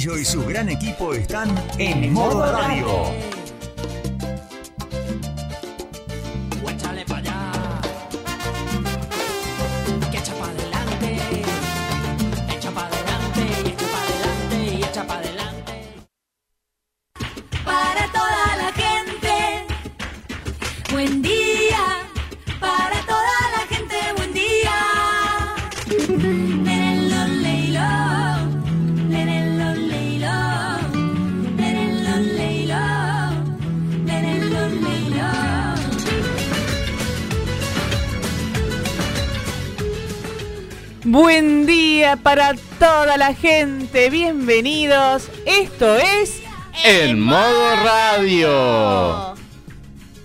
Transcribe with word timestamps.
Tintillo 0.00 0.18
y 0.18 0.24
su 0.24 0.46
gran 0.46 0.70
equipo 0.70 1.12
están 1.12 1.54
en 1.76 2.10
modo 2.10 2.50
radio. 2.50 3.39
Para 42.30 42.54
toda 42.78 43.16
la 43.16 43.34
gente, 43.34 44.08
bienvenidos. 44.08 45.28
Esto 45.46 45.96
es 45.96 46.40
En 46.84 47.18
modo 47.18 47.74
radio. 47.74 49.34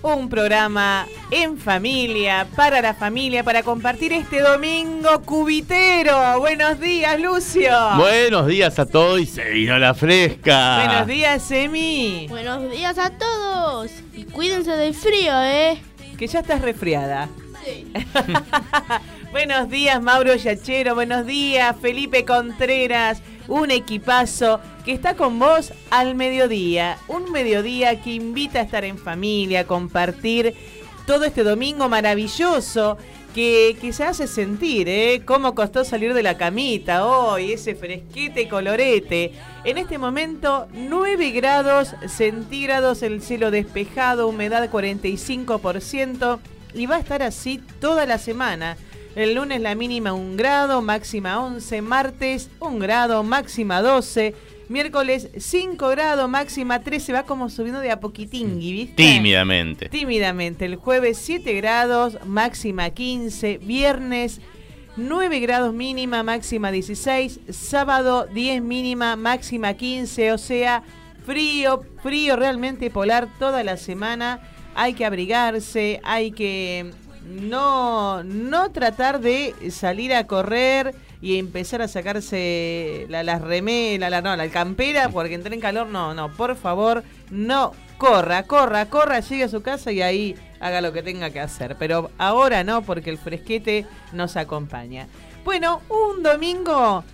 un 0.02 0.28
programa 0.28 1.04
en 1.32 1.58
familia, 1.58 2.46
para 2.54 2.80
la 2.80 2.94
familia, 2.94 3.42
para 3.42 3.64
compartir 3.64 4.12
este 4.12 4.40
domingo 4.40 5.20
cubitero. 5.22 6.38
Buenos 6.38 6.78
días, 6.78 7.20
Lucio. 7.20 7.72
Buenos 7.96 8.46
días 8.46 8.78
a 8.78 8.86
todos 8.86 9.20
y 9.20 9.26
se 9.26 9.50
vino 9.50 9.76
la 9.76 9.92
fresca. 9.92 10.84
Buenos 10.84 11.08
días, 11.08 11.50
Emi. 11.50 12.26
Buenos 12.28 12.70
días 12.70 12.98
a 12.98 13.10
todos 13.10 13.90
y 14.14 14.26
cuídense 14.26 14.70
del 14.70 14.94
frío, 14.94 15.42
¿eh? 15.42 15.82
Que 16.16 16.28
ya 16.28 16.38
estás 16.38 16.60
resfriada. 16.62 17.28
Sí. 17.64 17.92
Buenos 19.36 19.68
días, 19.68 20.02
Mauro 20.02 20.34
Yachero. 20.34 20.94
Buenos 20.94 21.26
días, 21.26 21.76
Felipe 21.82 22.24
Contreras. 22.24 23.20
Un 23.48 23.70
equipazo 23.70 24.60
que 24.82 24.92
está 24.92 25.14
con 25.14 25.38
vos 25.38 25.74
al 25.90 26.14
mediodía. 26.14 26.96
Un 27.06 27.30
mediodía 27.30 28.00
que 28.00 28.14
invita 28.14 28.60
a 28.60 28.62
estar 28.62 28.82
en 28.86 28.96
familia, 28.96 29.60
a 29.60 29.66
compartir 29.66 30.54
todo 31.06 31.26
este 31.26 31.44
domingo 31.44 31.86
maravilloso 31.90 32.96
que, 33.34 33.76
que 33.78 33.92
se 33.92 34.04
hace 34.04 34.26
sentir, 34.26 34.88
¿eh? 34.88 35.20
Cómo 35.26 35.54
costó 35.54 35.84
salir 35.84 36.14
de 36.14 36.22
la 36.22 36.38
camita 36.38 37.04
hoy, 37.04 37.52
ese 37.52 37.74
fresquete 37.74 38.48
colorete. 38.48 39.32
En 39.64 39.76
este 39.76 39.98
momento, 39.98 40.66
9 40.72 41.30
grados 41.32 41.94
centígrados, 42.08 43.02
el 43.02 43.20
cielo 43.20 43.50
despejado, 43.50 44.28
humedad 44.28 44.70
45% 44.70 46.38
y 46.72 46.86
va 46.86 46.96
a 46.96 47.00
estar 47.00 47.22
así 47.22 47.60
toda 47.80 48.06
la 48.06 48.16
semana. 48.16 48.78
El 49.16 49.34
lunes 49.34 49.62
la 49.62 49.74
mínima 49.74 50.12
1 50.12 50.36
grado, 50.36 50.82
máxima 50.82 51.42
11, 51.42 51.80
martes 51.80 52.50
1 52.60 52.78
grado, 52.78 53.22
máxima 53.22 53.80
12, 53.80 54.34
miércoles 54.68 55.30
5 55.34 55.88
grados, 55.88 56.28
máxima 56.28 56.80
13, 56.80 57.14
va 57.14 57.22
como 57.22 57.48
subiendo 57.48 57.80
de 57.80 57.90
a 57.90 57.98
poquitingui, 57.98 58.72
¿viste? 58.72 59.02
Tímidamente. 59.02 59.88
Tímidamente. 59.88 60.66
El 60.66 60.76
jueves 60.76 61.16
7 61.16 61.50
grados, 61.54 62.18
máxima 62.26 62.90
15. 62.90 63.56
Viernes 63.56 64.42
9 64.98 65.40
grados 65.40 65.72
mínima, 65.72 66.22
máxima 66.22 66.70
16. 66.70 67.40
Sábado 67.48 68.26
10 68.26 68.60
mínima, 68.60 69.16
máxima 69.16 69.72
15. 69.72 70.32
O 70.32 70.36
sea, 70.36 70.82
frío, 71.24 71.86
frío 72.02 72.36
realmente 72.36 72.90
polar 72.90 73.28
toda 73.38 73.64
la 73.64 73.78
semana. 73.78 74.40
Hay 74.74 74.92
que 74.92 75.06
abrigarse, 75.06 76.02
hay 76.04 76.32
que 76.32 76.92
no, 77.26 78.22
no 78.24 78.70
tratar 78.72 79.20
de 79.20 79.54
salir 79.70 80.14
a 80.14 80.26
correr 80.26 80.94
y 81.20 81.38
empezar 81.38 81.82
a 81.82 81.88
sacarse 81.88 83.06
la, 83.08 83.22
las 83.22 83.40
remeras, 83.42 84.10
la, 84.10 84.22
no, 84.22 84.36
la 84.36 84.48
campera, 84.48 85.08
porque 85.08 85.34
entré 85.34 85.54
en 85.54 85.60
calor. 85.60 85.86
No, 85.88 86.14
no, 86.14 86.32
por 86.32 86.56
favor, 86.56 87.02
no. 87.30 87.72
Corra, 87.98 88.42
corra, 88.42 88.86
corra, 88.90 89.20
llegue 89.20 89.44
a 89.44 89.48
su 89.48 89.62
casa 89.62 89.90
y 89.90 90.02
ahí 90.02 90.36
haga 90.60 90.82
lo 90.82 90.92
que 90.92 91.02
tenga 91.02 91.30
que 91.30 91.40
hacer. 91.40 91.76
Pero 91.78 92.10
ahora 92.18 92.62
no, 92.62 92.82
porque 92.82 93.08
el 93.10 93.16
fresquete 93.18 93.86
nos 94.12 94.36
acompaña. 94.36 95.08
Bueno, 95.44 95.80
un 95.88 96.22
domingo 96.22 97.04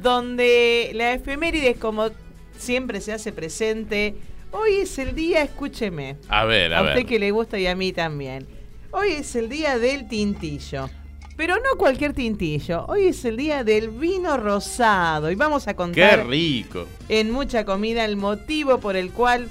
donde 0.00 0.92
la 0.94 1.12
efemérides, 1.12 1.76
como 1.78 2.10
siempre 2.56 3.00
se 3.00 3.12
hace 3.12 3.32
presente, 3.32 4.14
hoy 4.52 4.76
es 4.82 4.98
el 4.98 5.14
día, 5.14 5.42
escúcheme, 5.42 6.16
A 6.28 6.44
ver, 6.44 6.72
a, 6.72 6.78
a 6.78 6.82
usted 6.82 6.94
ver. 6.96 7.06
que 7.06 7.18
le 7.18 7.30
gusta 7.32 7.58
y 7.58 7.66
a 7.66 7.74
mí 7.74 7.92
también. 7.92 8.46
Hoy 8.90 9.12
es 9.12 9.36
el 9.36 9.48
día 9.48 9.78
del 9.78 10.08
tintillo. 10.08 10.88
Pero 11.36 11.56
no 11.56 11.78
cualquier 11.78 12.14
tintillo. 12.14 12.84
Hoy 12.86 13.08
es 13.08 13.24
el 13.24 13.36
día 13.36 13.62
del 13.62 13.90
vino 13.90 14.36
rosado. 14.36 15.30
Y 15.30 15.34
vamos 15.36 15.68
a 15.68 15.72
Qué 15.72 15.76
contar 15.76 16.26
rico. 16.26 16.86
en 17.08 17.30
mucha 17.30 17.64
comida 17.64 18.04
el 18.04 18.16
motivo 18.16 18.78
por 18.78 18.96
el 18.96 19.12
cual 19.12 19.48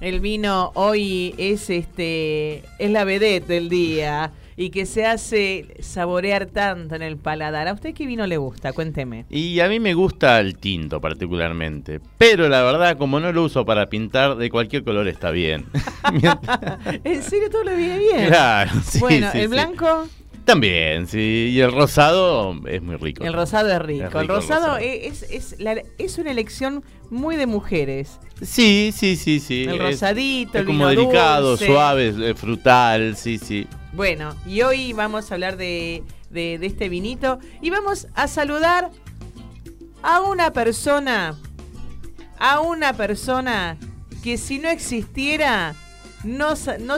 el 0.00 0.20
vino 0.20 0.70
hoy 0.74 1.34
es 1.38 1.70
este 1.70 2.62
es 2.78 2.90
la 2.90 3.04
vedette 3.04 3.46
del 3.46 3.68
día 3.68 4.32
y 4.56 4.70
que 4.70 4.86
se 4.86 5.06
hace 5.06 5.76
saborear 5.80 6.46
tanto 6.46 6.94
en 6.94 7.02
el 7.02 7.16
paladar. 7.16 7.68
¿A 7.68 7.72
usted 7.72 7.94
qué 7.94 8.06
vino 8.06 8.26
le 8.26 8.36
gusta? 8.36 8.72
Cuénteme. 8.72 9.26
Y 9.30 9.60
a 9.60 9.68
mí 9.68 9.80
me 9.80 9.94
gusta 9.94 10.40
el 10.40 10.56
tinto 10.56 11.00
particularmente. 11.00 12.00
Pero 12.18 12.48
la 12.48 12.62
verdad, 12.62 12.96
como 12.96 13.20
no 13.20 13.32
lo 13.32 13.44
uso 13.44 13.64
para 13.64 13.88
pintar, 13.88 14.36
de 14.36 14.50
cualquier 14.50 14.84
color 14.84 15.08
está 15.08 15.30
bien. 15.30 15.66
¿En 17.04 17.22
serio 17.22 17.50
todo 17.50 17.64
le 17.64 17.76
viene 17.76 17.98
bien? 17.98 18.26
claro, 18.28 18.70
sí, 18.84 18.98
bueno, 18.98 19.28
sí, 19.32 19.38
el 19.38 19.44
sí. 19.44 19.48
blanco, 19.48 20.08
También, 20.44 21.06
sí. 21.06 21.50
Y 21.52 21.60
el 21.60 21.72
rosado 21.72 22.54
es 22.68 22.82
muy 22.82 22.96
rico. 22.96 23.24
el 23.24 23.32
rosado 23.32 23.70
es 23.72 23.78
rico. 23.80 24.04
Es 24.04 24.08
rico 24.12 24.18
el 24.18 24.24
el 24.24 24.28
rosado, 24.28 24.66
rosado. 24.66 24.76
Es, 24.78 25.22
es, 25.30 25.56
la- 25.58 25.82
es 25.98 26.18
una 26.18 26.30
elección 26.30 26.84
muy 27.10 27.36
de 27.36 27.46
mujeres. 27.46 28.18
Sí, 28.42 28.92
sí, 28.94 29.16
sí, 29.16 29.40
sí. 29.40 29.64
El 29.64 29.78
rosadito, 29.78 30.58
Es, 30.58 30.60
el 30.60 30.66
como 30.66 30.88
vino 30.88 31.00
delicado, 31.00 31.50
dulce. 31.50 31.66
suave, 31.66 32.14
eh, 32.30 32.34
frutal, 32.34 33.16
sí, 33.16 33.38
sí. 33.38 33.66
Bueno, 33.94 34.34
y 34.46 34.60
hoy 34.62 34.92
vamos 34.92 35.30
a 35.30 35.34
hablar 35.34 35.56
de, 35.56 36.02
de- 36.30 36.58
de 36.58 36.66
este 36.66 36.88
vinito 36.90 37.38
y 37.62 37.70
vamos 37.70 38.08
a 38.14 38.28
saludar 38.28 38.90
a 40.02 40.20
una 40.20 40.52
persona, 40.52 41.38
a 42.38 42.60
una 42.60 42.92
persona 42.92 43.78
que 44.22 44.36
si 44.36 44.58
no 44.58 44.68
existiera 44.68 45.74
no, 46.24 46.54
no, 46.80 46.96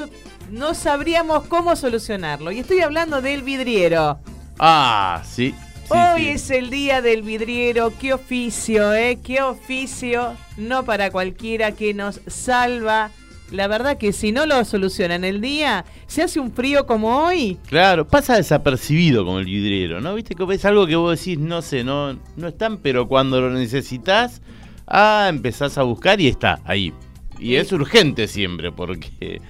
no 0.51 0.75
sabríamos 0.75 1.45
cómo 1.47 1.77
solucionarlo. 1.77 2.51
Y 2.53 2.61
estoy 2.61 2.81
hablando 2.81 3.21
del 3.23 3.43
vidriero. 3.43 4.19
Ah, 4.59 5.23
sí. 5.25 5.55
sí, 5.85 5.93
Hoy 5.93 6.23
sí. 6.23 6.29
es 6.29 6.51
el 6.51 6.71
día 6.71 7.03
del 7.03 7.23
vidriero, 7.23 7.93
qué 7.99 8.13
oficio, 8.15 8.95
¿eh? 8.95 9.19
Qué 9.23 9.43
oficio, 9.43 10.35
no 10.57 10.85
para 10.85 11.11
cualquiera 11.11 11.73
que 11.73 11.93
nos 11.95 12.21
salva. 12.27 13.11
La 13.53 13.69
verdad 13.69 13.97
que 13.97 14.13
si 14.13 14.33
no 14.33 14.45
lo 14.45 14.65
solucionan 14.65 15.23
el 15.25 15.41
día, 15.41 15.85
se 16.09 16.23
hace 16.23 16.41
un 16.41 16.51
frío 16.53 16.85
como 16.87 17.19
hoy. 17.27 17.59
Claro, 17.69 18.07
pasa 18.09 18.35
desapercibido 18.37 19.25
como 19.25 19.39
el 19.39 19.45
vidriero, 19.45 20.01
¿no? 20.01 20.15
Viste 20.17 20.35
que 20.35 20.45
es 20.53 20.65
algo 20.65 20.85
que 20.87 20.97
vos 20.97 21.17
decís, 21.19 21.39
no 21.39 21.63
sé, 21.63 21.85
no, 21.85 22.19
no 22.37 22.49
están, 22.49 22.79
pero 22.79 23.07
cuando 23.07 23.41
lo 23.41 23.51
necesitas, 23.51 24.43
ah, 24.89 25.27
empezás 25.29 25.79
a 25.79 25.85
buscar 25.85 26.21
y 26.21 26.27
está 26.27 26.61
ahí. 26.65 26.93
Y 27.39 27.51
Sí. 27.51 27.57
es 27.57 27.71
urgente 27.73 28.27
siempre, 28.27 28.73
porque. 28.73 29.41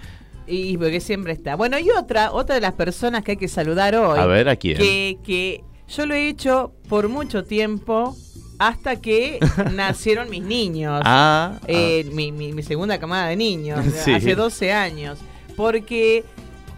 Y 0.46 0.76
porque 0.78 1.00
siempre 1.00 1.32
está. 1.32 1.56
Bueno, 1.56 1.78
y 1.78 1.90
otra, 1.90 2.32
otra 2.32 2.54
de 2.54 2.60
las 2.60 2.72
personas 2.72 3.22
que 3.24 3.32
hay 3.32 3.36
que 3.36 3.48
saludar 3.48 3.94
hoy. 3.96 4.18
A 4.18 4.26
ver, 4.26 4.48
¿a 4.48 4.56
quién? 4.56 4.76
Que, 4.78 5.18
que 5.24 5.64
yo 5.88 6.06
lo 6.06 6.14
he 6.14 6.28
hecho 6.28 6.72
por 6.88 7.08
mucho 7.08 7.44
tiempo 7.44 8.16
hasta 8.58 8.96
que 9.00 9.38
nacieron 9.74 10.30
mis 10.30 10.42
niños. 10.42 11.02
Ah, 11.04 11.58
Eh, 11.66 12.08
mi, 12.12 12.32
mi- 12.32 12.52
mi 12.52 12.62
segunda 12.62 12.98
camada 12.98 13.28
de 13.28 13.36
niños, 13.36 13.84
Sí. 14.04 14.12
hace 14.14 14.34
12 14.34 14.72
años. 14.72 15.18
Porque 15.56 16.24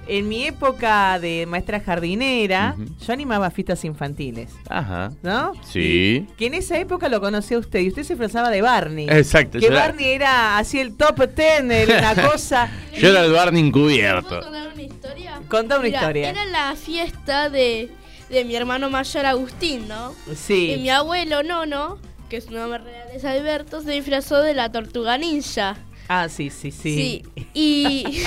en 0.09 0.27
mi 0.29 0.45
época 0.47 1.19
de 1.21 1.45
maestra 1.47 1.81
jardinera, 1.81 2.75
yo 3.07 3.13
animaba 3.13 3.51
fiestas 3.51 3.85
infantiles, 3.85 4.51
ajá. 4.69 5.13
¿no? 5.23 5.53
Sí. 5.65 6.27
Y 6.29 6.33
que 6.37 6.47
en 6.47 6.55
esa 6.55 6.79
época 6.79 7.09
lo 7.09 7.21
conocía 7.21 7.59
usted 7.59 7.81
y 7.81 7.89
usted 7.89 8.03
se 8.05 8.15
disfrazaba 8.15 8.51
de 8.51 8.63
Barney. 8.63 9.07
Exacto. 9.11 9.59
Que 9.59 9.67
era, 9.67 9.77
Barney 9.81 10.07
era 10.07 10.59
así 10.59 10.81
el 10.81 10.97
top 10.97 11.29
10, 11.35 11.71
era 11.71 12.13
una 12.13 12.23
cosa. 12.31 12.71
yo 12.99 13.11
era 13.11 13.25
el 13.25 13.33
Barney 13.33 13.71
¿Puedo 13.71 13.87
encubierto. 13.89 14.41
contar 14.41 14.69
una 14.73 14.83
historia? 14.83 15.41
Contá 15.49 15.75
una 15.77 15.85
Mira, 15.85 15.99
historia. 16.01 16.31
Era 16.31 16.45
la 16.47 16.75
fiesta 16.77 17.51
de, 17.51 17.91
de 18.31 18.45
mi 18.45 18.55
hermano 18.57 18.91
mayor 18.91 19.27
Agustín, 19.27 19.89
¿no? 19.89 20.15
Y 20.27 20.31
mi 20.31 20.37
Sí. 20.37 20.89
abuelo 20.91 21.43
Nono, 21.43 21.99
que 22.31 22.41
su 22.41 22.51
nombre 22.53 22.79
real 22.83 23.09
es 23.15 23.25
Alberto, 23.25 23.81
se 23.83 23.93
disfrazó 23.93 24.41
de 24.43 24.55
la 24.55 24.71
tortuga 24.73 25.17
ninja. 25.19 25.77
Ah, 26.09 26.29
sí, 26.31 26.49
sí, 26.51 26.71
sí. 26.71 27.23
Sí. 27.35 27.45
Y, 27.53 28.23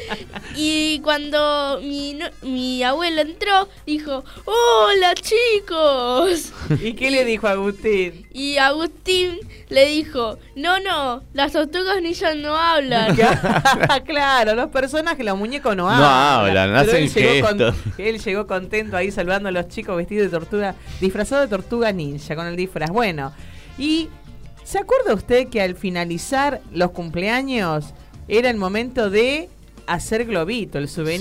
y 0.56 1.00
cuando 1.00 1.80
mi, 1.82 2.14
no- 2.14 2.30
mi 2.42 2.82
abuelo 2.82 3.20
entró, 3.22 3.68
dijo, 3.86 4.24
hola 4.44 5.12
chicos. 5.14 6.52
¿Y 6.82 6.92
qué 6.94 7.10
le 7.10 7.24
dijo 7.24 7.48
Agustín? 7.48 8.26
Y 8.32 8.58
Agustín 8.58 9.38
le 9.68 9.86
dijo, 9.86 10.38
no, 10.54 10.78
no, 10.80 11.22
las 11.32 11.52
tortugas 11.52 12.00
ninja 12.00 12.34
no 12.34 12.56
hablan. 12.56 13.16
claro, 14.06 14.54
los 14.54 14.68
personajes, 14.70 15.24
los 15.24 15.36
muñecos 15.36 15.76
no 15.76 15.84
No 15.84 15.90
hablan. 16.06 16.70
hablan, 16.70 16.86
Pero 16.86 16.92
hacen 16.92 17.02
él 17.04 17.12
llegó, 17.12 17.48
con- 17.48 17.74
él 17.98 18.18
llegó 18.22 18.46
contento 18.46 18.96
ahí 18.96 19.10
saludando 19.10 19.48
a 19.48 19.52
los 19.52 19.68
chicos 19.68 19.96
vestidos 19.96 20.30
de 20.30 20.38
tortuga, 20.38 20.74
disfrazado 21.00 21.42
de 21.42 21.48
tortuga 21.48 21.90
ninja 21.92 22.36
con 22.36 22.46
el 22.46 22.56
disfraz. 22.56 22.90
Bueno, 22.90 23.32
y 23.78 24.08
¿se 24.66 24.78
acuerda 24.78 25.14
usted 25.14 25.48
que 25.48 25.62
al 25.62 25.76
finalizar 25.76 26.60
los 26.72 26.90
cumpleaños 26.90 27.94
era 28.28 28.50
el 28.50 28.56
momento 28.56 29.08
de 29.10 29.48
hacer 29.86 30.24
globito, 30.26 30.78
el 30.78 30.88
souvenir? 30.88 31.20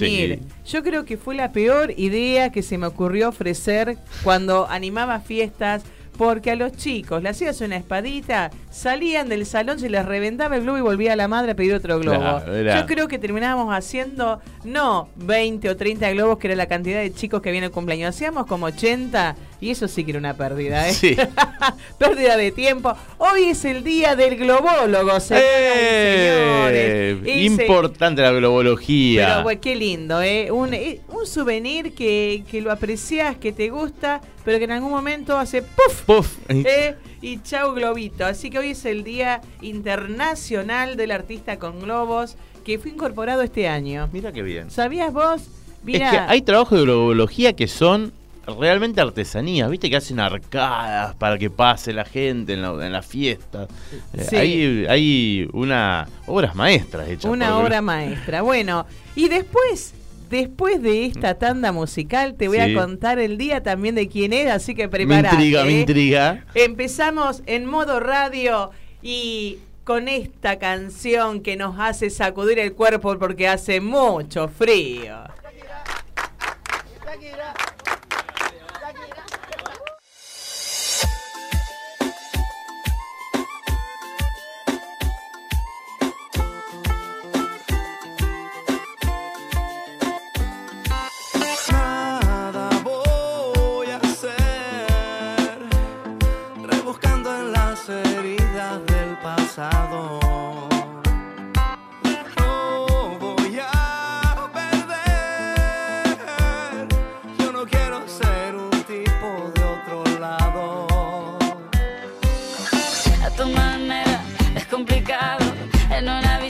Yo 0.65 0.83
creo 0.83 1.05
que 1.05 1.17
fue 1.17 1.35
la 1.35 1.51
peor 1.51 1.93
idea 1.95 2.51
que 2.51 2.63
se 2.63 2.77
me 2.79 2.87
ocurrió 2.87 3.29
ofrecer 3.29 3.97
cuando 4.23 4.67
animaba 4.69 5.19
fiestas. 5.19 5.83
Porque 6.17 6.51
a 6.51 6.55
los 6.55 6.71
chicos 6.71 7.21
le 7.21 7.27
hacías 7.27 7.59
una 7.59 7.75
espadita, 7.75 8.49
salían 8.71 9.27
del 9.27 9.45
salón, 9.45 9.79
se 9.79 9.89
les 9.89 10.05
reventaba 10.05 10.55
el 10.55 10.61
globo 10.61 10.77
y 10.77 10.81
volvía 10.81 11.13
la 11.17 11.27
madre 11.27 11.51
a 11.51 11.55
pedir 11.55 11.73
otro 11.73 11.99
globo. 11.99 12.17
Claro, 12.17 12.55
era- 12.55 12.79
Yo 12.79 12.85
creo 12.85 13.09
que 13.09 13.19
terminábamos 13.19 13.73
haciendo, 13.75 14.39
no 14.63 15.09
20 15.17 15.67
o 15.69 15.75
30 15.75 16.09
globos, 16.11 16.37
que 16.37 16.47
era 16.47 16.55
la 16.55 16.67
cantidad 16.67 17.01
de 17.01 17.13
chicos 17.13 17.41
que 17.41 17.49
en 17.49 17.65
el 17.65 17.71
cumpleaños. 17.71 18.15
Hacíamos 18.15 18.45
como 18.45 18.67
80 18.67 19.35
y 19.65 19.71
eso 19.71 19.87
sí 19.87 20.03
que 20.03 20.11
era 20.11 20.19
una 20.19 20.35
pérdida, 20.35 20.87
¿eh? 20.87 20.93
Sí. 20.93 21.15
pérdida 21.97 22.37
de 22.37 22.51
tiempo. 22.51 22.93
Hoy 23.17 23.45
es 23.45 23.65
el 23.65 23.83
día 23.83 24.15
del 24.15 24.35
globólogo, 24.37 25.19
señoras 25.19 25.43
Eh, 25.43 27.17
y 27.21 27.25
señores. 27.49 27.59
Importante 27.61 28.21
la 28.21 28.31
globología. 28.31 29.27
pero 29.27 29.43
bueno, 29.43 29.61
qué 29.61 29.75
lindo, 29.75 30.21
¿eh? 30.21 30.51
Un, 30.51 30.73
eh, 30.73 31.01
un 31.09 31.25
souvenir 31.25 31.93
que, 31.93 32.43
que 32.49 32.61
lo 32.61 32.71
aprecias, 32.71 33.37
que 33.37 33.51
te 33.51 33.69
gusta, 33.69 34.21
pero 34.43 34.57
que 34.59 34.65
en 34.65 34.71
algún 34.71 34.91
momento 34.91 35.37
hace 35.37 35.61
¡puf! 35.61 36.01
Puf. 36.05 36.37
¿eh? 36.49 36.95
Y 37.21 37.41
chau 37.41 37.73
globito. 37.73 38.25
Así 38.25 38.49
que 38.51 38.59
hoy 38.59 38.69
es 38.71 38.85
el 38.85 39.03
Día 39.03 39.41
Internacional 39.61 40.95
del 40.97 41.11
Artista 41.11 41.57
con 41.57 41.79
Globos, 41.79 42.35
que 42.63 42.77
fue 42.79 42.91
incorporado 42.91 43.41
este 43.41 43.67
año. 43.67 44.09
Mira 44.13 44.31
qué 44.31 44.41
bien. 44.43 44.69
¿Sabías 44.69 45.11
vos? 45.11 45.43
Mira, 45.83 46.05
Es 46.05 46.11
que 46.11 46.17
hay 46.19 46.41
trabajos 46.41 46.77
de 46.77 46.83
globología 46.85 47.53
que 47.53 47.67
son 47.67 48.11
realmente 48.59 49.01
artesanías, 49.01 49.69
viste 49.69 49.89
que 49.89 49.95
hacen 49.97 50.19
arcadas 50.19 51.15
para 51.15 51.37
que 51.37 51.49
pase 51.49 51.93
la 51.93 52.05
gente 52.05 52.53
en, 52.53 52.61
la- 52.61 52.85
en 52.85 52.91
las 52.91 53.05
fiestas. 53.05 53.67
Eh, 54.13 54.25
Sí. 54.29 54.35
hay, 54.35 54.85
hay 54.87 55.49
una 55.53 56.07
obras 56.27 56.55
maestras 56.55 57.07
hechas. 57.09 57.31
una 57.31 57.57
obra 57.57 57.81
maestra. 57.81 58.41
Bueno, 58.41 58.85
y 59.15 59.27
después, 59.29 59.93
después 60.29 60.81
de 60.81 61.05
esta 61.05 61.35
tanda 61.35 61.71
musical, 61.71 62.35
te 62.35 62.47
voy 62.47 62.57
Sí. 62.57 62.71
a 62.71 62.79
contar 62.81 63.19
el 63.19 63.37
día 63.37 63.61
también 63.63 63.95
de 63.95 64.07
quién 64.07 64.33
es, 64.33 64.49
así 64.51 64.75
que 64.75 64.83
Me 64.83 64.89
prepárate. 64.89 65.35
intriga, 65.35 65.63
me 65.65 65.71
¿eh? 65.75 65.79
intriga. 65.81 66.45
Empezamos 66.53 67.41
en 67.45 67.65
modo 67.65 67.99
radio 67.99 68.71
y 69.01 69.57
con 69.83 70.07
esta 70.07 70.57
canción 70.57 71.41
que 71.41 71.55
nos 71.57 71.79
hace 71.79 72.09
sacudir 72.09 72.57
el 72.57 72.73
cuerpo 72.73 73.19
porque 73.19 73.47
hace 73.47 73.79
mucho 73.81 74.47
frío. 74.47 75.15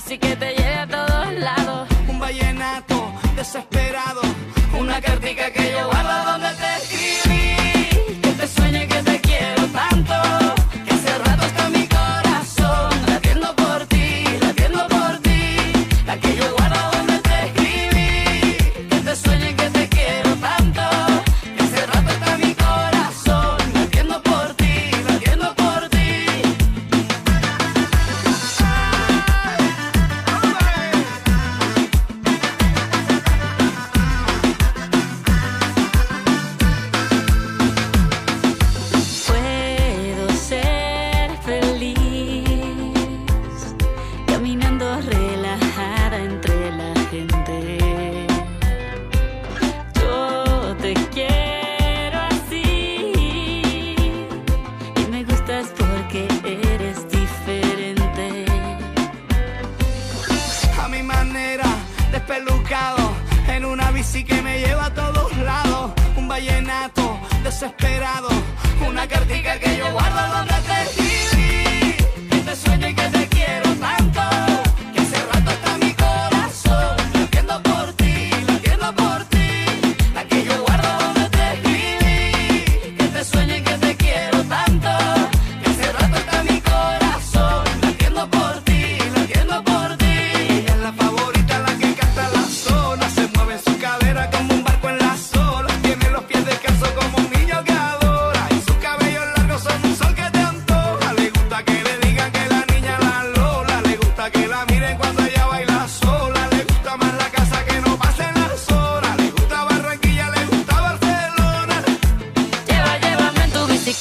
Bici 0.05 0.17
que 0.17 0.35
te 0.35 0.53
lleve 0.53 0.75
a 0.75 0.87
todos 0.87 1.33
lados. 1.33 1.89
Un 2.07 2.19
vallenato 2.19 3.11
desesperado, 3.35 4.21
una 4.79 5.01
cartica 5.01 5.51
que 5.51 5.71
yo 5.71 5.87
guardo 5.87 6.31
donde 6.31 6.49
te 6.49 6.64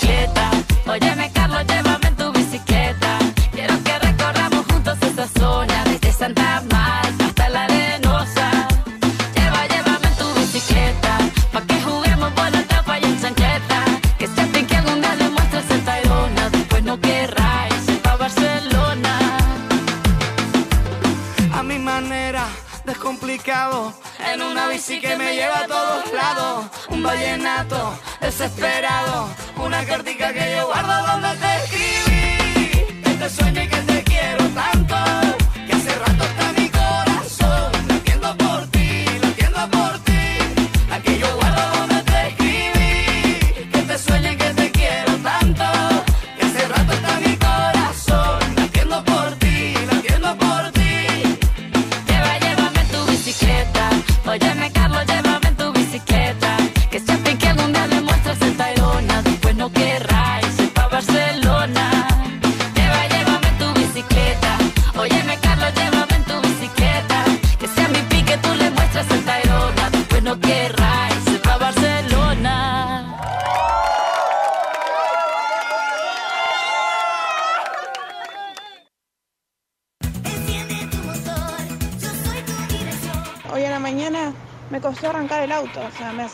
bicicleta. 0.05 0.51
Óyeme, 0.87 1.24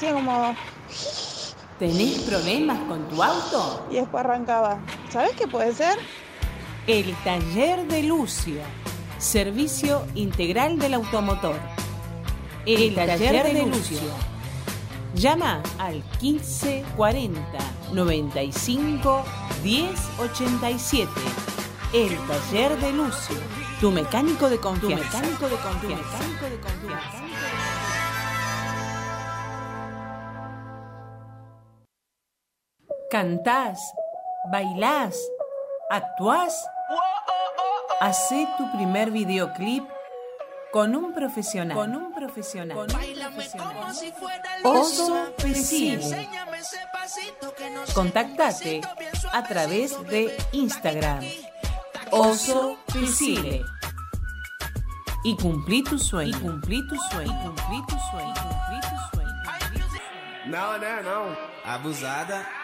hacía 0.00 0.14
como... 0.14 0.56
¿Tenés 1.78 2.20
problemas 2.20 2.78
con 2.88 3.06
tu 3.08 3.22
auto? 3.22 3.86
Y 3.90 3.96
después 3.96 4.24
arrancaba. 4.24 4.78
¿Sabes 5.10 5.32
qué 5.32 5.46
puede 5.46 5.74
ser? 5.74 5.98
El 6.86 7.14
taller 7.24 7.86
de 7.86 8.02
Lucio. 8.02 8.60
Servicio 9.18 10.06
integral 10.14 10.78
del 10.78 10.94
automotor. 10.94 11.56
El, 12.66 12.94
taller, 12.94 13.52
de 13.52 13.66
Lucio. 13.66 13.98
Llama 15.14 15.62
al 15.78 16.02
1540 16.20 17.40
95 17.92 19.24
1087. 19.62 21.10
El 21.92 22.16
taller 22.26 22.78
de 22.78 22.92
Lucio. 22.92 23.36
Tu 23.80 23.90
mecánico 23.90 24.48
de 24.48 24.58
confianza. 24.58 25.10
Tu 25.10 25.16
mecánico 25.18 25.48
de 25.48 25.56
confianza. 25.56 26.18
Tu 26.18 26.24
mecánico 26.24 26.44
de 26.46 26.60
confianza. 26.60 27.30
Cantás, 33.10 33.92
bailás, 34.52 35.18
actuás. 35.90 36.54
Hacé 38.00 38.46
tu 38.56 38.70
primer 38.70 39.10
videoclip 39.10 39.84
con 40.70 40.94
un 40.94 41.12
profesional. 41.12 41.76
Con 41.76 41.96
un 41.96 42.12
profesional. 42.12 42.76
Con 42.76 42.94
un 42.96 43.10
profesional. 43.10 43.96
Oso 44.62 45.34
Pesile. 45.36 46.28
Contactate 47.94 48.80
a 49.32 49.42
través 49.42 50.00
de 50.06 50.32
Instagram. 50.52 51.24
Oso 52.12 52.76
Pesile. 52.92 53.64
Y 55.24 55.36
cumplí 55.36 55.82
tu 55.82 55.98
sueño. 55.98 56.38
Y 56.38 56.40
cumplí 56.40 56.88
tu 56.88 56.94
sueño. 57.10 57.32
Y 57.32 57.44
cumplí 57.44 57.82
tu 57.88 57.98
sueño. 58.12 58.34
Cumplí 58.34 58.80
tu 58.82 58.96
sueño. 59.10 59.30
Não, 60.46 60.78
né? 60.78 61.02
Não. 61.02 61.36
Abusada 61.64 62.59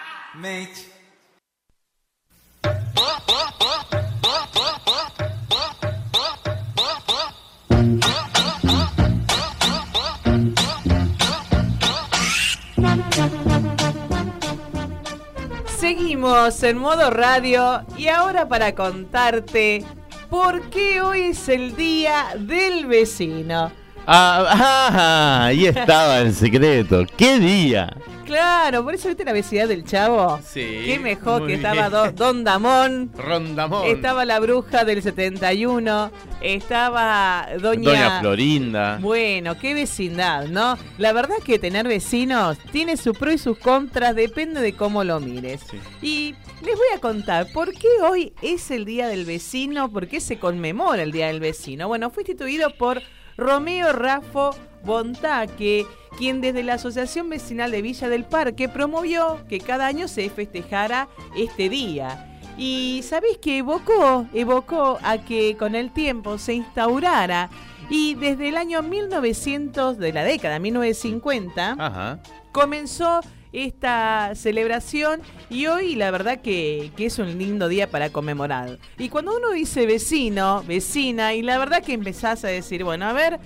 Seguimos 15.78 16.62
en 16.62 16.78
modo 16.78 17.10
radio 17.10 17.86
y 17.96 18.08
ahora 18.08 18.46
para 18.46 18.74
contarte 18.74 19.84
por 20.28 20.68
qué 20.68 21.00
hoy 21.00 21.20
es 21.22 21.48
el 21.48 21.74
día 21.76 22.34
del 22.38 22.84
vecino. 22.84 23.72
Ah, 24.06 24.44
ah, 24.92 25.44
ahí 25.46 25.66
estaba 25.66 26.18
el 26.18 26.34
secreto. 26.34 27.06
¿Qué 27.16 27.38
día? 27.38 27.88
Claro, 28.26 28.82
por 28.84 28.94
eso 28.94 29.08
viste 29.08 29.24
la 29.24 29.32
vecindad 29.32 29.68
del 29.68 29.84
chavo. 29.84 30.38
Sí, 30.44 30.82
Qué 30.84 30.98
mejor 30.98 31.46
que 31.46 31.54
estaba 31.54 31.88
bien. 31.88 31.90
Do- 31.90 32.12
Don 32.12 32.44
Damón. 32.44 33.12
Rondamón. 33.16 33.86
Estaba 33.86 34.24
la 34.24 34.40
bruja 34.40 34.84
del 34.84 35.02
71. 35.02 36.10
Estaba 36.40 37.46
Doña. 37.60 37.90
Doña 37.90 38.20
Florinda. 38.20 38.98
Bueno, 39.00 39.56
qué 39.58 39.74
vecindad, 39.74 40.46
¿no? 40.48 40.76
La 40.98 41.12
verdad 41.12 41.36
que 41.44 41.58
tener 41.58 41.86
vecinos 41.86 42.58
tiene 42.72 42.96
su 42.96 43.12
pro 43.12 43.32
y 43.32 43.38
sus 43.38 43.56
contras, 43.58 44.14
depende 44.16 44.60
de 44.60 44.72
cómo 44.74 45.04
lo 45.04 45.20
mires. 45.20 45.60
Sí. 45.70 45.78
Y 46.02 46.34
les 46.64 46.74
voy 46.76 46.86
a 46.94 46.98
contar 47.00 47.46
por 47.52 47.72
qué 47.72 47.88
hoy 48.02 48.32
es 48.42 48.70
el 48.70 48.84
Día 48.84 49.06
del 49.08 49.24
Vecino, 49.24 49.88
por 49.90 50.08
qué 50.08 50.20
se 50.20 50.38
conmemora 50.38 51.02
el 51.02 51.12
Día 51.12 51.28
del 51.28 51.40
Vecino. 51.40 51.86
Bueno, 51.88 52.10
fue 52.10 52.22
instituido 52.22 52.70
por 52.76 53.00
Romeo 53.36 53.92
Raffo 53.92 54.56
Bontaque, 54.86 55.84
quien 56.16 56.40
desde 56.40 56.62
la 56.62 56.74
Asociación 56.74 57.28
Vecinal 57.28 57.70
de 57.72 57.82
Villa 57.82 58.08
del 58.08 58.24
Parque 58.24 58.68
promovió 58.68 59.40
que 59.48 59.60
cada 59.60 59.86
año 59.86 60.08
se 60.08 60.30
festejara 60.30 61.08
este 61.36 61.68
día. 61.68 62.40
Y 62.56 63.02
sabéis 63.02 63.38
que 63.38 63.58
evocó, 63.58 64.26
evocó 64.32 64.98
a 65.02 65.18
que 65.18 65.56
con 65.58 65.74
el 65.74 65.92
tiempo 65.92 66.38
se 66.38 66.54
instaurara 66.54 67.50
y 67.90 68.14
desde 68.14 68.48
el 68.48 68.56
año 68.56 68.82
1900 68.82 69.98
de 69.98 70.12
la 70.12 70.24
década 70.24 70.58
1950 70.58 71.76
Ajá. 71.78 72.20
comenzó 72.52 73.20
esta 73.52 74.32
celebración 74.34 75.20
y 75.50 75.66
hoy 75.66 75.94
la 75.94 76.10
verdad 76.10 76.40
que, 76.40 76.92
que 76.96 77.06
es 77.06 77.18
un 77.18 77.38
lindo 77.38 77.68
día 77.68 77.90
para 77.90 78.10
conmemorar. 78.10 78.78
Y 78.98 79.08
cuando 79.08 79.36
uno 79.36 79.50
dice 79.50 79.86
vecino, 79.86 80.62
vecina, 80.66 81.34
y 81.34 81.42
la 81.42 81.58
verdad 81.58 81.82
que 81.82 81.94
empezás 81.94 82.44
a 82.44 82.48
decir, 82.48 82.84
bueno, 82.84 83.06
a 83.06 83.12
ver, 83.12 83.38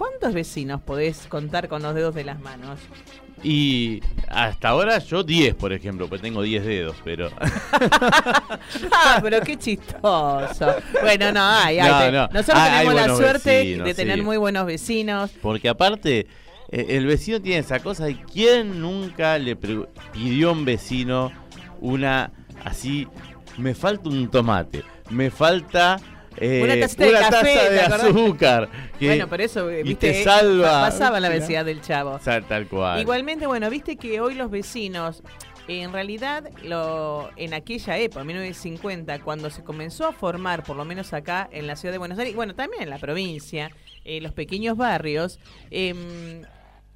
¿cuántos 0.00 0.32
vecinos 0.32 0.80
podés 0.80 1.26
contar 1.28 1.68
con 1.68 1.82
los 1.82 1.94
dedos 1.94 2.14
de 2.14 2.24
las 2.24 2.40
manos? 2.40 2.80
Y 3.42 4.00
hasta 4.28 4.70
ahora 4.70 4.98
yo 4.98 5.22
10, 5.22 5.54
por 5.56 5.74
ejemplo, 5.74 6.08
pues 6.08 6.22
tengo 6.22 6.40
10 6.40 6.64
dedos, 6.64 6.96
pero... 7.04 7.30
ah, 8.92 9.18
pero 9.22 9.42
qué 9.42 9.58
chistoso. 9.58 10.74
Bueno, 11.02 11.32
no, 11.32 11.42
hay, 11.42 11.80
hay. 11.80 11.90
No, 11.90 11.98
Te- 11.98 12.12
no. 12.12 12.28
Nosotros 12.32 12.58
Hay- 12.58 12.70
hay 12.70 12.88
tenemos 12.88 13.08
la 13.08 13.16
suerte 13.16 13.58
vecinos, 13.58 13.86
de 13.86 13.94
tener 13.94 14.16
sí. 14.16 14.22
muy 14.22 14.38
buenos 14.38 14.64
vecinos. 14.64 15.30
Porque 15.42 15.68
aparte, 15.68 16.26
eh, 16.70 16.86
el 16.88 17.04
vecino 17.04 17.42
tiene 17.42 17.58
esa 17.58 17.80
cosa 17.80 18.06
de 18.06 18.16
quién 18.22 18.80
nunca 18.80 19.36
le 19.36 19.54
pidió 19.54 20.48
a 20.48 20.52
un 20.52 20.64
vecino 20.64 21.30
una 21.78 22.30
así, 22.64 23.06
me 23.58 23.74
falta 23.74 24.08
un 24.08 24.30
tomate, 24.30 24.82
me 25.10 25.30
falta 25.30 25.98
eh, 26.36 26.60
Una 26.62 26.78
tacita 26.78 27.04
de 27.06 27.12
café, 27.12 27.30
taza 27.30 27.66
¿te 27.66 27.70
de 27.72 27.80
azúcar. 27.80 28.68
que- 28.98 29.06
bueno, 29.06 29.28
por 29.28 29.40
eso, 29.40 29.70
y 29.70 29.82
viste, 29.82 30.12
te 30.12 30.24
salva. 30.24 30.82
pasaba 30.82 31.16
en 31.18 31.22
la 31.22 31.28
vecindad 31.28 31.64
del 31.64 31.80
chavo. 31.80 32.18
Tal 32.20 32.66
cual. 32.68 33.00
Igualmente, 33.00 33.46
bueno, 33.46 33.68
viste 33.70 33.96
que 33.96 34.20
hoy 34.20 34.34
los 34.34 34.50
vecinos, 34.50 35.22
en 35.68 35.92
realidad, 35.92 36.44
lo, 36.64 37.30
en 37.36 37.54
aquella 37.54 37.96
época, 37.98 38.24
1950, 38.24 39.20
cuando 39.20 39.50
se 39.50 39.62
comenzó 39.62 40.06
a 40.06 40.12
formar, 40.12 40.62
por 40.64 40.76
lo 40.76 40.84
menos 40.84 41.12
acá 41.12 41.48
en 41.52 41.66
la 41.66 41.76
ciudad 41.76 41.92
de 41.92 41.98
Buenos 41.98 42.18
Aires, 42.18 42.32
y 42.32 42.36
bueno, 42.36 42.54
también 42.54 42.82
en 42.82 42.90
la 42.90 42.98
provincia, 42.98 43.70
eh, 44.04 44.20
los 44.20 44.32
pequeños 44.32 44.76
barrios, 44.76 45.38
em, 45.70 46.42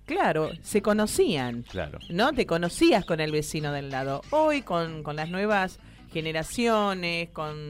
claro, 0.07 0.51
se 0.63 0.83
conocían. 0.83 1.63
Claro. 1.71 1.99
¿no? 2.09 2.33
Te 2.33 2.47
conocías 2.47 3.05
con 3.05 3.21
el 3.21 3.31
vecino 3.33 3.73
del 3.73 3.91
lado. 3.91 4.23
Hoy 4.31 4.63
con, 4.63 5.03
con 5.03 5.17
las 5.17 5.29
nuevas 5.29 5.79
generaciones, 6.15 7.29
con 7.31 7.69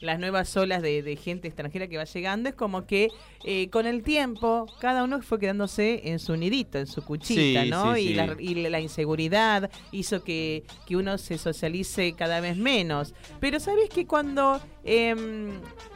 las 0.00 0.18
nuevas 0.18 0.54
olas 0.56 0.82
de, 0.82 1.02
de 1.02 1.16
gente 1.16 1.48
extranjera 1.48 1.88
que 1.88 1.96
va 1.96 2.04
llegando, 2.04 2.48
es 2.48 2.54
como 2.54 2.86
que 2.86 3.08
eh, 3.44 3.68
con 3.70 3.86
el 3.86 4.02
tiempo 4.02 4.66
cada 4.80 5.02
uno 5.04 5.22
fue 5.22 5.38
quedándose 5.40 6.02
en 6.10 6.18
su 6.18 6.36
nidito, 6.36 6.78
en 6.78 6.86
su 6.86 7.02
cuchita, 7.02 7.62
Sí, 7.64 7.70
¿no? 7.70 7.94
sí, 7.94 8.00
y, 8.00 8.08
sí. 8.08 8.14
La, 8.14 8.36
y 8.38 8.54
la 8.68 8.80
inseguridad 8.80 9.70
hizo 9.92 10.22
que, 10.22 10.64
que 10.86 10.96
uno 10.96 11.16
se 11.18 11.38
socialice 11.38 12.12
cada 12.12 12.40
vez 12.40 12.56
menos. 12.56 13.14
Pero 13.40 13.58
sabes 13.60 13.88
que 13.88 14.06
cuando 14.06 14.60
em, 14.84 15.50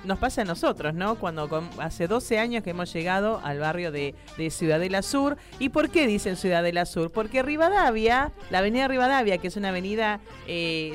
nos 0.04 0.18
pasa 0.18 0.42
a 0.42 0.44
nosotros, 0.44 0.94
¿no? 0.94 1.16
Cuando 1.16 1.48
con- 1.48 1.68
hace 1.78 2.06
12 2.08 2.38
años 2.38 2.62
que 2.64 2.70
hemos 2.70 2.92
llegado 2.92 3.40
al 3.44 3.58
barrio 3.58 3.92
de, 3.92 4.14
de 4.38 4.50
Ciudadela 4.50 5.02
Sur. 5.02 5.36
¿Y 5.58 5.68
por 5.68 5.90
qué 5.90 6.06
dicen 6.06 6.36
Ciudadela 6.36 6.86
Sur? 6.86 7.10
Porque 7.12 7.42
Rivadavia, 7.42 8.32
la 8.50 8.58
avenida 8.58 8.88
Rivadavia, 8.88 9.38
que 9.38 9.48
es 9.48 9.56
una 9.56 9.68
avenida 9.70 10.20
eh, 10.46 10.94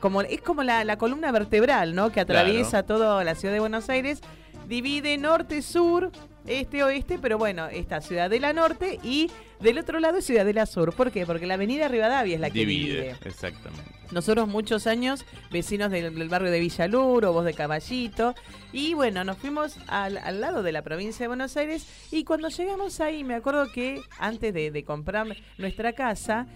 como 0.00 0.22
es 0.22 0.40
como 0.42 0.62
la, 0.62 0.84
la 0.84 0.96
columna 0.98 1.32
vertebral, 1.32 1.94
¿no? 1.94 2.10
Que 2.10 2.20
atraviesa 2.20 2.82
toda 2.82 3.22
la 3.24 3.34
ciudad 3.34 3.54
de 3.54 3.60
Buenos 3.60 3.88
Aires, 3.88 4.20
divide 4.68 5.16
norte, 5.18 5.62
sur, 5.62 6.10
este, 6.46 6.82
oeste, 6.82 7.18
pero 7.20 7.38
bueno, 7.38 7.68
está 7.68 8.00
Ciudadela 8.00 8.52
Norte 8.52 8.98
y 9.02 9.30
del 9.60 9.78
otro 9.78 10.00
lado 10.00 10.18
es 10.18 10.26
Ciudadela 10.26 10.66
Sur. 10.66 10.92
¿Por 10.94 11.10
qué? 11.12 11.24
Porque 11.24 11.46
la 11.46 11.54
avenida 11.54 11.88
Rivadavia 11.88 12.34
es 12.34 12.40
la 12.40 12.50
que 12.50 12.60
divide. 12.60 12.94
Divide, 12.94 13.16
exactamente. 13.24 13.84
Nosotros 14.10 14.46
muchos 14.46 14.86
años, 14.86 15.24
vecinos 15.50 15.90
del, 15.90 16.14
del 16.14 16.28
barrio 16.28 16.50
de 16.50 16.60
Villaluro, 16.60 17.32
vos 17.32 17.46
de 17.46 17.54
Caballito, 17.54 18.34
y 18.70 18.92
bueno, 18.92 19.24
nos 19.24 19.38
fuimos 19.38 19.76
al, 19.86 20.18
al 20.18 20.40
lado 20.40 20.62
de 20.62 20.72
la 20.72 20.82
provincia 20.82 21.24
de 21.24 21.28
Buenos 21.28 21.56
Aires 21.56 21.86
y 22.10 22.24
cuando 22.24 22.48
llegamos 22.48 23.00
ahí, 23.00 23.24
me 23.24 23.34
acuerdo 23.34 23.72
que 23.72 24.02
antes 24.18 24.52
de, 24.52 24.70
de 24.70 24.84
comprar 24.84 25.28
nuestra 25.56 25.94
casa, 25.94 26.46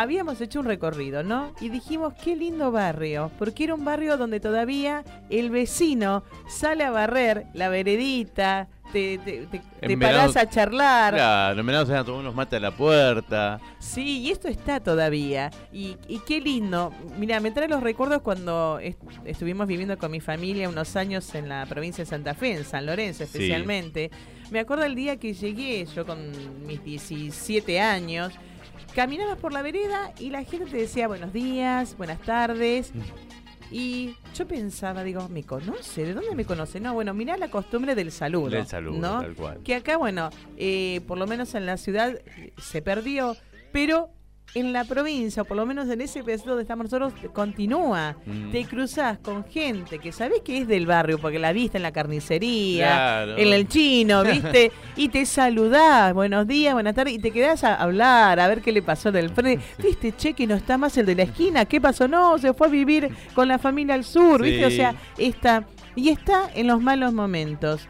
habíamos 0.00 0.40
hecho 0.40 0.60
un 0.60 0.66
recorrido, 0.66 1.22
¿no? 1.22 1.52
Y 1.60 1.68
dijimos, 1.70 2.14
qué 2.22 2.36
lindo 2.36 2.70
barrio, 2.70 3.30
porque 3.38 3.64
era 3.64 3.74
un 3.74 3.84
barrio 3.84 4.16
donde 4.16 4.40
todavía 4.40 5.04
el 5.30 5.50
vecino 5.50 6.22
sale 6.48 6.84
a 6.84 6.90
barrer 6.90 7.46
la 7.54 7.68
veredita, 7.68 8.68
te, 8.92 9.18
te, 9.18 9.46
te- 9.46 9.58
te 9.80 9.92
En 9.92 9.98
parás 10.00 10.34
a 10.36 10.48
charlar. 10.48 11.12
Claro, 11.14 11.60
en 11.60 11.66
verano 11.66 11.84
se 11.84 11.92
van 11.92 12.00
a 12.00 12.04
tomar 12.04 12.20
unos 12.20 12.34
mates 12.34 12.56
a 12.56 12.60
la 12.60 12.70
puerta. 12.70 13.60
Sí, 13.80 14.20
y 14.20 14.30
esto 14.30 14.48
está 14.48 14.80
todavía. 14.80 15.50
Y, 15.72 15.96
y 16.08 16.20
qué 16.20 16.40
lindo. 16.40 16.92
Mira, 17.18 17.38
me 17.40 17.50
trae 17.50 17.68
los 17.68 17.82
recuerdos 17.82 18.22
cuando 18.22 18.78
est- 18.80 18.98
estuvimos 19.26 19.66
viviendo 19.66 19.98
con 19.98 20.10
mi 20.10 20.20
familia 20.20 20.68
unos 20.70 20.96
años 20.96 21.34
en 21.34 21.48
la 21.50 21.66
provincia 21.66 22.02
de 22.04 22.08
Santa 22.08 22.34
Fe, 22.34 22.52
en 22.56 22.64
San 22.64 22.86
Lorenzo 22.86 23.24
especialmente. 23.24 24.10
Me 24.50 24.60
acuerdo 24.60 24.84
el 24.86 24.94
día 24.94 25.18
que 25.18 25.34
llegué, 25.34 25.84
yo 25.94 26.06
con 26.06 26.32
mis 26.66 26.82
17 26.82 27.80
años, 27.80 28.32
caminabas 28.94 29.38
por 29.38 29.52
la 29.52 29.62
vereda 29.62 30.12
y 30.18 30.30
la 30.30 30.44
gente 30.44 30.70
te 30.70 30.76
decía 30.76 31.08
buenos 31.08 31.32
días, 31.32 31.96
buenas 31.96 32.20
tardes. 32.20 32.92
Y 33.70 34.16
yo 34.34 34.46
pensaba, 34.46 35.04
digo, 35.04 35.28
¿me 35.28 35.44
conoce? 35.44 36.04
¿De 36.04 36.14
dónde 36.14 36.34
me 36.34 36.46
conoce? 36.46 36.80
No, 36.80 36.94
bueno, 36.94 37.12
mirá 37.12 37.36
la 37.36 37.50
costumbre 37.50 37.94
del 37.94 38.10
saludo. 38.12 38.50
Del 38.50 38.66
saludo, 38.66 38.98
¿no? 38.98 39.20
tal 39.20 39.34
cual. 39.34 39.58
Que 39.62 39.74
acá, 39.74 39.98
bueno, 39.98 40.30
eh, 40.56 41.02
por 41.06 41.18
lo 41.18 41.26
menos 41.26 41.54
en 41.54 41.66
la 41.66 41.76
ciudad 41.76 42.14
eh, 42.14 42.52
se 42.56 42.80
perdió, 42.80 43.36
pero 43.70 44.10
en 44.54 44.72
la 44.72 44.84
provincia, 44.84 45.42
o 45.42 45.44
por 45.44 45.56
lo 45.56 45.66
menos 45.66 45.88
en 45.88 46.00
ese 46.00 46.24
pedacito 46.24 46.50
donde 46.50 46.62
estamos 46.62 46.84
nosotros, 46.90 47.12
continúa. 47.32 48.16
Mm. 48.24 48.50
Te 48.50 48.64
cruzas 48.64 49.18
con 49.18 49.44
gente 49.44 49.98
que 49.98 50.10
sabés 50.10 50.40
que 50.42 50.58
es 50.58 50.68
del 50.68 50.86
barrio, 50.86 51.18
porque 51.18 51.38
la 51.38 51.52
viste 51.52 51.76
en 51.76 51.82
la 51.82 51.92
carnicería, 51.92 52.86
Claro. 52.86 53.36
en 53.36 53.52
el 53.52 53.68
chino, 53.68 54.24
¿viste? 54.24 54.72
y 54.96 55.08
te 55.10 55.26
saludás, 55.26 56.14
buenos 56.14 56.46
días, 56.46 56.72
buenas 56.74 56.94
tardes, 56.94 57.14
y 57.14 57.18
te 57.18 57.30
quedás 57.30 57.62
a 57.64 57.74
hablar, 57.74 58.40
a 58.40 58.48
ver 58.48 58.62
qué 58.62 58.72
le 58.72 58.82
pasó 58.82 59.12
del 59.12 59.30
frente. 59.30 59.62
¿Viste, 59.82 60.12
che, 60.16 60.32
que 60.32 60.46
no 60.46 60.54
está 60.54 60.78
más 60.78 60.96
el 60.96 61.06
de 61.06 61.14
la 61.14 61.22
esquina? 61.24 61.64
¿Qué 61.66 61.80
pasó? 61.80 62.08
No, 62.08 62.38
se 62.38 62.54
fue 62.54 62.68
a 62.68 62.70
vivir 62.70 63.10
con 63.34 63.48
la 63.48 63.58
familia 63.58 63.94
al 63.94 64.04
sur, 64.04 64.42
¿viste? 64.42 64.66
O 64.66 64.70
sea, 64.70 64.94
está. 65.18 65.64
Y 65.94 66.10
está 66.10 66.48
en 66.54 66.68
los 66.68 66.80
malos 66.80 67.12
momentos. 67.12 67.88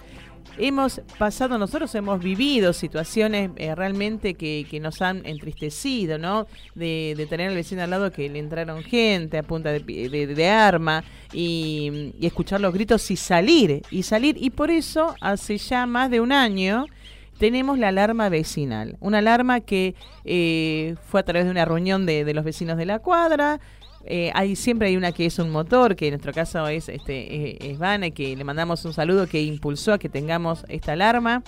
Hemos 0.59 1.01
pasado, 1.19 1.57
nosotros 1.57 1.95
hemos 1.95 2.21
vivido 2.21 2.73
situaciones 2.73 3.51
eh, 3.57 3.75
realmente 3.77 4.35
que, 4.35 4.67
nos 4.83 5.01
han 5.03 5.25
entristecido, 5.25 6.19
¿no? 6.19 6.47
De, 6.75 7.27
tener 7.31 7.51
al 7.51 7.55
vecino 7.55 7.83
al 7.83 7.91
lado 7.91 8.11
que 8.11 8.29
le 8.29 8.41
entraron 8.41 8.83
gente 8.83 9.39
a 9.39 9.43
punta 9.45 9.71
de, 9.71 9.81
de- 9.81 10.27
de 10.27 10.49
arma 10.49 11.05
y, 11.33 12.13
y 12.19 12.27
escuchar 12.27 12.61
los 12.61 12.75
gritos 12.75 13.09
y 13.11 13.17
salir, 13.17 13.83
y 13.91 14.03
salir. 14.03 14.37
Y 14.39 14.51
por 14.51 14.71
eso, 14.71 15.15
hace 15.21 15.59
ya 15.59 15.87
más 15.87 16.11
de 16.11 16.21
un 16.21 16.33
año, 16.33 16.87
tenemos 17.39 17.79
la 17.79 17.89
alarma 17.89 18.29
vecinal. 18.29 18.97
Una 19.01 19.19
alarma 19.19 19.61
que 19.61 19.95
eh, 20.25 20.97
fue 21.09 21.21
a 21.21 21.23
través 21.23 21.45
de 21.45 21.53
una 21.53 21.65
reunión 21.65 22.05
de 22.05 22.35
los 22.35 22.45
vecinos 22.45 22.77
de 22.77 22.87
la 22.87 22.99
cuadra. 22.99 23.61
Eh, 24.11 24.31
hay 24.35 24.57
siempre 24.57 24.89
hay 24.89 24.97
una 24.97 25.13
que 25.13 25.27
es 25.27 25.39
un 25.39 25.51
motor, 25.51 25.95
que 25.95 26.07
en 26.07 26.13
nuestro 26.13 26.33
caso 26.33 26.67
es 26.67 26.89
este 26.89 27.51
eh, 27.51 27.59
es 27.61 27.79
Vane, 27.79 28.13
que 28.13 28.35
le 28.35 28.43
mandamos 28.43 28.83
un 28.87 28.95
saludo 28.95 29.27
que 29.27 29.43
impulsó 29.43 29.93
a 29.93 29.99
que 29.99 30.09
tengamos 30.09 30.65
esta 30.69 30.93
alarma. 30.93 31.43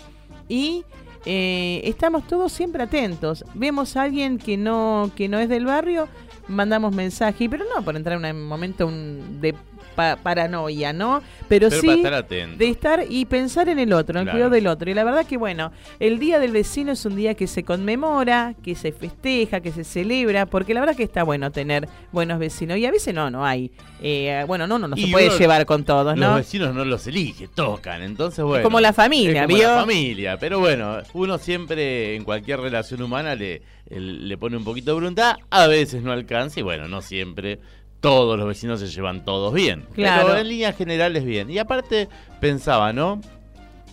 Y 0.46 0.84
eh, 1.26 1.80
estamos 1.84 2.26
todos 2.26 2.52
siempre 2.52 2.82
atentos. 2.82 3.44
Vemos 3.54 3.96
a 3.96 4.02
alguien 4.02 4.38
que 4.38 4.56
no, 4.56 5.10
que 5.16 5.28
no 5.28 5.38
es 5.38 5.48
del 5.48 5.66
barrio, 5.66 6.08
mandamos 6.48 6.94
mensaje, 6.94 7.48
pero 7.48 7.64
no 7.74 7.82
por 7.84 7.96
entrar 7.96 8.22
en 8.24 8.36
un 8.36 8.46
momento 8.46 8.86
un- 8.86 9.40
de 9.40 9.54
pa- 9.94 10.16
paranoia, 10.22 10.92
¿no? 10.92 11.20
Pero, 11.48 11.68
Pero 11.68 11.80
sí 11.80 11.88
estar 11.90 12.26
de 12.28 12.68
estar 12.68 13.04
y 13.08 13.24
pensar 13.26 13.68
en 13.68 13.78
el 13.78 13.92
otro, 13.92 14.18
en 14.20 14.26
el 14.26 14.32
cuidado 14.32 14.50
del 14.50 14.66
otro. 14.68 14.88
Y 14.90 14.94
la 14.94 15.04
verdad 15.04 15.26
que, 15.26 15.36
bueno, 15.36 15.72
el 15.98 16.18
Día 16.18 16.38
del 16.38 16.52
Vecino 16.52 16.92
es 16.92 17.04
un 17.04 17.16
día 17.16 17.34
que 17.34 17.46
se 17.46 17.64
conmemora, 17.64 18.54
que 18.62 18.74
se 18.76 18.92
festeja, 18.92 19.60
que 19.60 19.72
se 19.72 19.84
celebra, 19.84 20.46
porque 20.46 20.74
la 20.74 20.80
verdad 20.80 20.96
que 20.96 21.02
está 21.02 21.22
bueno 21.24 21.50
tener 21.50 21.88
buenos 22.12 22.38
vecinos. 22.38 22.78
Y 22.78 22.86
a 22.86 22.90
veces 22.90 23.12
no, 23.14 23.30
no 23.30 23.44
hay. 23.44 23.70
Eh, 24.02 24.44
bueno, 24.46 24.66
no, 24.66 24.78
no, 24.78 24.88
no 24.88 24.96
se 24.96 25.02
Y 25.02 25.10
puede 25.12 25.28
uno- 25.28 25.38
llevar 25.38 25.66
con 25.66 25.84
todos, 25.84 26.16
Los 26.16 26.28
¿no? 26.30 26.36
vecinos 26.36 26.74
no 26.74 26.84
los 26.84 27.06
elige, 27.06 27.48
tocan. 27.48 28.02
Entonces, 28.02 28.44
bueno. 28.44 28.62
como 28.62 28.80
la 28.80 28.92
familia, 28.92 29.42
es 29.42 29.46
como 29.46 29.56
¿vio? 29.58 29.68
la 29.74 29.80
familia. 29.80 30.36
Pero 30.38 30.60
bueno, 30.60 30.98
uno 31.12 31.38
siempre 31.38 32.14
en 32.16 32.24
cualquier 32.24 32.60
relación 32.60 33.02
humana 33.02 33.34
le, 33.34 33.62
le 33.88 34.38
pone 34.38 34.56
un 34.56 34.64
poquito 34.64 34.90
de 34.90 34.94
voluntad. 34.94 35.36
A 35.50 35.66
veces 35.66 36.02
no 36.02 36.12
alcanza 36.12 36.60
y 36.60 36.62
bueno, 36.62 36.88
no 36.88 37.00
siempre 37.02 37.58
todos 38.00 38.38
los 38.38 38.46
vecinos 38.48 38.80
se 38.80 38.86
llevan 38.88 39.24
todos 39.24 39.52
bien. 39.52 39.86
Claro. 39.94 40.26
Pero 40.28 40.38
en 40.38 40.48
líneas 40.48 40.76
generales 40.76 41.24
bien. 41.24 41.50
Y 41.50 41.58
aparte 41.58 42.08
pensaba, 42.40 42.92
¿no? 42.92 43.20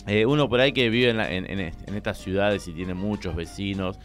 Eh, 0.06 0.24
uno 0.24 0.48
por 0.48 0.60
ahí 0.60 0.72
que 0.72 0.88
vive 0.88 1.10
en, 1.10 1.16
la- 1.18 1.30
en- 1.30 1.50
en 1.50 1.60
est- 1.60 1.86
en 1.88 1.94
estas 1.94 2.16
ciudades 2.18 2.66
y 2.68 2.72
tiene 2.72 2.94
muchos 2.94 3.36
vecinos, 3.36 3.98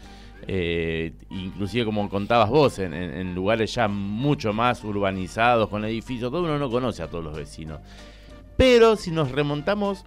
eh, 0.46 1.12
inclusive 1.30 1.86
como 1.86 2.06
contabas 2.10 2.50
vos, 2.50 2.78
en 2.78 3.34
lugares 3.34 3.74
ya 3.74 3.88
mucho 3.88 4.52
más 4.52 4.84
urbanizados, 4.84 5.70
con 5.70 5.82
edificios, 5.86 6.30
todo 6.30 6.42
uno 6.42 6.58
no 6.58 6.68
conoce 6.68 7.02
a 7.02 7.08
todos 7.08 7.24
los 7.24 7.34
vecinos. 7.34 7.80
Pero 8.58 8.96
si 8.96 9.10
nos 9.10 9.32
remontamos, 9.32 10.04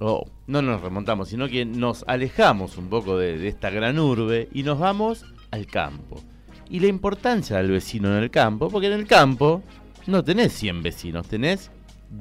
o 0.00 0.26
no 0.46 0.62
nos 0.62 0.80
remontamos, 0.80 1.28
sino 1.28 1.48
que 1.48 1.64
nos 1.64 2.04
alejamos 2.08 2.76
un 2.76 2.88
poco 2.88 3.16
de, 3.16 3.38
de 3.38 3.48
esta 3.48 3.70
gran 3.70 3.98
urbe 3.98 4.48
y 4.52 4.64
nos 4.64 4.78
vamos 4.78 5.24
al 5.50 5.66
campo. 5.66 6.20
Y 6.68 6.80
la 6.80 6.88
importancia 6.88 7.58
del 7.58 7.70
vecino 7.70 8.08
en 8.08 8.22
el 8.22 8.30
campo, 8.30 8.68
porque 8.68 8.88
en 8.88 8.94
el 8.94 9.06
campo 9.06 9.62
no 10.06 10.24
tenés 10.24 10.52
100 10.52 10.82
vecinos, 10.82 11.26
tenés 11.28 11.70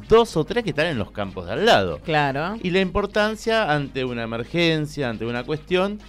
dos 0.07 0.37
o 0.37 0.43
tres 0.43 0.63
que 0.63 0.69
están 0.69 0.87
en 0.87 0.97
los 0.97 1.11
campos 1.11 1.45
de 1.45 1.53
al 1.53 1.65
lado. 1.65 1.99
Claro. 1.99 2.57
Y 2.61 2.69
la 2.69 2.79
importancia 2.79 3.71
ante 3.73 4.05
una 4.05 4.23
emergencia, 4.23 5.09
ante 5.09 5.25
una 5.25 5.43
cuestión, 5.43 5.99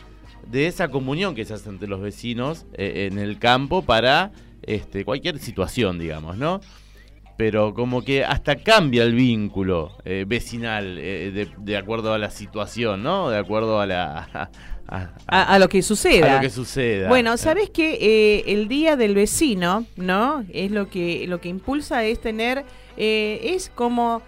de 0.51 0.67
esa 0.67 0.89
comunión 0.89 1.35
que 1.35 1.45
se 1.45 1.55
hace 1.55 1.69
entre 1.69 1.89
los 1.89 2.01
vecinos 2.01 2.67
eh, 2.75 3.09
en 3.11 3.19
el 3.19 3.39
campo 3.39 3.83
para 3.83 4.33
este, 4.63 5.05
cualquier 5.05 5.39
situación, 5.39 5.99
digamos, 5.99 6.37
¿no? 6.37 6.61
Pero 7.41 7.73
como 7.73 8.03
que 8.03 8.23
hasta 8.23 8.57
cambia 8.57 9.03
el 9.03 9.15
vínculo 9.15 9.97
eh, 10.05 10.27
vecinal 10.29 10.99
eh, 10.99 11.31
de, 11.33 11.49
de 11.57 11.77
acuerdo 11.79 12.13
a 12.13 12.19
la 12.19 12.31
situación, 12.31 13.03
¿no? 13.03 13.31
De 13.31 13.39
acuerdo 13.39 13.81
a 13.81 13.87
la... 13.87 14.29
a- 14.35 14.51
a- 14.89 15.11
A, 15.27 15.55
a 15.55 15.59
lo 15.59 15.69
que 15.69 15.81
suceda. 15.83 16.33
a 16.33 16.35
lo 16.37 16.41
que 16.43 16.51
suceda. 16.51 17.09
Bueno, 17.09 17.37
¿sabes 17.39 17.71
que 17.71 17.95
eh, 17.95 18.45
el 18.53 18.69
día 18.69 18.97
del 18.97 19.15
vecino, 19.15 19.87
¿no? 19.97 20.45
Es 20.53 20.71
lo 20.71 20.91
que 20.91 21.25
lo 21.29 21.41
que 21.41 21.49
impulsa 21.49 22.05
es 22.05 22.21
tener 22.21 22.65
eh, 22.99 23.41
es 23.55 23.71
como 23.75 24.21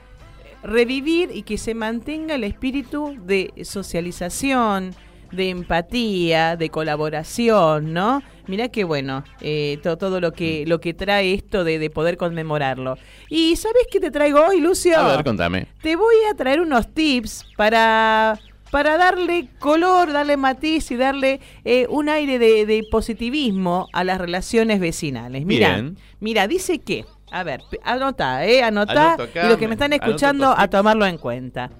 revivir 0.62 1.30
y 1.34 1.42
que 1.42 1.58
se 1.58 1.74
mantenga 1.74 2.36
el 2.36 2.44
espíritu 2.44 3.16
de 3.26 3.52
socialización, 3.64 4.94
de 5.32 5.48
empatía, 5.50 6.56
de 6.56 6.68
colaboración, 6.70 7.92
¿no? 7.92 8.22
Mirá 8.46 8.68
qué 8.68 8.84
bueno, 8.84 9.24
eh, 9.40 9.78
to- 9.82 9.96
todo 9.98 10.20
lo 10.20 10.32
que 10.32 10.64
lo 10.66 10.80
que 10.80 10.94
trae 10.94 11.32
esto 11.34 11.64
de, 11.64 11.78
de 11.78 11.90
poder 11.90 12.16
conmemorarlo. 12.16 12.98
¿Y 13.28 13.56
sabes 13.56 13.86
qué 13.90 14.00
te 14.00 14.10
traigo 14.10 14.40
hoy, 14.46 14.60
Lucio? 14.60 14.96
A 14.98 15.16
ver, 15.16 15.24
contame. 15.24 15.66
Te 15.80 15.96
voy 15.96 16.14
a 16.30 16.34
traer 16.36 16.60
unos 16.60 16.92
tips 16.92 17.46
para, 17.56 18.38
para 18.70 18.96
darle 18.98 19.48
color, 19.58 20.12
darle 20.12 20.36
matiz 20.36 20.90
y 20.90 20.96
darle 20.96 21.40
eh, 21.64 21.86
un 21.88 22.08
aire 22.08 22.38
de, 22.38 22.66
de 22.66 22.82
positivismo 22.84 23.88
a 23.92 24.04
las 24.04 24.20
relaciones 24.20 24.80
vecinales. 24.80 25.44
Mira, 25.46 25.76
mira, 26.20 26.46
dice 26.48 26.78
que, 26.80 27.04
a 27.30 27.42
ver, 27.44 27.62
anota, 27.84 28.44
eh, 28.44 28.62
anota, 28.62 29.14
y 29.46 29.48
los 29.48 29.56
que 29.58 29.68
me- 29.68 29.74
están 29.74 29.92
escuchando 29.92 30.46
a 30.62 30.68
tomarlo 30.68 31.06
en 31.06 31.16
cuenta. 31.18 31.70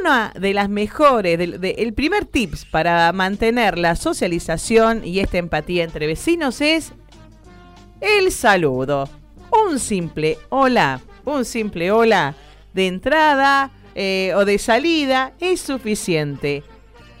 Una 0.00 0.32
de 0.38 0.54
las 0.54 0.68
mejores, 0.68 1.38
del- 1.38 1.60
de- 1.60 1.76
el 1.78 1.92
primer 1.94 2.24
tips 2.24 2.64
para 2.64 3.12
mantener 3.12 3.78
la 3.78 3.96
socialización 3.96 5.04
y 5.04 5.20
esta 5.20 5.38
empatía 5.38 5.84
entre 5.84 6.06
vecinos 6.06 6.60
es 6.60 6.92
el 8.00 8.30
saludo. 8.32 9.08
Un 9.68 9.78
simple 9.78 10.38
hola, 10.48 11.00
un 11.24 11.44
simple 11.44 11.90
hola 11.90 12.34
de 12.72 12.86
entrada 12.86 13.70
eh, 13.94 14.32
o 14.36 14.44
de 14.44 14.58
salida 14.58 15.32
es 15.40 15.60
suficiente. 15.60 16.62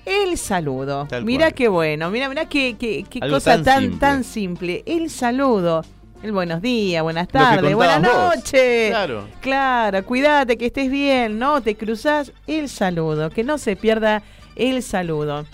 El 0.04 0.36
saludo. 0.36 1.06
Tal 1.08 1.24
mira 1.24 1.46
cual. 1.46 1.54
qué 1.54 1.68
bueno, 1.68 2.10
mira, 2.10 2.28
mira 2.28 2.46
qué, 2.48 2.76
qué- 2.78 3.04
qué 3.08 3.20
cosa 3.20 3.54
tan 3.56 3.64
tan, 3.64 3.80
simple. 3.82 3.98
tan 4.00 4.24
simple. 4.24 4.82
El 4.86 5.10
saludo. 5.10 5.82
El 6.24 6.32
buenos 6.32 6.62
días, 6.62 7.02
buenas 7.02 7.28
tardes, 7.28 7.74
buenas 7.74 8.00
noches. 8.00 8.88
Claro. 8.88 9.28
Claro, 9.42 10.02
cuídate 10.06 10.56
que 10.56 10.64
estés 10.64 10.90
bien, 10.90 11.38
¿no? 11.38 11.60
Te 11.60 11.74
cruzas 11.76 12.32
el 12.46 12.70
saludo, 12.70 13.28
que 13.28 13.44
no 13.44 13.58
se 13.58 13.76
pierda 13.76 14.22
el 14.56 14.82
saludo. 14.82 15.44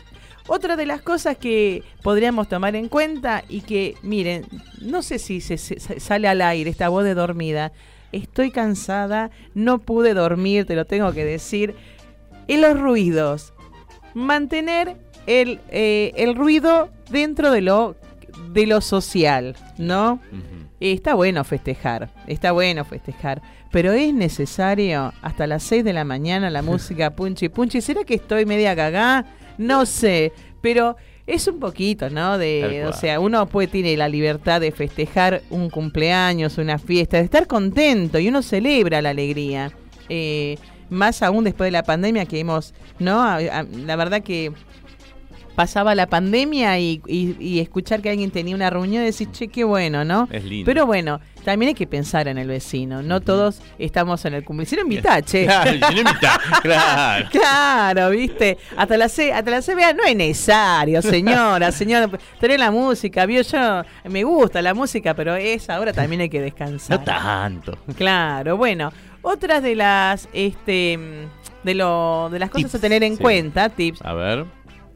Otra 0.46 0.76
de 0.76 0.86
las 0.86 1.02
cosas 1.02 1.36
que 1.36 1.82
podríamos 2.04 2.48
tomar 2.48 2.76
en 2.76 2.86
cuenta 2.88 3.42
y 3.48 3.62
que, 3.62 3.96
miren, 4.02 4.46
no 4.80 5.02
sé 5.02 5.18
si 5.18 5.40
se- 5.40 5.58
sale 5.58 6.28
al 6.28 6.40
aire 6.40 6.70
esta 6.70 6.88
voz 6.88 7.02
de 7.02 7.14
dormida. 7.14 7.72
Estoy 8.12 8.52
cansada, 8.52 9.32
no 9.54 9.78
pude 9.80 10.14
dormir, 10.14 10.66
te 10.66 10.76
lo 10.76 10.84
tengo 10.84 11.12
que 11.12 11.24
decir. 11.24 11.74
En 12.46 12.60
los 12.60 12.78
ruidos. 12.78 13.54
Mantener 14.14 14.96
el, 15.26 15.58
eh, 15.70 16.12
el 16.14 16.36
ruido 16.36 16.90
dentro 17.10 17.50
de 17.50 17.60
lo, 17.60 17.96
de 18.52 18.66
lo 18.66 18.80
social, 18.80 19.56
¿no? 19.78 20.20
Está 20.80 21.14
bueno 21.14 21.44
festejar, 21.44 22.10
está 22.26 22.52
bueno 22.52 22.84
festejar, 22.84 23.42
pero 23.70 23.92
es 23.92 24.12
necesario 24.14 25.12
hasta 25.22 25.46
las 25.46 25.62
6 25.64 25.84
de 25.84 25.92
la 25.92 26.04
mañana 26.04 26.50
la 26.50 26.62
música 26.70 27.10
punchi 27.10 27.48
punchi. 27.48 27.80
¿Será 27.80 28.04
que 28.04 28.14
estoy 28.14 28.46
media 28.46 28.74
cagá? 28.74 29.24
No 29.58 29.84
sé, 29.86 30.32
pero 30.62 30.96
es 31.26 31.46
un 31.46 31.60
poquito, 31.60 32.08
¿no? 32.10 32.38
De, 32.38 32.84
o 32.86 32.92
sea, 32.92 33.20
uno 33.20 33.46
puede 33.46 33.68
tiene 33.68 33.96
la 33.96 34.08
libertad 34.08 34.60
de 34.60 34.72
festejar 34.72 35.42
un 35.50 35.70
cumpleaños, 35.70 36.58
una 36.58 36.78
fiesta, 36.78 37.18
de 37.18 37.24
estar 37.24 37.46
contento 37.46 38.18
y 38.18 38.28
uno 38.28 38.42
celebra 38.42 39.00
la 39.02 39.10
alegría. 39.10 39.70
Eh, 40.08 40.56
más 40.88 41.22
aún 41.22 41.44
después 41.44 41.68
de 41.68 41.72
la 41.72 41.84
pandemia 41.84 42.24
que 42.26 42.40
hemos, 42.40 42.74
¿no? 42.98 43.20
A- 43.22 43.36
a- 43.36 43.62
la 43.62 43.94
verdad 43.94 44.22
que 44.22 44.50
pasaba 45.60 45.94
la 45.94 46.06
pandemia 46.06 46.78
y, 46.78 47.02
y- 47.06 47.36
y 47.38 47.60
escuchar 47.60 48.00
que 48.00 48.08
alguien 48.08 48.30
tenía 48.30 48.54
una 48.54 48.70
reunión 48.70 49.02
y 49.02 49.06
decir, 49.06 49.30
che, 49.30 49.48
qué 49.48 49.62
bueno, 49.62 50.06
¿no? 50.06 50.26
Es 50.32 50.42
lindo. 50.42 50.64
Pero 50.64 50.86
bueno, 50.86 51.20
también 51.44 51.68
hay 51.68 51.74
que 51.74 51.86
pensar 51.86 52.28
en 52.28 52.38
el 52.38 52.48
vecino. 52.48 53.02
No 53.02 53.20
todos 53.20 53.60
estamos 53.78 54.24
en 54.24 54.32
el 54.32 54.42
cumpleaños. 54.42 54.70
Si 54.70 54.76
no 54.76 54.82
invitá, 54.82 55.20
che. 55.30 55.44
Claro, 55.44 55.70
si 55.70 55.78
no 55.94 56.00
invitá, 56.00 56.40
claro. 56.62 57.28
Claro, 57.30 58.10
viste. 58.10 58.56
Hasta 58.74 58.96
la 58.96 59.08
C, 59.10 59.34
hasta 59.34 59.50
la 59.50 59.60
CBA 59.60 59.92
no 59.92 60.04
es 60.04 60.16
necesario, 60.16 61.02
señora, 61.02 61.70
señora. 61.80 62.08
Tener 62.40 62.58
la 62.58 62.70
música, 62.70 63.26
vio, 63.26 63.42
yo 63.42 63.82
me 64.08 64.24
gusta 64.24 64.62
la 64.62 64.72
música, 64.72 65.12
pero 65.14 65.36
esa 65.36 65.78
hora 65.78 65.92
también 65.92 66.22
hay 66.22 66.30
que 66.30 66.40
descansar. 66.40 66.98
No 67.00 67.04
tanto. 67.04 67.76
Claro, 67.98 68.56
bueno, 68.56 68.92
otras 69.20 69.62
de 69.62 69.74
las 69.74 70.26
este 70.32 70.98
de 71.62 71.74
lo 71.74 72.30
de 72.32 72.38
las 72.38 72.48
cosas 72.48 72.70
Tips, 72.70 72.74
a 72.76 72.80
tener 72.80 73.02
en 73.04 73.16
sí. 73.18 73.22
cuenta, 73.22 73.68
tips. 73.68 74.00
A 74.02 74.14
ver. 74.14 74.46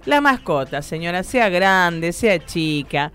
La 0.07 0.21
mascota, 0.21 0.83
señora, 0.83 1.23
sea 1.23 1.49
grande, 1.49 2.13
sea 2.13 2.39
chica, 2.45 3.11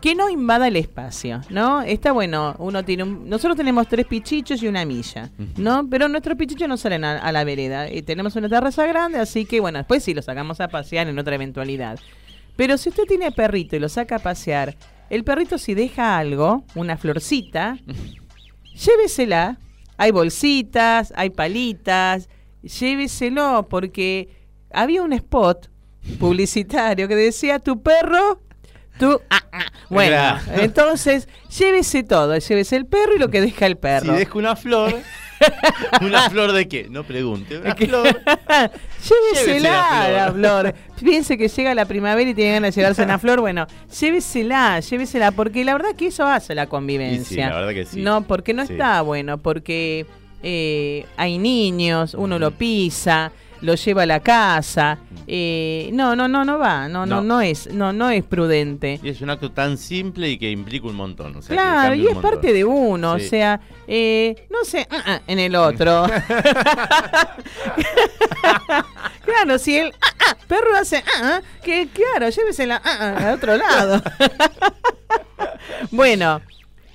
que 0.00 0.14
no 0.14 0.30
invada 0.30 0.68
el 0.68 0.76
espacio, 0.76 1.40
¿no? 1.50 1.82
Está 1.82 2.12
bueno, 2.12 2.54
uno 2.58 2.84
tiene 2.84 3.02
un, 3.02 3.28
nosotros 3.28 3.56
tenemos 3.56 3.88
tres 3.88 4.06
pichichos 4.06 4.62
y 4.62 4.68
una 4.68 4.84
milla, 4.84 5.30
¿no? 5.56 5.88
Pero 5.90 6.08
nuestros 6.08 6.36
pichichos 6.36 6.68
no 6.68 6.76
salen 6.76 7.04
a, 7.04 7.18
a 7.18 7.32
la 7.32 7.42
vereda 7.42 7.90
y 7.90 8.02
tenemos 8.02 8.36
una 8.36 8.48
terraza 8.48 8.86
grande, 8.86 9.18
así 9.18 9.44
que 9.44 9.58
bueno, 9.58 9.78
después 9.78 10.04
sí 10.04 10.14
lo 10.14 10.22
sacamos 10.22 10.60
a 10.60 10.68
pasear 10.68 11.08
en 11.08 11.18
otra 11.18 11.34
eventualidad. 11.34 11.98
Pero 12.54 12.78
si 12.78 12.88
usted 12.88 13.04
tiene 13.04 13.32
perrito 13.32 13.74
y 13.74 13.80
lo 13.80 13.88
saca 13.88 14.16
a 14.16 14.20
pasear, 14.20 14.76
el 15.10 15.24
perrito 15.24 15.58
si 15.58 15.74
deja 15.74 16.18
algo, 16.18 16.64
una 16.74 16.96
florcita, 16.96 17.78
llévesela. 18.74 19.58
Hay 19.96 20.12
bolsitas, 20.12 21.12
hay 21.16 21.30
palitas, 21.30 22.28
lléveselo 22.62 23.66
porque 23.68 24.28
había 24.70 25.02
un 25.02 25.12
spot 25.12 25.70
publicitario 26.18 27.08
que 27.08 27.16
decía 27.16 27.58
tu 27.58 27.82
perro, 27.82 28.40
tu... 28.98 29.20
ah, 29.30 29.42
ah". 29.52 29.64
Bueno, 29.90 30.10
Claro. 30.12 30.62
entonces 30.62 31.28
llévese 31.56 32.02
todo, 32.02 32.36
llévese 32.36 32.76
el 32.76 32.86
perro 32.86 33.16
y 33.16 33.18
lo 33.18 33.28
que 33.30 33.40
deja 33.40 33.66
el 33.66 33.72
Si 33.74 33.78
perro. 33.78 34.12
dejo 34.14 34.38
una 34.38 34.54
flor. 34.56 34.94
¿Una 36.02 36.28
flor 36.30 36.50
de 36.52 36.66
qué? 36.66 36.88
No 36.90 37.04
pregunte. 37.04 37.58
Una 37.58 37.74
flor. 37.76 38.06
Llévesela 39.08 39.46
Llévese 39.46 39.60
la 39.60 40.08
la 40.10 40.32
flor. 40.32 40.60
flor. 40.62 40.74
Piense 41.00 41.38
que 41.38 41.48
llega 41.48 41.74
la 41.74 41.84
primavera 41.86 42.28
y 42.28 42.34
tiene 42.34 42.54
ganas 42.54 42.74
de 42.74 42.80
llevarse 42.80 43.02
una 43.04 43.18
flor. 43.20 43.40
Bueno, 43.40 43.66
llévesela, 44.00 44.80
llévesela, 44.80 45.30
porque 45.30 45.64
la 45.64 45.74
verdad 45.74 45.94
que 45.96 46.08
eso 46.08 46.26
hace 46.26 46.54
la 46.56 46.66
convivencia. 46.66 47.46
Sí, 47.46 47.50
la 47.50 47.54
verdad 47.54 47.72
que 47.72 47.86
sí. 47.86 48.00
No, 48.02 48.22
porque 48.22 48.52
no 48.52 48.66
Sí. 48.66 48.72
está 48.72 49.00
bueno, 49.02 49.38
porque 49.38 50.06
eh, 50.42 51.06
hay 51.16 51.38
niños, 51.38 52.14
uno 52.14 52.38
lo 52.40 52.50
pisa, 52.50 53.30
lo 53.60 53.74
lleva 53.74 54.02
a 54.02 54.06
la 54.06 54.20
casa. 54.20 54.98
eh, 55.26 55.90
no, 55.92 56.16
no, 56.16 56.26
no, 56.28 56.44
no 56.44 56.58
va, 56.58 56.88
no, 56.88 57.04
no, 57.04 57.16
No. 57.16 57.22
no 57.22 57.40
es, 57.42 57.70
no, 57.72 57.92
no 57.92 58.08
es 58.10 58.24
prudente. 58.24 58.98
Y 59.02 59.08
es 59.10 59.20
un 59.20 59.28
acto 59.30 59.50
tan 59.52 59.76
simple 59.76 60.28
y 60.30 60.38
que 60.38 60.50
implica 60.50 60.86
un 60.86 60.96
montón. 60.96 61.36
o 61.36 61.42
sea, 61.42 61.54
Claro, 61.54 61.94
y 61.94 62.06
es 62.06 62.14
montón. 62.14 62.22
parte 62.32 62.52
de 62.52 62.64
uno, 62.64 63.18
Sí. 63.18 63.26
o 63.26 63.28
sea, 63.28 63.60
eh, 63.86 64.46
no 64.50 64.64
sé, 64.64 64.86
ah, 64.90 65.02
ah, 65.06 65.20
en 65.26 65.38
el 65.38 65.54
otro. 65.54 66.06
claro, 69.24 69.58
si 69.58 69.76
el 69.76 69.92
ah, 70.00 70.36
perro 70.46 70.76
hace, 70.76 71.02
que 71.62 71.88
claro, 71.88 72.28
llévesela 72.30 72.76
al 72.76 73.34
otro 73.34 73.56
lado. 73.56 74.02
bueno, 75.90 76.40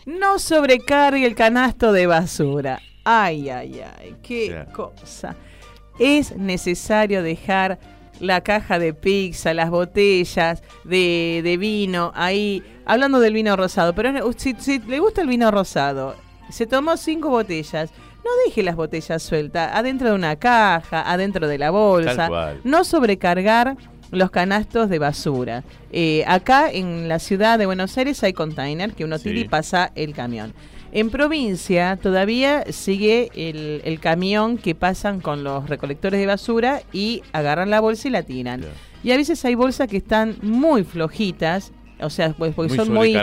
no 0.06 0.40
sobrecargue 0.40 1.26
el 1.26 1.36
canasto 1.36 1.92
de 1.92 2.08
basura. 2.08 2.80
Ay, 3.06 3.50
ay, 3.50 3.82
ay, 4.00 4.16
qué 4.24 4.66
cosa. 4.72 5.36
Es 6.00 6.36
necesario 6.38 7.24
dejar 7.24 7.80
la 8.20 8.42
caja 8.42 8.80
de 8.80 8.94
pizza, 8.94 9.54
las 9.54 9.70
botellas 9.70 10.62
de, 10.84 11.42
de 11.44 11.58
vino 11.58 12.12
ahí, 12.16 12.64
hablando 12.86 13.20
del 13.20 13.34
vino 13.34 13.56
rosado, 13.56 13.94
pero 13.94 14.32
si, 14.34 14.56
si 14.60 14.80
le 14.80 15.00
gusta 15.00 15.22
el 15.22 15.28
vino 15.28 15.52
rosado, 15.52 16.16
se 16.50 16.66
tomó 16.68 16.96
cinco 16.96 17.30
botellas, 17.30 17.90
no 18.24 18.30
deje 18.46 18.64
las 18.64 18.76
botellas 18.76 19.22
sueltas, 19.24 19.72
adentro 19.74 20.10
de 20.10 20.16
una 20.16 20.36
caja, 20.38 21.02
adentro 21.12 21.48
de 21.48 21.58
la 21.58 21.72
bolsa, 21.72 22.30
no 22.64 22.84
sobrecargar 22.84 23.76
los 24.12 24.30
canastos 24.32 24.90
de 24.90 25.00
basura. 25.00 25.64
Eh, 25.92 26.24
acá 26.28 26.70
en 26.72 27.08
la 27.10 27.18
ciudad 27.20 27.58
de 27.58 27.66
Buenos 27.66 27.98
Aires 27.98 28.24
hay 28.24 28.32
container 28.34 28.94
que 28.94 29.04
uno 29.04 29.18
tira 29.20 29.40
y 29.40 29.42
Sí. 29.44 29.50
pasa 29.50 29.92
el 29.96 30.14
camión. 30.14 30.54
En 30.96 31.10
provincia 31.10 31.98
todavía 32.00 32.66
sigue 32.72 33.32
el, 33.34 33.82
el 33.84 34.00
camión 34.00 34.60
que 34.60 34.76
pasan 34.76 35.22
con 35.22 35.44
los 35.44 35.68
recolectores 35.68 36.20
de 36.20 36.28
basura 36.28 36.84
y 36.94 37.24
agarran 37.34 37.72
la 37.72 37.80
bolsa 37.80 38.10
y 38.10 38.12
la 38.12 38.22
tiran. 38.22 38.64
Y 39.04 39.10
a 39.10 39.18
veces 39.18 39.44
hay 39.44 39.56
bolsas 39.56 39.88
que 39.88 39.98
están 39.98 40.36
muy 40.44 40.84
flojitas, 40.84 41.72
o 42.04 42.10
sea, 42.10 42.34
pues 42.34 42.54
porque 42.54 42.70
Muy 42.70 42.78
son 42.86 42.94
muy 42.94 43.14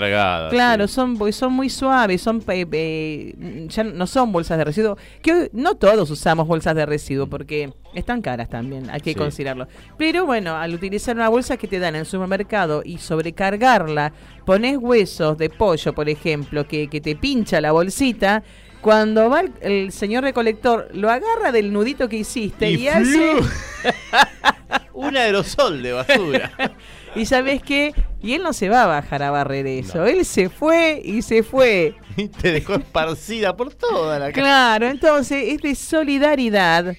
claro, 0.51 0.89
sí. 0.89 0.95
son 0.95 1.17
porque 1.17 1.33
son 1.33 1.53
muy 1.53 1.69
suaves, 1.71 2.21
son 2.23 2.43
eh, 2.49 2.67
eh, 2.73 3.67
ya 3.69 3.85
no 3.85 4.07
son 4.07 4.33
bolsas 4.33 4.59
de 4.59 4.65
residuo, 4.65 4.97
que 5.23 5.33
hoy 5.33 5.49
no 5.53 5.75
todos 5.77 6.11
usamos 6.11 6.47
bolsas 6.47 6.75
de 6.75 6.87
residuo 6.87 7.29
porque 7.29 7.73
están 7.95 8.23
caras 8.23 8.49
también, 8.49 8.89
hay 8.91 9.01
que 9.01 9.11
Sí. 9.11 9.17
considerarlo. 9.17 9.67
Pero 9.99 10.27
bueno, 10.27 10.57
al 10.57 10.75
utilizar 10.75 11.17
una 11.17 11.29
bolsa 11.29 11.57
que 11.57 11.67
te 11.69 11.79
dan 11.79 11.95
en 11.95 12.01
el 12.01 12.07
supermercado 12.07 12.83
y 12.85 12.99
sobrecargarla, 12.99 14.13
pones 14.45 14.79
huesos 14.79 15.37
de 15.39 15.51
pollo, 15.51 15.93
por 15.93 16.09
ejemplo, 16.09 16.67
que, 16.67 16.89
que 16.89 17.01
te 17.01 17.17
pincha 17.17 17.61
la 17.61 17.73
bolsita, 17.73 18.43
cuando 18.81 19.29
va 19.29 19.41
el, 19.41 19.53
el 19.61 19.93
señor 19.93 20.23
recolector, 20.25 20.89
lo 20.95 21.11
agarra 21.11 21.53
del 21.53 21.73
nudito 21.73 22.09
que 22.09 22.17
hiciste 22.17 22.71
y, 22.71 22.77
Y 22.85 22.89
hace... 22.89 23.33
un 24.93 25.17
aerosol 25.17 25.83
de 25.83 25.93
basura. 25.93 26.51
Y 27.15 27.27
sabes 27.27 27.61
qué, 27.63 27.93
y 28.23 28.35
él 28.35 28.43
no 28.43 28.53
se 28.53 28.69
va 28.69 28.85
a 28.85 28.87
bajar 28.87 29.23
a 29.25 29.31
barrer 29.33 29.67
eso, 29.67 30.07
él 30.07 30.25
se 30.25 30.49
fue 30.49 31.01
y 31.05 31.23
se 31.23 31.43
fue. 31.43 31.97
y 32.17 32.29
te 32.29 32.53
dejó 32.53 32.75
esparcida 32.75 33.57
por 33.57 33.75
toda 33.75 34.19
la 34.19 34.27
casa. 34.27 34.41
Claro, 34.41 34.87
entonces 34.89 35.45
es 35.55 35.61
de 35.61 35.75
solidaridad. 35.75 36.95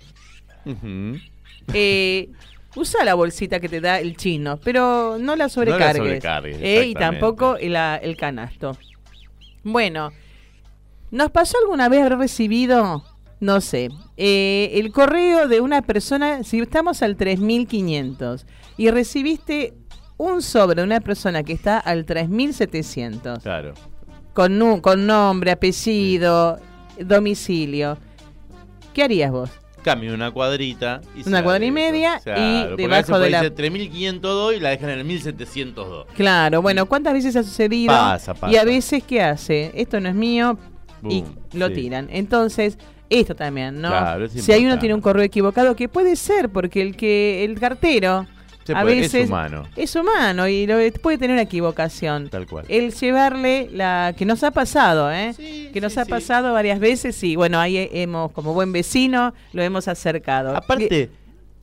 Eh, 1.74 2.30
usa 2.76 3.04
la 3.06 3.14
bolsita 3.14 3.60
que 3.60 3.70
te 3.70 3.80
da 3.82 4.00
el 4.00 4.18
chino, 4.18 4.60
pero 4.64 5.18
no 5.20 5.36
la 5.36 5.48
sobrecargues. 5.50 5.98
sobrecargues, 5.98 6.58
Eh, 6.62 6.86
y 6.88 6.94
tampoco 6.94 7.58
la- 7.62 7.96
el 7.98 8.18
canasto. 8.18 8.78
Bueno, 9.64 10.12
¿nos 11.12 11.32
pasó 11.32 11.58
alguna 11.62 11.88
vez 11.88 12.02
haber 12.02 12.18
recibido, 12.18 13.04
no 13.40 13.62
sé, 13.62 13.90
eh, 14.18 14.72
el 14.74 14.92
correo 14.92 15.48
de 15.48 15.62
una 15.62 15.82
persona, 15.82 16.44
si 16.44 16.60
estamos 16.60 17.02
al 17.02 17.16
3500 17.16 18.46
y 18.78 18.90
recibiste 18.90 19.74
un 20.30 20.42
sobre 20.42 20.76
de 20.76 20.84
una 20.84 21.00
persona 21.00 21.44
que 21.44 21.54
está 21.54 21.80
al 21.80 22.06
3700? 22.06 23.40
Claro. 23.44 23.74
con, 24.34 24.80
con 24.82 25.06
nombre, 25.08 25.52
apellido, 25.52 26.60
domicilio. 27.00 27.98
¿Qué 28.94 29.04
harías 29.04 29.32
vos? 29.32 29.50
Cambia 29.84 30.14
una 30.14 30.30
cuadrita. 30.32 31.02
Y 31.16 31.28
Una 31.28 31.44
cuadra 31.44 31.66
y 31.66 31.72
media 31.72 32.18
y 32.18 32.20
porque 32.20 32.34
a 32.36 32.66
veces 32.68 32.78
debajo 32.78 33.20
de 33.20 33.30
la- 33.32 33.42
decir 33.42 33.56
3502 33.56 34.56
y 34.56 34.60
la 34.60 34.70
dejan 34.70 34.90
en 34.92 35.00
el 35.00 35.06
1702. 35.06 36.06
Claro, 36.16 36.62
bueno, 36.62 36.86
¿cuántas 36.86 37.14
veces 37.14 37.36
ha 37.36 37.44
sucedido? 37.44 37.92
Pasa, 37.94 38.34
pasa. 38.34 38.54
Y 38.54 38.58
a 38.58 38.64
veces, 38.64 39.04
¿qué 39.04 39.22
hace? 39.24 39.72
Esto 39.74 40.00
no 40.00 40.10
es 40.10 40.16
mío 40.16 40.58
y 41.10 41.24
lo 41.54 41.68
sí. 41.70 41.74
tiran. 41.74 42.08
Entonces, 42.12 42.78
esto 43.10 43.36
también, 43.36 43.82
¿no? 43.82 43.90
Claro, 43.90 44.30
si 44.30 44.52
hay 44.52 44.66
uno 44.66 44.78
tiene 44.78 44.94
un 44.94 45.02
correo 45.02 45.24
equivocado, 45.24 45.76
que 45.76 45.90
puede 45.90 46.16
ser, 46.16 46.50
porque 46.50 46.82
el 46.84 46.96
que 46.96 47.44
el 47.44 47.60
cartero 47.60 48.28
Se 48.66 48.74
a 48.74 48.82
puede- 48.82 48.96
veces 49.02 49.14
es 49.16 49.28
humano. 49.28 49.64
es 49.76 49.96
humano 49.96 50.48
y 50.48 50.68
lo, 50.68 50.76
puede 51.02 51.18
tener 51.18 51.34
una 51.34 51.42
equivocación. 51.42 52.30
Tal 52.30 52.46
cual. 52.46 52.66
El 52.70 52.94
llevarle 52.94 53.70
la 53.72 54.14
que 54.16 54.26
nos 54.26 54.44
ha 54.44 54.52
pasado, 54.52 55.12
¿eh? 55.12 55.34
que 55.74 55.82
nos 55.82 55.94
sí, 55.94 56.00
ha 56.00 56.06
sí. 56.06 56.10
pasado 56.12 56.54
varias 56.54 56.80
veces 56.80 57.22
y 57.24 57.36
bueno, 57.36 57.60
ahí 57.60 57.90
hemos, 57.92 58.32
como 58.32 58.54
buen 58.54 58.72
vecino, 58.72 59.34
lo 59.54 59.62
hemos 59.64 59.88
acercado. 59.88 60.56
Aparte, 60.56 61.10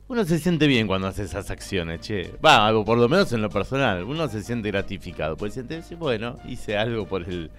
uno 0.09 0.25
se 0.25 0.39
siente 0.39 0.67
bien 0.67 0.87
cuando 0.87 1.07
hace 1.07 1.23
esas 1.23 1.49
acciones, 1.51 2.01
che. 2.01 2.31
Va, 2.45 2.71
por 2.83 2.97
lo 2.97 3.07
menos 3.07 3.31
en 3.31 3.41
lo 3.41 3.49
personal, 3.49 4.03
uno 4.03 4.27
se 4.27 4.41
siente 4.43 4.69
gratificado. 4.69 5.37
Pues 5.37 5.53
siente, 5.53 5.77
dice, 5.77 5.95
bueno, 5.95 6.37
hice 6.47 6.77
algo 6.77 7.05
por 7.05 7.23
el 7.23 7.51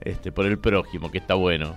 este 0.00 0.32
por 0.32 0.46
el 0.46 0.58
prójimo, 0.58 1.10
que 1.10 1.18
está 1.18 1.34
bueno. 1.34 1.76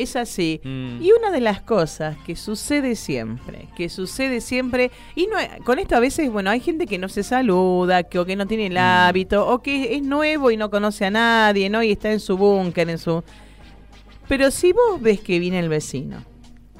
Es 0.00 0.16
así. 0.16 0.62
Mm. 0.64 1.02
Y 1.02 1.12
una 1.12 1.30
de 1.30 1.42
las 1.42 1.60
cosas 1.60 2.16
que 2.24 2.34
sucede 2.34 2.96
siempre, 2.96 3.68
que 3.76 3.90
sucede 3.90 4.40
siempre, 4.40 4.90
y 5.14 5.26
no, 5.26 5.36
con 5.62 5.78
esto 5.78 5.94
a 5.94 6.00
veces, 6.00 6.32
bueno, 6.32 6.48
hay 6.48 6.60
gente 6.60 6.86
que 6.86 6.96
no 6.96 7.10
se 7.10 7.22
saluda, 7.22 8.04
que, 8.04 8.18
o 8.18 8.24
que 8.24 8.34
no 8.34 8.46
tiene 8.46 8.68
el 8.68 8.78
hábito, 8.78 9.46
o 9.46 9.60
que 9.60 9.94
es 9.94 10.02
nuevo 10.02 10.50
y 10.50 10.56
no 10.56 10.70
conoce 10.70 11.04
a 11.04 11.10
nadie, 11.10 11.68
¿no? 11.68 11.82
Y 11.82 11.92
está 11.92 12.10
en 12.10 12.20
su 12.20 12.38
búnker, 12.38 12.88
en 12.88 12.96
su... 12.96 13.22
Pero 14.26 14.50
si 14.50 14.72
vos 14.72 15.02
ves 15.02 15.20
que 15.20 15.38
viene 15.38 15.58
el 15.58 15.68
vecino, 15.68 16.24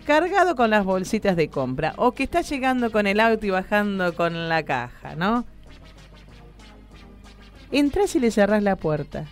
cargado 0.07 0.57
con 0.57 0.71
las 0.71 0.87
bolsitas 0.87 1.37
de 1.37 1.51
compra, 1.51 1.93
o 1.99 2.13
que 2.13 2.23
está 2.23 2.41
llegando 2.41 2.91
con 2.91 3.07
el 3.07 3.21
auto 3.21 3.45
y 3.45 3.51
bajando 3.51 4.15
con 4.15 4.49
la 4.49 4.63
caja, 4.63 5.15
¿no? 5.15 5.45
Entrás 7.71 8.17
y 8.17 8.21
le 8.21 8.31
cerrás 8.31 8.63
la 8.63 8.77
puerta. 8.77 9.27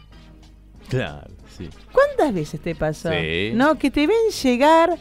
Claro, 0.90 1.37
sí. 1.58 1.68
¿Cuántas 1.92 2.32
veces 2.32 2.60
te 2.60 2.74
pasó? 2.74 3.10
Sí. 3.10 3.50
No, 3.54 3.76
que 3.78 3.90
te 3.90 4.06
ven 4.06 4.16
llegar 4.42 4.96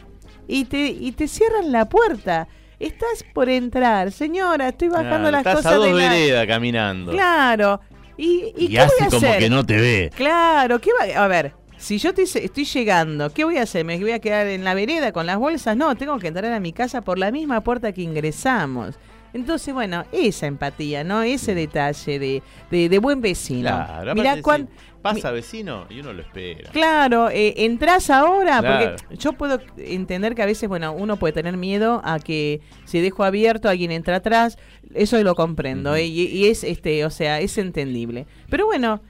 y 0.46 0.64
te, 0.64 0.86
y 0.88 1.12
te 1.12 1.28
cierran 1.28 1.72
la 1.72 1.88
puerta. 1.88 2.48
Estás 2.78 3.24
por 3.34 3.48
entrar, 3.48 4.12
señora, 4.12 4.68
estoy 4.68 4.88
bajando 4.88 5.30
las 5.30 5.40
estás 5.40 5.56
cosas 5.56 5.72
a 5.72 5.76
dos 5.76 5.86
de 5.86 5.92
la... 5.94 6.10
veredas 6.10 6.46
caminando. 6.46 7.12
Claro. 7.12 7.80
¿Y, 8.16 8.52
y, 8.56 8.64
Y 8.66 8.68
qué 8.68 8.80
hace 8.80 8.94
voy 8.98 9.06
a 9.06 9.10
como 9.10 9.26
hacer? 9.26 9.38
que 9.40 9.50
no 9.50 9.64
te 9.66 9.76
ve. 9.76 10.10
Claro, 10.14 10.80
¿qué 10.80 10.90
va 10.92 11.24
a 11.24 11.28
ver? 11.28 11.54
Si 11.76 11.98
yo 11.98 12.10
estoy, 12.10 12.24
estoy 12.42 12.64
llegando, 12.64 13.32
¿qué 13.32 13.44
voy 13.44 13.56
a 13.58 13.62
hacer? 13.62 13.84
¿Me 13.84 13.96
voy 13.98 14.10
a 14.10 14.18
quedar 14.18 14.46
en 14.48 14.64
la 14.64 14.74
vereda 14.74 15.12
con 15.12 15.26
las 15.26 15.38
bolsas? 15.38 15.76
No, 15.76 15.94
tengo 15.96 16.18
que 16.18 16.26
entrar 16.28 16.52
a 16.52 16.58
mi 16.60 16.72
casa 16.72 17.00
por 17.02 17.18
la 17.18 17.30
misma 17.30 17.60
puerta 17.62 17.92
que 17.92 18.02
ingresamos. 18.02 18.96
Entonces, 19.34 19.72
bueno, 19.74 20.04
esa 20.10 20.46
empatía, 20.46 21.04
¿no? 21.04 21.22
Ese 21.22 21.54
detalle 21.54 22.18
de, 22.18 22.42
de, 22.70 22.88
de 22.88 22.98
buen 22.98 23.20
vecino. 23.20 23.68
Claro, 23.70 24.14
Mirá 24.14 24.40
cuán- 24.42 24.68
sí, 24.72 24.87
pasa 25.02 25.30
vecino 25.30 25.86
y 25.90 26.00
uno 26.00 26.12
lo 26.12 26.22
espera. 26.22 26.70
Claro, 26.70 27.30
eh, 27.30 27.54
entras 27.64 28.10
ahora, 28.10 28.60
Claro. 28.60 28.96
porque 28.96 29.16
yo 29.16 29.32
puedo 29.34 29.60
entender 29.76 30.34
que 30.34 30.42
a 30.42 30.46
veces, 30.46 30.68
bueno, 30.68 30.92
uno 30.92 31.16
puede 31.18 31.32
tener 31.32 31.56
miedo 31.56 32.00
a 32.04 32.18
que 32.18 32.60
si 32.84 33.00
dejo 33.00 33.24
abierto 33.24 33.68
alguien 33.68 33.90
entra 33.92 34.16
atrás, 34.16 34.58
eso 34.94 35.22
lo 35.22 35.34
comprendo, 35.34 35.94
eh, 35.94 36.06
y, 36.06 36.22
y 36.26 36.46
es, 36.48 36.64
este, 36.64 37.04
o 37.04 37.10
sea, 37.10 37.40
es 37.40 37.58
entendible. 37.58 38.26
Pero 38.50 38.66
bueno, 38.66 39.00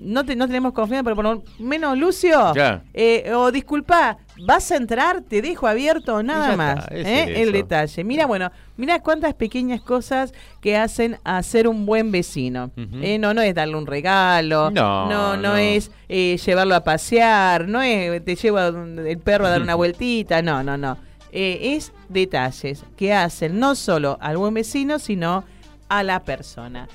no, 0.00 0.24
te, 0.24 0.36
no 0.36 0.46
tenemos 0.46 0.72
confianza, 0.72 1.04
pero 1.04 1.16
por 1.16 1.24
lo 1.24 1.42
menos, 1.58 1.96
Lucio, 1.98 2.52
eh, 2.94 3.32
o 3.34 3.50
disculpa, 3.52 4.18
vas 4.46 4.70
a 4.72 4.76
entrar, 4.76 5.20
te 5.22 5.42
dejo 5.42 5.66
abierto, 5.66 6.22
nada 6.22 6.56
más, 6.56 6.78
está, 6.90 6.94
¿eh? 6.94 7.42
el 7.42 7.52
detalle. 7.52 8.04
Mira, 8.04 8.26
bueno, 8.26 8.50
mira 8.76 9.00
cuántas 9.00 9.34
pequeñas 9.34 9.80
cosas 9.80 10.32
que 10.60 10.76
hacen 10.76 11.18
a 11.24 11.42
ser 11.42 11.68
un 11.68 11.86
buen 11.86 12.10
vecino. 12.12 12.70
Eh, 12.76 13.18
no, 13.18 13.34
no 13.34 13.42
es 13.42 13.54
darle 13.54 13.76
un 13.76 13.86
regalo, 13.86 14.70
No, 14.70 15.08
no, 15.08 15.36
no 15.36 15.42
no. 15.52 15.56
es 15.56 15.90
eh, 16.08 16.38
llevarlo 16.44 16.74
a 16.74 16.84
pasear, 16.84 17.68
no 17.68 17.82
es 17.82 18.24
te 18.24 18.34
lleva 18.36 18.68
el 18.68 19.18
perro 19.18 19.46
a 19.46 19.50
dar 19.50 19.62
una 19.62 19.74
vueltita, 19.74 20.42
no, 20.42 20.62
no, 20.62 20.76
no. 20.76 20.96
Es 21.30 21.92
detalles 22.10 22.84
que 22.96 23.14
hacen 23.14 23.58
no 23.58 23.74
solo 23.74 24.18
al 24.20 24.36
buen 24.36 24.52
vecino, 24.52 24.98
sino 24.98 25.44
a 25.88 26.02
la 26.02 26.20
persona. 26.24 26.88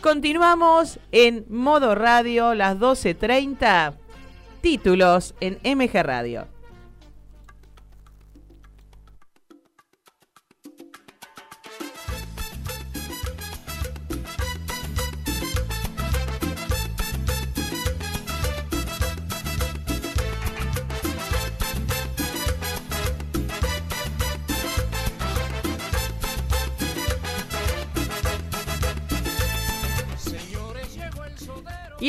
Continuamos 0.00 0.98
en 1.12 1.44
modo 1.50 1.94
radio, 1.94 2.54
las 2.54 2.78
12.30, 2.78 3.92
títulos 4.62 5.34
en 5.40 5.58
MG 5.62 6.02
Radio. 6.02 6.46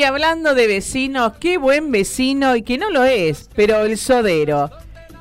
Y 0.01 0.03
hablando 0.03 0.55
de 0.55 0.65
vecinos, 0.65 1.33
qué 1.39 1.59
buen 1.59 1.91
vecino 1.91 2.55
y 2.55 2.63
que 2.63 2.79
no 2.79 2.89
lo 2.89 3.03
es, 3.03 3.51
pero 3.55 3.81
el 3.85 3.99
sodero. 3.99 4.71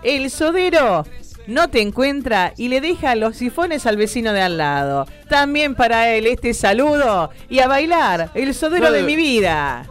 El 0.02 0.30
sodero 0.30 1.04
no 1.46 1.68
te 1.68 1.82
encuentra 1.82 2.54
y 2.56 2.68
le 2.68 2.80
deja 2.80 3.14
los 3.14 3.36
sifones 3.36 3.84
al 3.84 3.98
vecino 3.98 4.32
de 4.32 4.40
al 4.40 4.56
lado. 4.56 5.06
También 5.28 5.74
para 5.74 6.08
él 6.14 6.26
este 6.26 6.54
saludo 6.54 7.28
y 7.50 7.58
a 7.58 7.68
bailar, 7.68 8.30
el 8.32 8.54
sodero 8.54 8.90
de 8.90 9.02
mi 9.02 9.16
vida. 9.16 9.86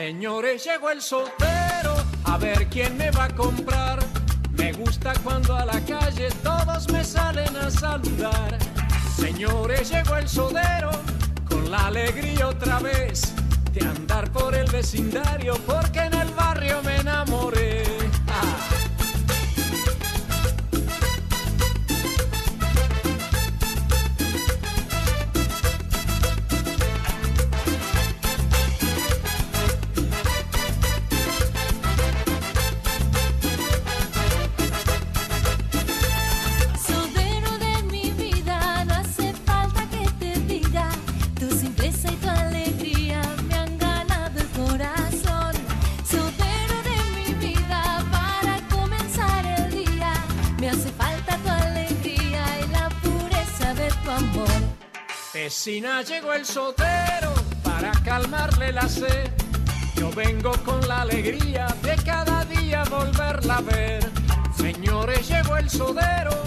Señores, 0.00 0.64
llegó 0.64 0.90
el 0.90 1.02
soltero, 1.02 1.96
a 2.24 2.38
ver 2.38 2.68
quién 2.68 2.96
me 2.96 3.10
va 3.10 3.24
a 3.24 3.34
comprar. 3.34 3.98
Me 4.52 4.72
gusta 4.72 5.12
cuando 5.24 5.56
a 5.56 5.66
la 5.66 5.80
calle 5.80 6.28
todos 6.44 6.88
me 6.92 7.02
salen 7.02 7.56
a 7.56 7.68
saludar. 7.68 8.58
Señores, 9.16 9.90
llegó 9.90 10.16
el 10.16 10.28
sodero, 10.28 10.92
con 11.48 11.68
la 11.68 11.88
alegría 11.88 12.46
otra 12.46 12.78
vez 12.78 13.34
de 13.72 13.80
andar 13.80 14.30
por 14.30 14.54
el 14.54 14.70
vecindario, 14.70 15.54
porque 15.66 15.98
en 15.98 16.14
el 16.14 16.30
barrio 16.30 16.80
me 16.84 16.98
enamoré. 16.98 17.82
Ah. 18.28 18.87
Vecina, 55.58 56.02
llegó 56.02 56.34
el 56.34 56.46
sotero 56.46 57.34
para 57.64 57.90
calmarle 58.04 58.70
la 58.70 58.88
sed. 58.88 59.28
Yo 59.96 60.08
vengo 60.12 60.52
con 60.64 60.86
la 60.86 61.00
alegría 61.00 61.66
de 61.82 61.96
cada 61.96 62.44
día 62.44 62.84
volverla 62.84 63.56
a 63.56 63.60
ver. 63.62 64.08
Señores, 64.56 65.28
llegó 65.28 65.56
el 65.56 65.68
sodero, 65.68 66.44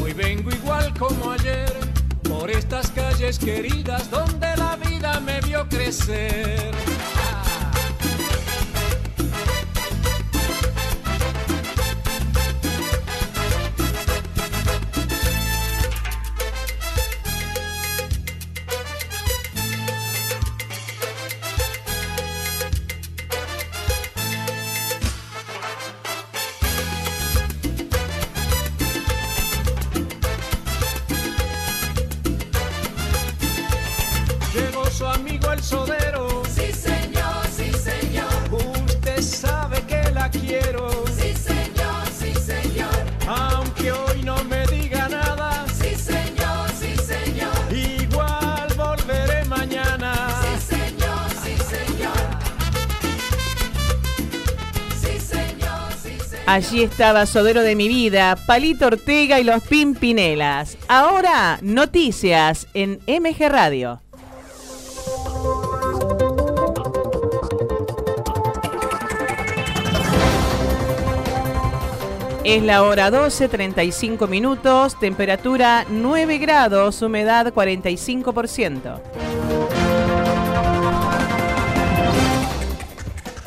hoy 0.00 0.14
vengo 0.14 0.48
igual 0.48 0.94
como 0.98 1.32
ayer. 1.32 1.70
Por 2.22 2.50
estas 2.50 2.90
calles 2.92 3.38
queridas 3.38 4.10
donde 4.10 4.56
la 4.56 4.76
vida 4.76 5.20
me 5.20 5.42
vio 5.42 5.68
crecer. 5.68 6.72
Allí 56.54 56.84
estaba 56.84 57.26
Sodero 57.26 57.62
de 57.62 57.74
mi 57.74 57.88
vida, 57.88 58.36
Palito 58.46 58.86
Ortega 58.86 59.40
y 59.40 59.42
los 59.42 59.60
Pimpinelas. 59.64 60.78
Ahora, 60.86 61.58
noticias 61.62 62.68
en 62.74 63.00
MG 63.08 63.48
Radio. 63.48 64.00
Es 72.44 72.62
la 72.62 72.84
hora 72.84 73.10
12, 73.10 73.48
35 73.48 74.28
minutos, 74.28 74.96
temperatura 75.00 75.84
9 75.90 76.38
grados, 76.38 77.02
humedad 77.02 77.52
45%. 77.52 79.23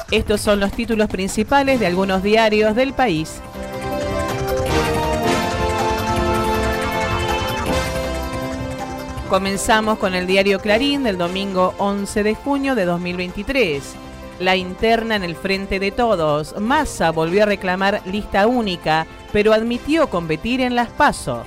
Estos 0.10 0.39
son 0.39 0.62
los 0.62 0.72
títulos 0.72 1.10
principales 1.10 1.82
de 1.82 1.88
algunos 1.88 2.24
diarios 2.24 2.76
del 2.76 2.93
país. 2.93 3.41
Comenzamos 9.30 10.00
con 10.00 10.15
el 10.15 10.26
diario 10.26 10.62
Clarín 10.62 11.04
del 11.04 11.17
domingo 11.17 11.74
11 11.78 12.24
de 12.24 12.36
junio 12.36 12.74
de 12.74 12.86
2023. 12.86 13.84
La 14.39 14.56
interna 14.56 15.17
en 15.17 15.24
el 15.26 15.36
frente 15.36 15.78
de 15.78 15.91
todos. 15.91 16.58
Massa 16.58 17.12
volvió 17.12 17.43
a 17.43 17.48
reclamar 17.48 18.02
lista 18.06 18.48
única, 18.48 19.06
pero 19.34 19.52
admitió 19.52 20.10
competir 20.10 20.62
en 20.62 20.76
las 20.76 20.88
PASO. 20.88 21.43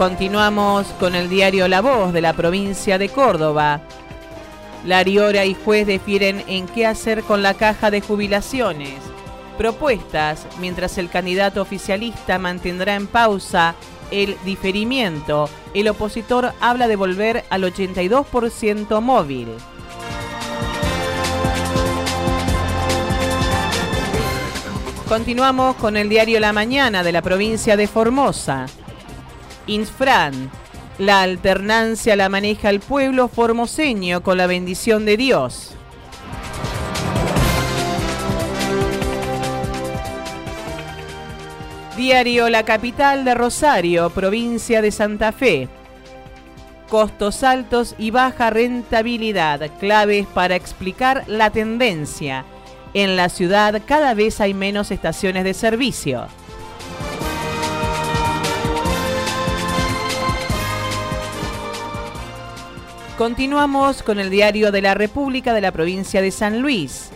Continuamos 0.00 0.86
con 0.98 1.14
el 1.14 1.28
diario 1.28 1.68
La 1.68 1.82
Voz 1.82 2.14
de 2.14 2.22
la 2.22 2.32
provincia 2.32 2.96
de 2.96 3.10
Córdoba. 3.10 3.82
Lariora 4.86 5.44
y 5.44 5.52
juez 5.52 5.86
difieren 5.86 6.42
en 6.46 6.66
qué 6.68 6.86
hacer 6.86 7.22
con 7.22 7.42
la 7.42 7.52
caja 7.52 7.90
de 7.90 8.00
jubilaciones. 8.00 8.94
Propuestas, 9.58 10.46
mientras 10.58 10.96
el 10.96 11.10
candidato 11.10 11.60
oficialista 11.60 12.38
mantendrá 12.38 12.94
en 12.94 13.08
pausa 13.08 13.74
el 14.10 14.38
diferimiento, 14.42 15.50
el 15.74 15.88
opositor 15.88 16.54
habla 16.62 16.88
de 16.88 16.96
volver 16.96 17.44
al 17.50 17.64
82% 17.64 19.02
móvil. 19.02 19.48
Continuamos 25.06 25.76
con 25.76 25.98
el 25.98 26.08
diario 26.08 26.40
La 26.40 26.54
Mañana 26.54 27.02
de 27.02 27.12
la 27.12 27.20
provincia 27.20 27.76
de 27.76 27.86
Formosa. 27.86 28.64
Infran, 29.70 30.50
la 30.98 31.22
alternancia 31.22 32.16
la 32.16 32.28
maneja 32.28 32.70
el 32.70 32.80
pueblo 32.80 33.28
formoseño 33.28 34.20
con 34.20 34.36
la 34.36 34.48
bendición 34.48 35.04
de 35.04 35.16
Dios. 35.16 35.76
Diario 41.96 42.50
La 42.50 42.64
Capital 42.64 43.24
de 43.24 43.34
Rosario, 43.34 44.10
provincia 44.10 44.82
de 44.82 44.90
Santa 44.90 45.30
Fe. 45.30 45.68
Costos 46.88 47.44
altos 47.44 47.94
y 47.96 48.10
baja 48.10 48.50
rentabilidad, 48.50 49.70
claves 49.78 50.26
para 50.26 50.56
explicar 50.56 51.22
la 51.28 51.50
tendencia. 51.50 52.44
En 52.92 53.14
la 53.14 53.28
ciudad 53.28 53.80
cada 53.86 54.14
vez 54.14 54.40
hay 54.40 54.52
menos 54.52 54.90
estaciones 54.90 55.44
de 55.44 55.54
servicio. 55.54 56.26
Continuamos 63.20 64.02
con 64.02 64.18
el 64.18 64.30
diario 64.30 64.72
de 64.72 64.80
la 64.80 64.94
República 64.94 65.52
de 65.52 65.60
la 65.60 65.72
provincia 65.72 66.22
de 66.22 66.30
San 66.30 66.62
Luis. 66.62 67.10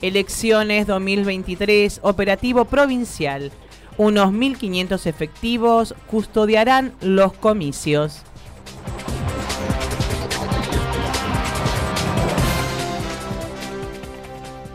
Elecciones 0.00 0.86
2023, 0.86 1.98
operativo 2.04 2.64
provincial. 2.66 3.50
Unos 3.96 4.32
1.500 4.32 5.04
efectivos 5.06 5.96
custodiarán 6.06 6.94
los 7.00 7.32
comicios. 7.32 8.22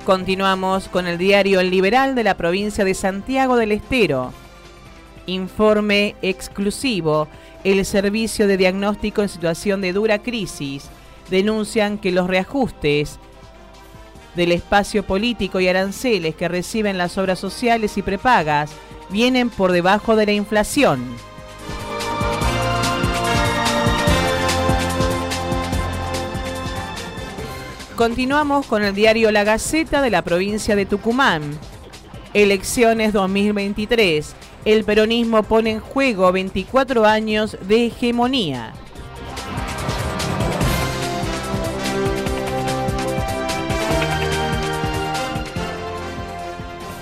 Continuamos 0.04 0.90
con 0.90 1.08
el 1.08 1.18
diario 1.18 1.62
El 1.62 1.70
Liberal 1.70 2.14
de 2.14 2.26
la 2.26 2.36
provincia 2.36 2.84
de 2.84 2.94
Santiago 2.94 3.56
del 3.56 3.72
Estero. 3.72 4.34
Informe 5.28 6.18
exclusivo. 6.22 7.30
El 7.64 7.86
Servicio 7.86 8.48
de 8.48 8.58
Diagnóstico 8.58 9.22
en 9.22 9.30
situación 9.30 9.82
de 9.82 9.94
dura 9.94 10.20
crisis 10.20 10.86
denuncian 11.30 12.00
que 12.00 12.12
los 12.12 12.28
reajustes 12.28 13.20
del 14.36 14.52
espacio 14.52 15.04
político 15.04 15.60
y 15.60 15.68
aranceles 15.68 16.36
que 16.36 16.48
reciben 16.48 16.98
las 16.98 17.18
obras 17.18 17.38
sociales 17.38 17.98
y 17.98 18.02
prepagas 18.02 18.72
vienen 19.10 19.50
por 19.50 19.72
debajo 19.72 20.16
de 20.16 20.26
la 20.26 20.32
inflación. 20.32 21.04
Continuamos 27.96 28.66
con 28.66 28.84
el 28.84 28.96
diario 28.96 29.32
La 29.32 29.44
Gaceta 29.44 30.02
de 30.02 30.10
la 30.10 30.24
provincia 30.24 30.76
de 30.76 30.88
Tucumán. 30.88 31.44
Elecciones 32.34 33.14
2023. 33.14 34.34
El 34.64 34.84
peronismo 34.84 35.42
pone 35.42 35.72
en 35.72 35.80
juego 35.80 36.32
24 36.32 37.06
años 37.06 37.58
de 37.68 37.88
hegemonía. 37.88 38.74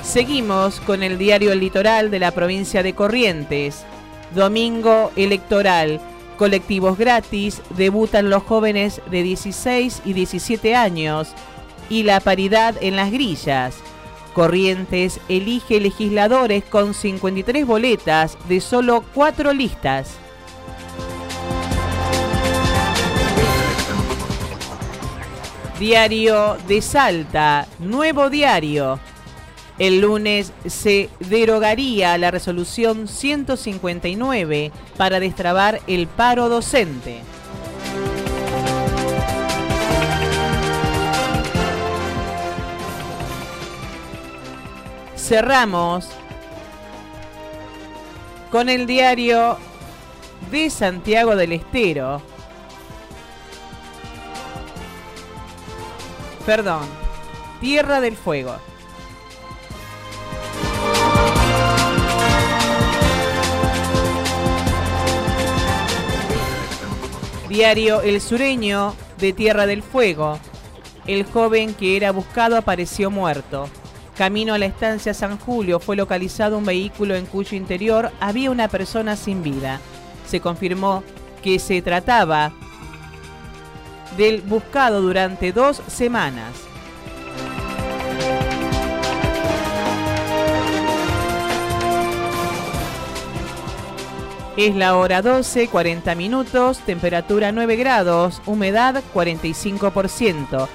Seguimos 0.01 0.79
con 0.79 1.03
el 1.03 1.17
diario 1.17 1.51
El 1.51 1.59
Litoral 1.59 2.09
de 2.09 2.19
la 2.19 2.31
provincia 2.31 2.81
de 2.81 2.95
Corrientes. 2.95 3.83
Domingo 4.33 5.11
electoral. 5.17 5.99
Colectivos 6.37 6.97
gratis. 6.97 7.61
Debutan 7.75 8.29
los 8.29 8.41
jóvenes 8.43 9.01
de 9.11 9.21
16 9.21 10.01
y 10.05 10.13
17 10.13 10.75
años. 10.75 11.33
Y 11.89 12.03
la 12.03 12.21
paridad 12.21 12.75
en 12.79 12.95
las 12.95 13.11
grillas. 13.11 13.75
Corrientes 14.33 15.19
elige 15.27 15.79
legisladores 15.79 16.63
con 16.63 16.93
53 16.93 17.65
boletas 17.65 18.37
de 18.47 18.61
solo 18.61 19.03
4 19.13 19.53
listas. 19.53 20.17
Diario 25.79 26.57
de 26.67 26.81
Salta, 26.81 27.65
nuevo 27.79 28.29
diario. 28.29 28.99
El 29.77 30.01
lunes 30.01 30.51
se 30.67 31.09
derogaría 31.21 32.17
la 32.17 32.31
resolución 32.31 33.07
159 33.07 34.73
para 34.97 35.21
destrabar 35.21 35.79
el 35.87 36.07
paro 36.07 36.49
docente. 36.49 37.21
Cerramos 45.29 46.09
con 48.49 48.67
el 48.67 48.87
diario 48.87 49.59
de 50.49 50.71
Santiago 50.71 51.35
del 51.35 51.51
Estero. 51.51 52.19
Perdón, 56.47 56.81
Tierra 57.61 58.01
del 58.01 58.17
Fuego. 58.17 58.55
Diario 67.47 68.01
El 68.01 68.19
Sureño 68.19 68.95
de 69.19 69.33
Tierra 69.33 69.67
del 69.67 69.83
Fuego. 69.83 70.39
El 71.05 71.23
joven 71.23 71.75
que 71.75 71.97
era 71.97 72.11
buscado 72.11 72.57
apareció 72.57 73.11
muerto. 73.11 73.69
Camino 74.19 74.53
a 74.53 74.57
la 74.57 74.65
estancia 74.65 75.13
San 75.13 75.37
Julio 75.37 75.79
fue 75.79 75.95
localizado 75.95 76.57
un 76.57 76.65
vehículo 76.65 77.15
en 77.15 77.25
cuyo 77.25 77.55
interior 77.55 78.11
había 78.19 78.51
una 78.51 78.67
persona 78.67 79.15
sin 79.15 79.43
vida. 79.43 79.79
Se 80.27 80.41
confirmó 80.41 81.05
que 81.41 81.57
se 81.57 81.81
trataba 81.81 82.51
del 84.17 84.41
buscado 84.41 85.01
durante 85.01 85.53
dos 85.53 85.81
semanas. 85.87 86.51
Es 94.57 94.75
la 94.75 94.97
hora 94.97 95.21
12, 95.21 95.69
40 95.69 96.13
minutos, 96.15 96.79
temperatura 96.79 97.53
9 97.53 97.77
grados, 97.77 98.41
humedad 98.45 99.01
45%. 99.13 100.67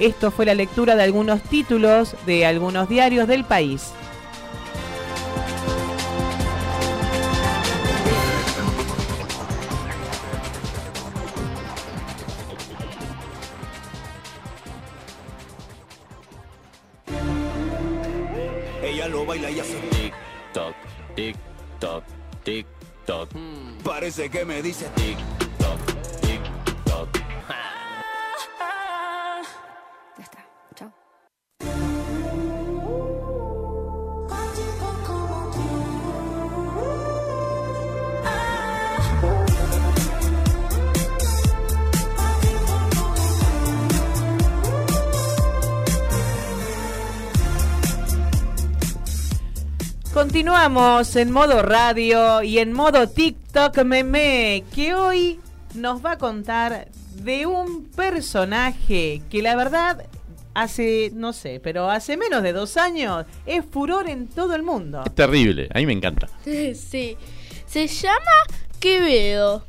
Esto 0.00 0.30
fue 0.30 0.46
la 0.46 0.54
lectura 0.54 0.94
de 0.94 1.02
algunos 1.02 1.42
títulos 1.42 2.14
de 2.24 2.46
algunos 2.46 2.88
diarios 2.88 3.26
del 3.26 3.44
país. 3.44 3.92
Ella 18.82 19.08
lo 19.08 19.26
baila 19.26 19.50
y 19.50 19.58
hace 19.58 19.78
tic 19.90 20.14
toc, 20.52 20.74
tic 21.16 21.36
toc, 21.80 22.04
tic 22.44 22.66
toc. 23.04 23.28
Parece 23.82 24.30
que 24.30 24.44
me 24.44 24.62
dice 24.62 24.86
tic 24.94 25.18
Continuamos 50.58 51.14
en 51.14 51.30
modo 51.30 51.62
radio 51.62 52.42
y 52.42 52.58
en 52.58 52.72
modo 52.72 53.08
TikTok 53.08 53.84
meme, 53.84 54.64
que 54.74 54.92
hoy 54.92 55.38
nos 55.74 56.04
va 56.04 56.12
a 56.12 56.18
contar 56.18 56.88
de 57.14 57.46
un 57.46 57.84
personaje 57.84 59.22
que 59.30 59.40
la 59.40 59.54
verdad 59.54 60.04
hace, 60.54 61.12
no 61.14 61.32
sé, 61.32 61.60
pero 61.62 61.88
hace 61.88 62.16
menos 62.16 62.42
de 62.42 62.52
dos 62.52 62.76
años 62.76 63.24
es 63.46 63.64
furor 63.66 64.08
en 64.08 64.26
todo 64.26 64.56
el 64.56 64.64
mundo. 64.64 65.04
Es 65.06 65.14
terrible, 65.14 65.68
a 65.72 65.78
mí 65.78 65.86
me 65.86 65.92
encanta. 65.92 66.28
Sí. 66.44 67.16
Se 67.68 67.86
llama 67.86 68.18
Quevedo 68.80 69.64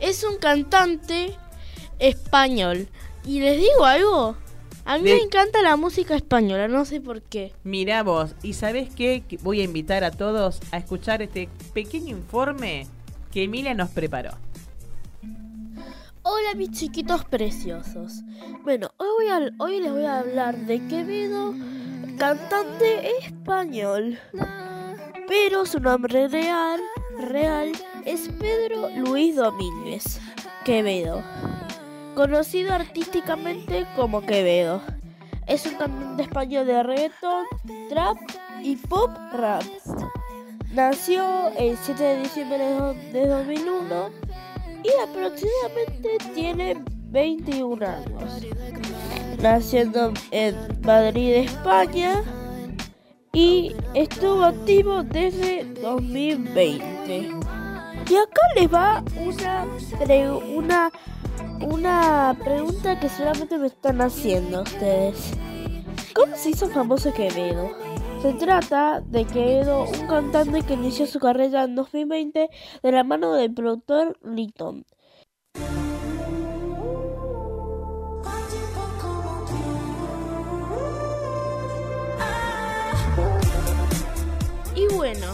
es 0.00 0.24
un 0.24 0.38
cantante 0.38 1.36
español. 1.98 2.88
Y 3.26 3.40
les 3.40 3.58
digo 3.60 3.84
algo, 3.84 4.38
a 4.84 4.98
mí 4.98 5.04
De- 5.04 5.16
me 5.16 5.22
encanta 5.22 5.62
la 5.62 5.76
música 5.76 6.14
española, 6.16 6.68
no 6.68 6.84
sé 6.84 7.00
por 7.00 7.22
qué. 7.22 7.52
Mirá 7.64 8.02
vos, 8.02 8.34
¿y 8.42 8.54
sabés 8.54 8.88
qué? 8.94 9.22
Que 9.28 9.36
Voy 9.38 9.60
a 9.60 9.64
invitar 9.64 10.04
a 10.04 10.10
todos 10.10 10.60
a 10.72 10.78
escuchar 10.78 11.22
este 11.22 11.48
pequeño 11.72 12.10
informe 12.16 12.86
que 13.30 13.44
Emilia 13.44 13.74
nos 13.74 13.90
preparó. 13.90 14.32
Hola 16.24 16.54
mis 16.56 16.70
chiquitos 16.70 17.24
preciosos. 17.24 18.22
Bueno, 18.62 18.90
hoy, 18.98 19.08
voy 19.18 19.28
a- 19.28 19.50
hoy 19.58 19.80
les 19.80 19.90
voy 19.92 20.04
a 20.04 20.20
hablar 20.20 20.56
de 20.66 20.86
Quevedo, 20.86 21.54
cantante 22.18 23.18
español. 23.24 24.18
Pero 25.26 25.64
su 25.66 25.80
nombre 25.80 26.28
real, 26.28 26.80
real 27.18 27.72
es 28.04 28.28
Pedro 28.38 28.88
Luis 28.96 29.34
Domínguez 29.36 30.20
Quevedo, 30.64 31.22
conocido 32.14 32.72
artísticamente 32.72 33.86
como 33.96 34.20
Quevedo. 34.22 34.82
Es 35.46 35.66
un 35.66 35.74
cantante 35.74 36.22
español 36.22 36.66
de 36.66 36.82
reggaeton, 36.82 37.44
trap 37.88 38.16
y 38.62 38.76
pop 38.76 39.10
rap. 39.32 39.62
Nació 40.72 41.48
el 41.58 41.76
7 41.76 42.02
de 42.02 42.22
diciembre 42.22 42.58
de 42.58 42.74
do- 42.74 42.94
de 42.94 43.26
2001 43.26 44.10
y 44.84 44.90
aproximadamente 45.02 46.08
tiene 46.34 46.82
21 47.10 47.84
años. 47.86 48.46
Naciendo 49.42 50.12
en 50.30 50.56
Madrid, 50.82 51.34
España 51.34 52.22
y 53.32 53.74
estuvo 53.94 54.44
activo 54.44 55.02
desde 55.02 55.64
2020. 55.82 57.30
Y 58.08 58.14
acá 58.16 58.40
les 58.56 58.72
va 58.72 59.02
una, 59.16 59.66
una, 60.54 60.90
una 61.60 62.36
pregunta 62.42 62.98
que 62.98 63.08
solamente 63.08 63.58
me 63.58 63.68
están 63.68 64.00
haciendo 64.00 64.62
ustedes. 64.62 65.32
¿Cómo 66.14 66.36
se 66.36 66.50
hizo 66.50 66.68
famoso 66.68 67.12
Quevedo? 67.12 67.70
Se 68.20 68.34
trata 68.34 69.00
de 69.00 69.24
Quevedo, 69.24 69.84
un 69.84 70.06
cantante 70.06 70.62
que 70.62 70.74
inició 70.74 71.06
su 71.06 71.18
carrera 71.18 71.64
en 71.64 71.74
2020 71.74 72.50
de 72.82 72.92
la 72.92 73.04
mano 73.04 73.34
del 73.34 73.52
productor 73.52 74.18
Litton. 74.22 74.84
Y 84.74 84.94
bueno, 84.94 85.26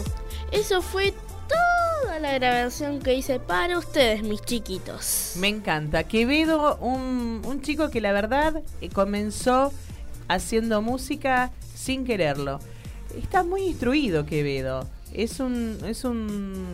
eso 0.51 0.81
fue 0.81 1.13
toda 1.49 2.19
la 2.19 2.33
grabación 2.33 2.99
que 2.99 3.15
hice 3.15 3.39
para 3.39 3.77
ustedes, 3.77 4.23
mis 4.23 4.41
chiquitos. 4.41 5.33
Me 5.35 5.47
encanta. 5.47 6.03
Quevedo, 6.03 6.77
un, 6.77 7.41
un 7.45 7.61
chico 7.61 7.89
que 7.89 7.99
la 7.99 8.11
verdad 8.13 8.61
eh, 8.79 8.89
comenzó 8.89 9.73
haciendo 10.27 10.81
música 10.81 11.51
sin 11.75 12.05
quererlo. 12.05 12.59
Está 13.17 13.43
muy 13.43 13.63
instruido 13.63 14.25
Quevedo. 14.25 14.87
Es 15.11 15.39
un, 15.39 15.79
es 15.87 16.03
un, 16.03 16.67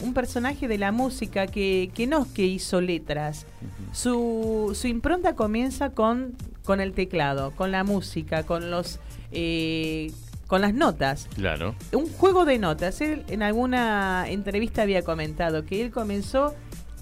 un 0.00 0.14
personaje 0.14 0.68
de 0.68 0.78
la 0.78 0.92
música 0.92 1.48
que, 1.48 1.90
que 1.92 2.06
no 2.06 2.22
es 2.22 2.28
que 2.28 2.46
hizo 2.46 2.80
letras. 2.80 3.44
Su, 3.92 4.76
su 4.78 4.86
impronta 4.86 5.34
comienza 5.34 5.90
con, 5.90 6.36
con 6.64 6.80
el 6.80 6.92
teclado, 6.92 7.50
con 7.50 7.72
la 7.72 7.82
música, 7.82 8.44
con 8.44 8.70
los 8.70 9.00
eh, 9.32 10.12
con 10.52 10.60
las 10.60 10.74
notas. 10.74 11.28
Claro. 11.34 11.74
Un 11.92 12.12
juego 12.12 12.44
de 12.44 12.58
notas. 12.58 13.00
Él 13.00 13.24
en 13.28 13.42
alguna 13.42 14.26
entrevista 14.28 14.82
había 14.82 15.00
comentado 15.00 15.64
que 15.64 15.80
él 15.80 15.90
comenzó 15.90 16.54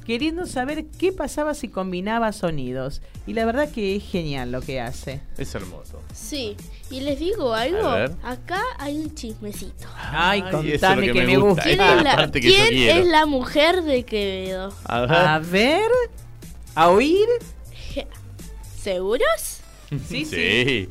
queriendo 0.07 0.47
saber 0.47 0.85
qué 1.01 1.11
pasaba 1.11 1.55
si 1.55 1.67
combinaba 1.67 2.31
sonidos. 2.31 3.03
Y 3.27 3.33
la 3.35 3.45
verdad 3.47 3.69
que 3.69 3.97
es 3.97 4.05
genial 4.05 4.53
lo 4.53 4.61
que 4.61 4.81
hace. 4.81 5.21
Es 5.37 5.53
hermoso. 5.57 6.01
Sí, 6.15 6.57
y 6.93 7.01
les 7.01 7.19
digo 7.19 7.53
algo, 7.53 7.89
A 7.89 7.97
ver. 7.97 8.13
acá 8.23 8.63
hay 8.79 8.97
un 9.01 9.17
chismecito. 9.17 9.89
Ay, 9.97 10.43
contame 10.43 11.13
que, 11.13 11.27
me 11.27 11.37
gusta. 11.37 11.65
¿Quién, 11.65 11.81
es 11.81 12.03
la, 12.05 12.15
parte 12.15 12.41
que 12.41 12.51
yo 12.51 12.55
quién 12.55 12.69
quiero. 12.69 13.01
es 13.01 13.07
la 13.09 13.27
mujer 13.27 13.83
de 13.83 14.05
Quevedo? 14.05 14.73
A 14.85 15.01
ver. 15.01 15.11
A 15.13 15.39
ver, 15.41 15.91
a 16.77 16.89
oír. 16.89 17.27
¿Seguros? 18.81 19.61
Sí, 20.09 20.25
sí. 20.25 20.89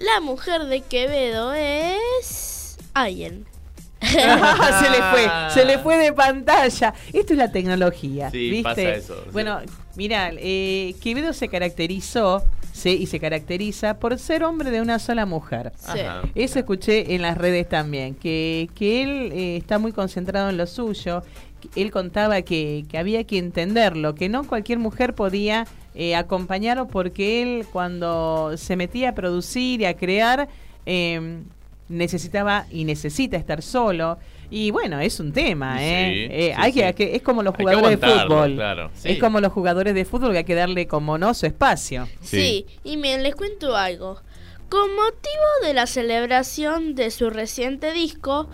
La 0.00 0.20
mujer 0.20 0.64
de 0.64 0.80
Quevedo 0.80 1.52
es... 1.52 2.78
Alguien. 2.94 3.46
se 4.00 4.90
le 4.90 5.02
fue, 5.10 5.30
se 5.50 5.64
le 5.66 5.78
fue 5.78 5.98
de 5.98 6.12
pantalla. 6.12 6.94
Esto 7.12 7.34
es 7.34 7.38
la 7.38 7.52
tecnología. 7.52 8.30
Sí, 8.30 8.50
¿viste? 8.50 8.62
pasa 8.62 8.82
eso, 8.82 9.14
sí. 9.24 9.30
Bueno, 9.30 9.60
mira, 9.96 10.30
eh, 10.32 10.94
Quevedo 11.02 11.34
se 11.34 11.48
caracterizó 11.48 12.42
sí, 12.72 12.96
y 12.98 13.06
se 13.06 13.20
caracteriza 13.20 13.98
por 13.98 14.18
ser 14.18 14.42
hombre 14.42 14.70
de 14.70 14.80
una 14.80 14.98
sola 14.98 15.26
mujer. 15.26 15.72
Sí. 15.76 16.00
Ajá. 16.00 16.22
Eso 16.34 16.58
escuché 16.58 17.14
en 17.14 17.20
las 17.20 17.36
redes 17.36 17.68
también, 17.68 18.14
que, 18.14 18.70
que 18.74 19.02
él 19.02 19.32
eh, 19.32 19.56
está 19.58 19.78
muy 19.78 19.92
concentrado 19.92 20.48
en 20.48 20.56
lo 20.56 20.66
suyo. 20.66 21.22
Él 21.76 21.90
contaba 21.90 22.42
que, 22.42 22.84
que 22.88 22.98
había 22.98 23.24
que 23.24 23.38
entenderlo, 23.38 24.14
que 24.14 24.28
no 24.28 24.44
cualquier 24.46 24.78
mujer 24.78 25.14
podía 25.14 25.66
eh, 25.94 26.14
acompañarlo 26.14 26.86
porque 26.88 27.42
él 27.42 27.66
cuando 27.72 28.52
se 28.56 28.76
metía 28.76 29.10
a 29.10 29.14
producir 29.14 29.80
y 29.80 29.84
a 29.84 29.96
crear 29.96 30.48
eh, 30.86 31.40
necesitaba 31.88 32.66
y 32.70 32.84
necesita 32.84 33.36
estar 33.36 33.62
solo. 33.62 34.18
Y 34.52 34.70
bueno, 34.72 34.98
es 35.00 35.20
un 35.20 35.32
tema, 35.32 35.78
Sí, 35.78 35.84
¿eh? 35.84 36.26
sí, 36.28 36.34
Eh, 36.34 36.54
hay 36.56 36.72
sí. 36.72 36.80
que, 36.94 37.14
es 37.16 37.22
como 37.22 37.42
los 37.42 37.54
jugadores 37.54 38.00
de 38.00 38.06
fútbol. 38.08 38.54
claro, 38.54 38.90
sí. 38.94 39.10
Es 39.10 39.18
como 39.20 39.40
los 39.40 39.52
jugadores 39.52 39.94
de 39.94 40.04
fútbol 40.04 40.32
que 40.32 40.38
hay 40.38 40.44
que 40.44 40.54
darle 40.54 40.86
como 40.88 41.18
no 41.18 41.34
su 41.34 41.46
espacio. 41.46 42.08
Sí. 42.20 42.66
y 42.84 42.96
miren, 42.96 43.22
les 43.22 43.34
cuento 43.34 43.76
algo. 43.76 44.20
Con 44.68 44.88
motivo 44.94 45.66
de 45.66 45.74
la 45.74 45.86
celebración 45.86 46.94
de 46.94 47.10
su 47.10 47.28
reciente 47.30 47.92
disco, 47.92 48.48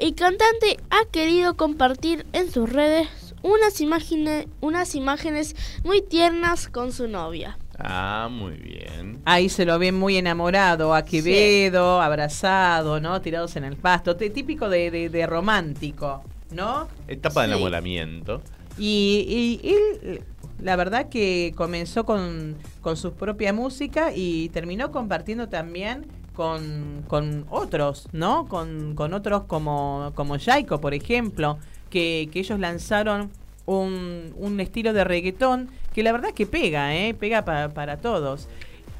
el 0.00 0.14
cantante 0.14 0.78
ha 0.90 1.08
querido 1.10 1.56
compartir 1.56 2.26
en 2.32 2.50
sus 2.50 2.70
redes 2.70 3.08
unas, 3.42 3.80
imágenes 3.80 4.46
unas 4.60 4.94
imágenes 4.94 5.54
muy 5.84 6.02
tiernas 6.02 6.68
con 6.68 6.92
su 6.92 7.08
novia. 7.08 7.58
Ah, 7.78 8.28
muy 8.30 8.56
bien. 8.56 9.20
Ahí 9.24 9.48
se 9.48 9.64
lo 9.64 9.78
ven 9.78 9.94
muy 9.98 10.16
enamorado, 10.18 10.94
a 10.94 11.04
Quevedo, 11.04 12.00
abrazado, 12.02 13.00
¿no? 13.00 13.20
Tirados 13.22 13.56
en 13.56 13.64
el 13.64 13.76
pasto, 13.76 14.16
típico 14.16 14.68
de, 14.68 14.90
de- 14.90 15.08
de 15.08 15.26
romántico, 15.26 16.22
¿no? 16.50 16.88
Etapa 17.08 17.42
de 17.42 17.46
Sí. 17.48 17.52
enamoramiento. 17.54 18.42
Y, 18.78 19.60
y 19.62 19.68
él, 19.70 20.22
la 20.62 20.76
verdad 20.76 21.08
que 21.08 21.54
comenzó 21.56 22.04
con, 22.04 22.56
con 22.82 22.98
su 22.98 23.14
propia 23.14 23.52
música 23.54 24.12
y 24.14 24.50
terminó 24.50 24.90
compartiendo 24.92 25.48
también 25.48 26.06
con, 26.40 27.04
con 27.06 27.44
otros, 27.50 28.08
¿no? 28.12 28.48
Con, 28.48 28.94
con 28.94 29.12
otros 29.12 29.44
como, 29.44 30.10
como 30.14 30.38
Jaiko, 30.38 30.80
por 30.80 30.94
ejemplo, 30.94 31.58
que, 31.90 32.30
que 32.32 32.38
ellos 32.40 32.58
lanzaron 32.58 33.30
un, 33.66 34.32
un 34.38 34.58
estilo 34.58 34.94
de 34.94 35.04
reggaetón 35.04 35.68
que 35.92 36.02
la 36.02 36.12
verdad 36.12 36.30
que 36.32 36.46
pega, 36.46 36.96
¿eh? 36.96 37.12
Pega 37.12 37.44
pa- 37.44 37.68
para 37.74 37.98
todos. 37.98 38.48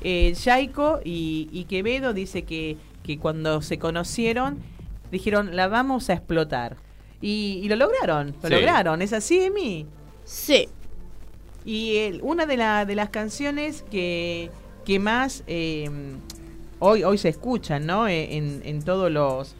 Eh, 0.02 0.34
Jaiko 0.38 1.00
y, 1.02 1.48
y 1.50 1.64
Quevedo 1.64 2.12
dice 2.12 2.42
que, 2.42 2.76
que 3.02 3.16
cuando 3.18 3.62
se 3.62 3.78
conocieron 3.78 4.58
dijeron, 5.10 5.56
la 5.56 5.66
vamos 5.68 6.10
a 6.10 6.12
explotar. 6.12 6.76
Y, 7.22 7.58
y 7.62 7.68
lo 7.70 7.76
lograron, 7.76 8.34
lo 8.42 8.48
Sí. 8.48 8.54
lograron. 8.54 9.00
¿Es 9.00 9.14
así, 9.14 9.40
Emi? 9.40 9.86
Sí. 10.24 10.68
Y 11.64 11.96
el- 11.96 12.20
una 12.22 12.44
de, 12.44 12.58
la- 12.58 12.84
de 12.84 12.94
las 12.96 13.08
canciones 13.08 13.82
que, 13.90 14.50
que 14.84 14.98
más 14.98 15.42
eh, 15.46 15.88
hoy, 16.80 17.04
hoy 17.04 17.16
se 17.18 17.28
escuchan, 17.30 17.86
¿no? 17.86 18.08
Eh, 18.08 18.36
En, 18.36 18.60
en 18.64 18.82
todos 18.82 19.10
los 19.10 19.54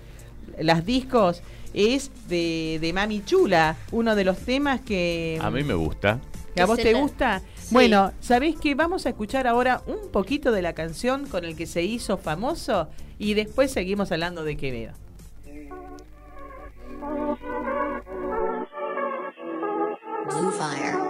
las 0.58 0.84
discos 0.84 1.42
es 1.72 2.10
de, 2.28 2.78
de 2.80 2.92
Mami 2.92 3.24
Chula, 3.24 3.76
uno 3.92 4.14
de 4.16 4.24
los 4.24 4.36
temas 4.38 4.80
que, 4.80 5.38
A 5.40 5.50
mí 5.50 5.62
me 5.62 5.74
gusta. 5.74 6.20
que 6.54 6.60
a 6.62 6.66
vos 6.66 6.76
Que 6.76 6.82
te 6.82 6.92
la- 6.92 7.00
gusta. 7.00 7.42
Sí. 7.56 7.72
Bueno, 7.72 8.12
¿sabés 8.20 8.56
qué? 8.60 8.74
Vamos 8.74 9.06
a 9.06 9.10
escuchar 9.10 9.46
ahora 9.46 9.80
un 9.86 10.10
poquito 10.10 10.50
de 10.50 10.60
la 10.62 10.72
canción 10.74 11.26
con 11.26 11.44
el 11.44 11.54
que 11.56 11.66
se 11.66 11.82
hizo 11.84 12.18
famoso 12.18 12.88
y 13.18 13.34
después 13.34 13.70
seguimos 13.70 14.10
hablando 14.12 14.42
de 14.44 14.56
Quevedo. 14.56 14.92
Blue 20.28 20.50
Fire. 20.52 21.09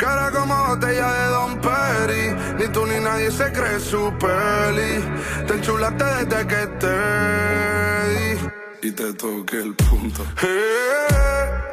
cara 0.00 0.30
como 0.30 0.54
botella 0.68 1.12
de 1.12 1.26
Don 1.36 1.60
Peri. 1.60 2.24
Ni 2.58 2.66
tú 2.72 2.86
ni 2.86 2.98
nadie 3.00 3.30
se 3.30 3.52
cree 3.52 3.78
su 3.78 4.12
peli. 4.18 4.92
Te 5.46 5.54
enchulaste 5.54 6.04
desde 6.04 6.46
que 6.46 6.62
te 6.82 6.96
di. 8.12 8.88
Y 8.88 8.92
te 8.92 9.12
toqué 9.12 9.58
el 9.58 9.74
punto. 9.74 10.22
Eh, 10.42 11.70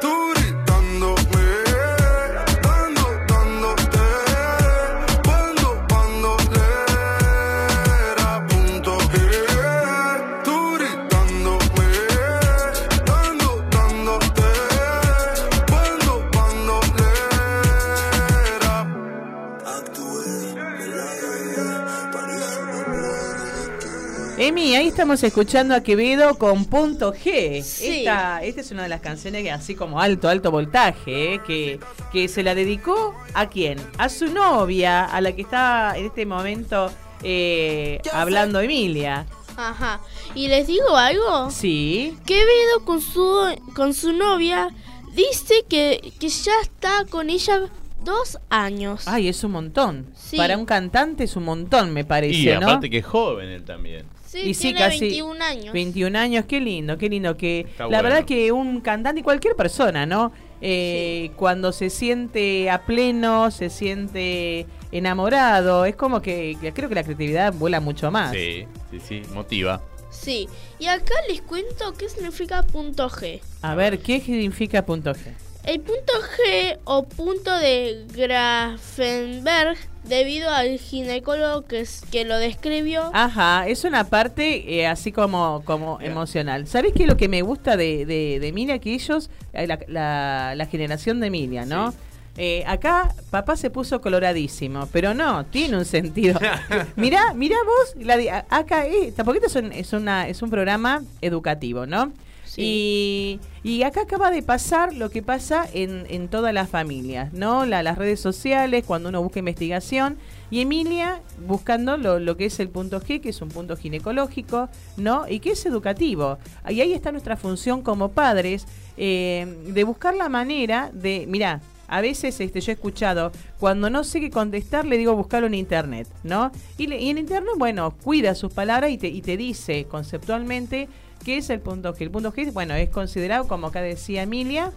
Emi, 24.48 24.74
ahí 24.76 24.88
estamos 24.88 25.22
escuchando 25.22 25.74
a 25.74 25.82
Quevedo 25.82 26.38
con 26.38 26.64
punto 26.64 27.12
G. 27.12 27.62
Sí. 27.62 27.98
Esta, 27.98 28.42
esta 28.42 28.62
es 28.62 28.70
una 28.70 28.84
de 28.84 28.88
las 28.88 29.02
canciones 29.02 29.42
que 29.42 29.50
así 29.50 29.74
como 29.74 30.00
alto, 30.00 30.26
alto 30.26 30.50
voltaje, 30.50 31.34
¿eh? 31.34 31.40
que, 31.46 31.78
que 32.10 32.28
se 32.28 32.42
la 32.42 32.54
dedicó 32.54 33.14
a 33.34 33.50
quién? 33.50 33.78
A 33.98 34.08
su 34.08 34.28
novia, 34.32 35.04
a 35.04 35.20
la 35.20 35.32
que 35.32 35.42
está 35.42 35.92
en 35.98 36.06
este 36.06 36.24
momento 36.24 36.90
eh, 37.22 38.00
hablando 38.10 38.58
Emilia. 38.60 39.26
Ajá. 39.58 40.00
¿Y 40.34 40.48
les 40.48 40.66
digo 40.66 40.96
algo? 40.96 41.50
Sí. 41.50 42.16
Quevedo 42.24 42.86
con 42.86 43.02
su, 43.02 43.54
con 43.74 43.92
su 43.92 44.14
novia 44.14 44.70
dice 45.14 45.66
que, 45.68 46.14
que 46.18 46.30
ya 46.30 46.54
está 46.62 47.04
con 47.10 47.28
ella 47.28 47.68
dos 48.02 48.38
años. 48.48 49.06
Ay, 49.08 49.28
es 49.28 49.44
un 49.44 49.50
montón. 49.52 50.06
Sí. 50.16 50.38
Para 50.38 50.56
un 50.56 50.64
cantante 50.64 51.24
es 51.24 51.36
un 51.36 51.44
montón, 51.44 51.92
me 51.92 52.06
parece, 52.06 52.38
Y 52.38 52.46
¿no? 52.46 52.66
aparte 52.66 52.88
que 52.88 52.96
es 52.98 53.04
joven 53.04 53.50
él 53.50 53.64
también. 53.64 54.06
Sí, 54.28 54.40
y 54.40 54.52
sí, 54.54 54.74
casi 54.74 55.00
21 55.00 55.42
años. 55.42 55.72
21 55.72 56.18
años, 56.18 56.44
qué 56.46 56.60
lindo, 56.60 56.98
qué 56.98 57.08
lindo. 57.08 57.34
que 57.38 57.60
Está 57.60 57.84
La 57.84 57.88
bueno. 57.88 58.02
verdad 58.02 58.24
que 58.26 58.52
un 58.52 58.82
cantante 58.82 59.20
y 59.20 59.22
cualquier 59.24 59.56
persona, 59.56 60.04
¿no? 60.04 60.32
Eh, 60.60 61.30
Cuando 61.36 61.72
se 61.72 61.88
siente 61.88 62.68
a 62.68 62.84
pleno, 62.84 63.50
se 63.50 63.70
siente 63.70 64.66
enamorado, 64.92 65.86
es 65.86 65.96
como 65.96 66.20
que, 66.20 66.58
que 66.60 66.72
creo 66.74 66.88
que 66.90 66.94
la 66.94 67.04
creatividad 67.04 67.54
vuela 67.54 67.80
mucho 67.80 68.10
más. 68.10 68.32
Sí, 68.32 68.66
sí, 68.90 69.00
sí, 69.00 69.22
motiva. 69.32 69.80
Sí. 70.10 70.46
Y 70.78 70.86
acá 70.88 71.14
les 71.28 71.40
cuento 71.40 71.94
qué 71.94 72.08
significa 72.10 72.62
punto 72.64 73.08
G. 73.08 73.40
A 73.62 73.74
ver, 73.74 73.98
¿qué 74.00 74.20
significa 74.20 74.84
punto 74.84 75.12
G? 75.14 75.32
El 75.64 75.80
punto 75.80 76.12
G 76.14 76.78
o 76.84 77.02
punto 77.04 77.56
de 77.58 78.06
Grafenberg, 78.14 79.76
debido 80.08 80.50
al 80.50 80.78
ginecólogo 80.78 81.64
que, 81.66 81.80
es- 81.80 82.02
que 82.10 82.24
lo 82.24 82.36
describió, 82.38 83.10
Ajá, 83.14 83.66
es 83.68 83.84
una 83.84 84.04
parte 84.04 84.80
eh, 84.80 84.86
así 84.86 85.12
como, 85.12 85.62
como 85.64 86.00
emocional. 86.00 86.66
¿Sabes 86.66 86.92
qué 86.94 87.02
es 87.04 87.08
lo 87.08 87.16
que 87.16 87.28
me 87.28 87.42
gusta 87.42 87.76
de, 87.76 88.06
de, 88.06 88.38
de 88.40 88.48
Emilia? 88.48 88.78
Que 88.78 88.94
ellos, 88.94 89.30
eh, 89.52 89.66
la, 89.66 89.78
la- 89.88 90.54
la 90.56 90.66
generación 90.66 91.20
de 91.20 91.26
Emilia, 91.28 91.64
¿no? 91.64 91.94
Eh, 92.40 92.62
acá 92.68 93.12
papá 93.30 93.56
se 93.56 93.68
puso 93.68 94.00
coloradísimo, 94.00 94.88
pero 94.92 95.12
no, 95.12 95.44
tiene 95.46 95.76
un 95.76 95.84
sentido. 95.84 96.38
mirá, 96.96 97.34
mirá 97.34 97.56
vos, 97.66 98.04
la 98.06 98.46
acá 98.48 98.86
eh, 98.86 99.08
esto 99.08 99.32
es 99.46 99.56
un, 99.56 99.72
es, 99.72 99.92
una, 99.92 100.28
es 100.28 100.40
un 100.40 100.48
programa 100.48 101.02
educativo, 101.20 101.84
¿no? 101.84 102.12
Y, 102.60 103.38
y 103.62 103.82
acá 103.84 104.00
acaba 104.02 104.30
de 104.32 104.42
pasar 104.42 104.92
lo 104.94 105.10
que 105.10 105.22
pasa 105.22 105.64
en, 105.72 106.06
en 106.08 106.26
todas 106.28 106.52
las 106.52 106.68
familias, 106.68 107.32
¿no? 107.32 107.64
La- 107.66 107.82
las 107.84 107.96
redes 107.98 108.18
sociales, 108.20 108.84
cuando 108.84 109.10
uno 109.10 109.22
busca 109.22 109.38
investigación. 109.38 110.16
Y 110.50 110.60
Emilia 110.62 111.20
buscando 111.46 111.96
lo, 111.96 112.18
lo 112.18 112.36
que 112.36 112.46
es 112.46 112.58
el 112.58 112.68
punto 112.68 113.00
G, 113.00 113.20
que 113.20 113.28
es 113.28 113.42
un 113.42 113.48
punto 113.50 113.76
ginecológico, 113.76 114.68
¿no? 114.96 115.28
Y 115.28 115.38
que 115.40 115.52
es 115.52 115.66
educativo. 115.66 116.38
Y 116.68 116.80
ahí 116.80 116.94
está 116.94 117.12
nuestra 117.12 117.36
función 117.36 117.82
como 117.82 118.08
padres, 118.08 118.66
eh, 118.96 119.46
de 119.66 119.84
buscar 119.84 120.14
la 120.16 120.28
manera 120.28 120.90
de, 120.92 121.26
mira, 121.28 121.60
a 121.88 122.00
veces 122.00 122.38
este, 122.40 122.60
yo 122.60 122.70
he 122.72 122.74
escuchado, 122.74 123.32
cuando 123.58 123.90
no 123.90 124.04
sé 124.04 124.20
qué 124.20 124.30
contestar, 124.30 124.84
le 124.84 124.98
digo 124.98 125.16
buscarlo 125.16 125.46
en 125.46 125.54
internet, 125.54 126.06
¿no? 126.22 126.52
Y, 126.76 126.86
le- 126.86 127.00
y 127.00 127.08
en 127.10 127.18
internet, 127.18 127.50
bueno, 127.58 127.94
cuida 128.04 128.34
sus 128.34 128.52
palabras 128.52 128.90
y 128.90 128.98
te, 128.98 129.08
y 129.08 129.22
te 129.22 129.36
dice 129.36 129.86
conceptualmente 129.90 130.88
qué 131.24 131.38
es 131.38 131.50
el 131.50 131.60
punto 131.60 131.94
G. 131.94 132.02
El 132.02 132.10
punto 132.10 132.32
G, 132.32 132.52
bueno, 132.52 132.74
es 132.74 132.90
considerado, 132.90 133.48
como 133.48 133.68
acá 133.68 133.80
decía 133.82 134.22
Emilia, 134.22 134.72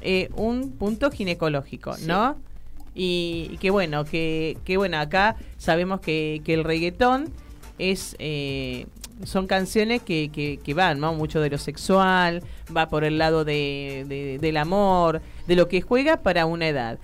eh, 0.00 0.30
un 0.36 0.70
punto 0.70 1.10
ginecológico, 1.10 1.94
¿no? 2.06 2.36
Y, 2.94 3.48
y 3.52 3.56
que 3.58 3.70
bueno, 3.70 4.04
que, 4.04 4.56
que 4.64 4.76
bueno, 4.76 4.98
acá 4.98 5.36
sabemos 5.58 6.00
que, 6.00 6.42
que 6.44 6.54
el 6.54 6.62
reggaetón 6.64 7.30
es 7.78 8.14
eh, 8.18 8.86
son 9.24 9.46
canciones 9.46 10.02
que, 10.02 10.30
que, 10.32 10.58
que 10.62 10.74
van, 10.74 11.00
¿no? 11.00 11.14
Mucho 11.14 11.40
de 11.40 11.50
lo 11.50 11.58
sexual, 11.58 12.42
va 12.76 12.88
por 12.88 13.04
el 13.04 13.18
lado 13.18 13.44
de, 13.44 14.04
de- 14.08 14.38
del 14.38 14.56
amor, 14.56 15.20
de 15.46 15.56
lo 15.56 15.68
que 15.68 15.80
juega 15.82 16.18
para 16.18 16.46
una 16.46 16.68
edad. 16.68 16.98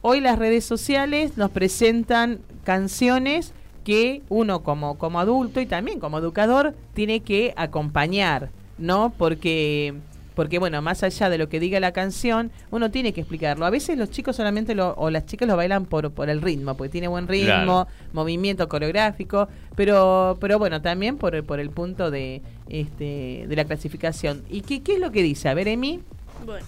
Hoy 0.00 0.20
las 0.20 0.38
redes 0.38 0.64
sociales 0.64 1.36
nos 1.36 1.50
presentan 1.50 2.38
canciones 2.64 3.52
que 3.84 4.22
uno 4.28 4.62
como, 4.62 4.98
como 4.98 5.18
adulto 5.20 5.60
y 5.60 5.66
también 5.66 5.98
como 5.98 6.18
educador 6.18 6.74
tiene 6.94 7.20
que 7.20 7.52
acompañar, 7.56 8.50
¿no? 8.78 9.12
Porque, 9.16 9.94
porque, 10.38 10.60
bueno, 10.60 10.80
más 10.82 11.02
allá 11.02 11.28
de 11.30 11.36
lo 11.36 11.48
que 11.48 11.58
diga 11.58 11.80
la 11.80 11.90
canción, 11.90 12.52
uno 12.70 12.92
tiene 12.92 13.12
que 13.12 13.22
explicarlo. 13.22 13.66
A 13.66 13.70
veces 13.70 13.98
los 13.98 14.08
chicos 14.12 14.36
solamente 14.36 14.76
lo, 14.76 14.94
o 14.94 15.10
las 15.10 15.26
chicas 15.26 15.48
lo 15.48 15.56
bailan 15.56 15.84
por, 15.84 16.12
por 16.12 16.30
el 16.30 16.40
ritmo, 16.40 16.76
porque 16.76 16.92
tiene 16.92 17.08
buen 17.08 17.26
ritmo, 17.26 17.44
Claro. 17.86 17.88
movimiento 18.12 18.68
coreográfico, 18.68 19.48
pero, 19.74 20.38
pero 20.40 20.56
bueno, 20.60 20.80
también 20.80 21.16
por, 21.16 21.34
el- 21.34 21.42
por 21.42 21.58
el 21.58 21.70
punto 21.70 22.12
de, 22.12 22.40
este, 22.68 23.46
de 23.48 23.56
la 23.56 23.64
clasificación. 23.64 24.44
¿Y 24.48 24.60
qué, 24.60 24.80
qué 24.80 24.94
es 24.94 25.00
lo 25.00 25.10
que 25.10 25.24
dice? 25.24 25.48
A 25.48 25.54
ver, 25.54 25.66
Emi. 25.66 26.02
Bueno, 26.46 26.64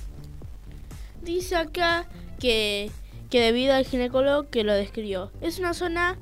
dice 1.22 1.54
acá 1.54 2.06
que, 2.40 2.90
que 3.30 3.40
debido 3.40 3.72
al 3.74 3.86
ginecólogo 3.86 4.48
que 4.50 4.64
lo 4.64 4.74
describió, 4.74 5.30
es 5.42 5.60
una 5.60 5.74
zona 5.74 6.16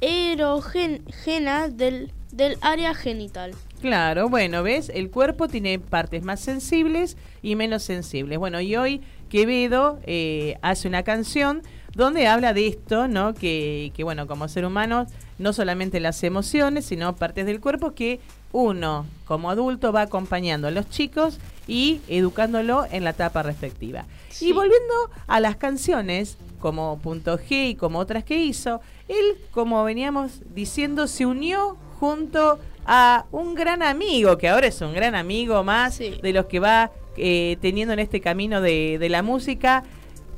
erogena 0.00 1.68
del, 1.68 2.10
del 2.32 2.56
área 2.62 2.94
genital. 2.94 3.52
Claro, 3.80 4.28
bueno, 4.28 4.62
¿ves? 4.64 4.90
El 4.92 5.10
cuerpo 5.10 5.46
tiene 5.46 5.78
partes 5.78 6.24
más 6.24 6.40
sensibles 6.40 7.16
y 7.42 7.54
menos 7.54 7.84
sensibles. 7.84 8.38
Bueno, 8.38 8.60
y 8.60 8.74
hoy 8.74 9.02
Quevedo 9.28 10.00
eh, 10.04 10.56
hace 10.62 10.88
una 10.88 11.04
canción 11.04 11.62
donde 11.94 12.26
habla 12.26 12.54
de 12.54 12.66
esto, 12.66 13.06
¿no? 13.06 13.34
Que, 13.34 13.92
que, 13.94 14.02
bueno, 14.02 14.26
como 14.26 14.48
ser 14.48 14.64
humano, 14.64 15.06
no 15.38 15.52
solamente 15.52 16.00
las 16.00 16.22
emociones, 16.24 16.86
sino 16.86 17.14
partes 17.14 17.46
del 17.46 17.60
cuerpo 17.60 17.94
que 17.94 18.20
uno, 18.50 19.06
como 19.26 19.50
adulto, 19.50 19.92
va 19.92 20.02
acompañando 20.02 20.68
a 20.68 20.70
los 20.70 20.88
chicos 20.88 21.38
y 21.66 22.00
educándolo 22.08 22.86
en 22.90 23.04
la 23.04 23.10
etapa 23.10 23.42
respectiva. 23.42 24.06
Y 24.40 24.52
volviendo 24.52 24.94
a 25.26 25.38
las 25.38 25.56
canciones, 25.56 26.36
como 26.60 26.98
Punto 26.98 27.38
G 27.38 27.70
y 27.70 27.74
como 27.74 27.98
otras 27.98 28.24
que 28.24 28.38
hizo, 28.38 28.80
él, 29.06 29.36
como 29.52 29.84
veníamos 29.84 30.40
diciendo, 30.54 31.06
se 31.06 31.26
unió 31.26 31.76
junto 32.00 32.58
a 32.90 33.26
un 33.30 33.54
gran 33.54 33.82
amigo, 33.82 34.38
que 34.38 34.48
ahora 34.48 34.66
es 34.66 34.80
un 34.80 34.94
gran 34.94 35.14
amigo 35.14 35.62
más 35.62 35.98
de 35.98 36.32
los 36.32 36.46
que 36.46 36.58
va 36.58 36.90
eh, 37.18 37.58
teniendo 37.60 37.92
en 37.92 38.00
este 38.00 38.22
camino 38.22 38.62
de, 38.62 38.96
de 38.98 39.08
la 39.10 39.22
música, 39.22 39.84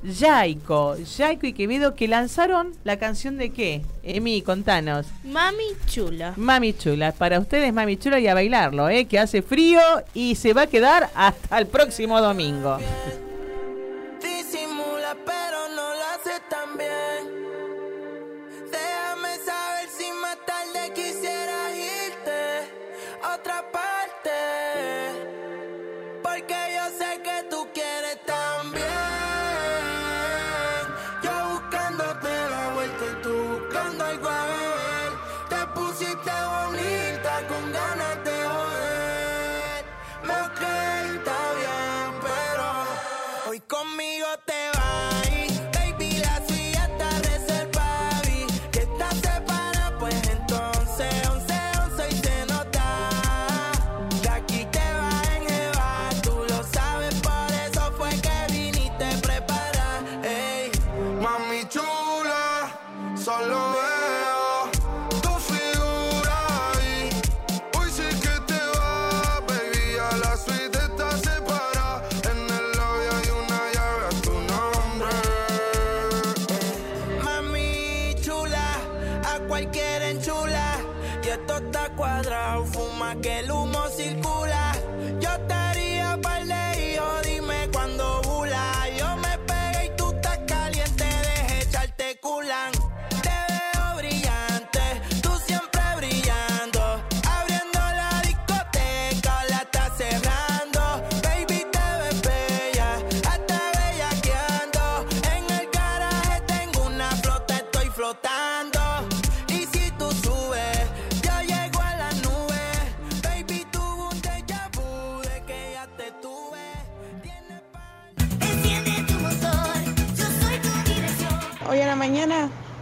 Yaiko, 0.03 0.97
Yaiko 0.97 1.47
y 1.47 1.53
Quevedo, 1.53 1.95
que 1.95 2.09
lanzaron 2.09 2.73
la 2.83 2.99
canción 2.99 3.37
de 3.37 3.51
qué? 3.51 3.83
Emi, 4.03 4.43
contanos. 4.43 5.07
Mami 5.23 5.77
chula. 5.87 6.35
Mami 6.37 6.73
Chula, 6.73 7.13
para 7.13 7.39
ustedes 7.39 7.73
Mami 7.73 7.97
Chula 7.99 8.19
y 8.19 8.27
a 8.27 8.35
bailarlo, 8.35 8.89
¿eh? 8.89 9.05
que 9.05 9.21
hace 9.21 9.43
frío 9.43 9.81
y 10.13 10.35
se 10.35 10.53
va 10.53 10.63
a 10.63 10.67
quedar 10.67 11.09
hasta 11.15 11.57
el 11.57 11.69
próximo 11.69 12.21
domingo. 12.21 12.79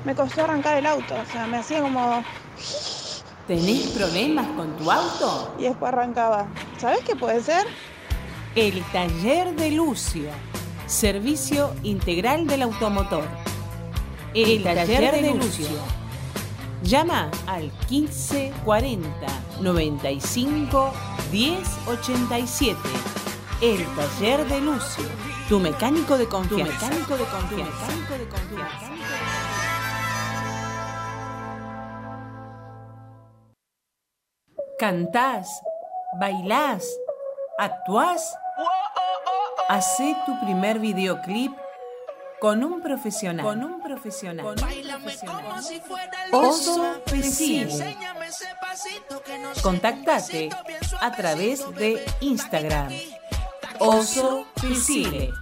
Me 0.08 0.14
costó 0.14 0.42
arrancar 0.42 0.78
el 0.78 0.86
auto, 0.86 1.14
o 1.14 1.30
sea, 1.30 1.46
me 1.46 1.58
hacía 1.58 1.82
como... 1.82 2.24
¿Tenés 3.46 3.88
problemas 3.88 4.46
con 4.56 4.74
tu 4.78 4.90
auto? 4.90 5.54
Y 5.58 5.64
después 5.64 5.92
arrancaba. 5.92 6.46
¿Sabes 6.78 7.00
qué 7.00 7.14
puede 7.14 7.42
ser? 7.42 7.66
El 8.54 8.82
taller 8.84 9.54
de 9.54 9.70
Lucio. 9.72 10.30
Servicio 10.86 11.74
integral 11.82 12.46
del 12.46 12.62
automotor. 12.62 13.24
El, 14.32 14.62
taller, 14.62 15.20
de, 15.20 15.34
Lucio. 15.34 15.66
Llama 16.82 17.30
al 17.46 17.70
1540 17.90 19.10
95 19.60 20.92
1087. 21.30 22.78
El 23.60 23.84
taller 23.94 24.48
de 24.48 24.60
Lucio. 24.62 25.04
Tu 25.50 25.60
mecánico 25.60 26.16
de 26.16 26.26
confianza. 26.26 26.78
Tu 26.78 26.86
mecánico 26.86 27.16
de 27.18 27.24
confianza. 27.24 27.86
Tu 27.86 27.92
mecánico 27.92 28.14
de 28.14 28.28
confianza. 28.28 28.97
Cantás, 34.78 35.60
bailás, 36.20 36.86
actuás. 37.58 38.38
Hacé 39.68 40.16
tu 40.24 40.38
primer 40.38 40.78
videoclip 40.78 41.52
con 42.40 42.62
un 42.62 42.80
profesional. 42.80 43.44
Con 43.44 43.64
un 43.64 43.80
profesional. 43.82 44.46
Con 44.46 44.62
un 44.64 44.78
profesional. 44.78 45.64
Oso 46.30 47.02
Pesile. 47.10 47.96
Contactate 49.64 50.48
a 51.00 51.10
través 51.10 51.68
de 51.74 52.04
Instagram. 52.20 52.92
Oso 53.80 54.46
Pesile. 54.62 55.32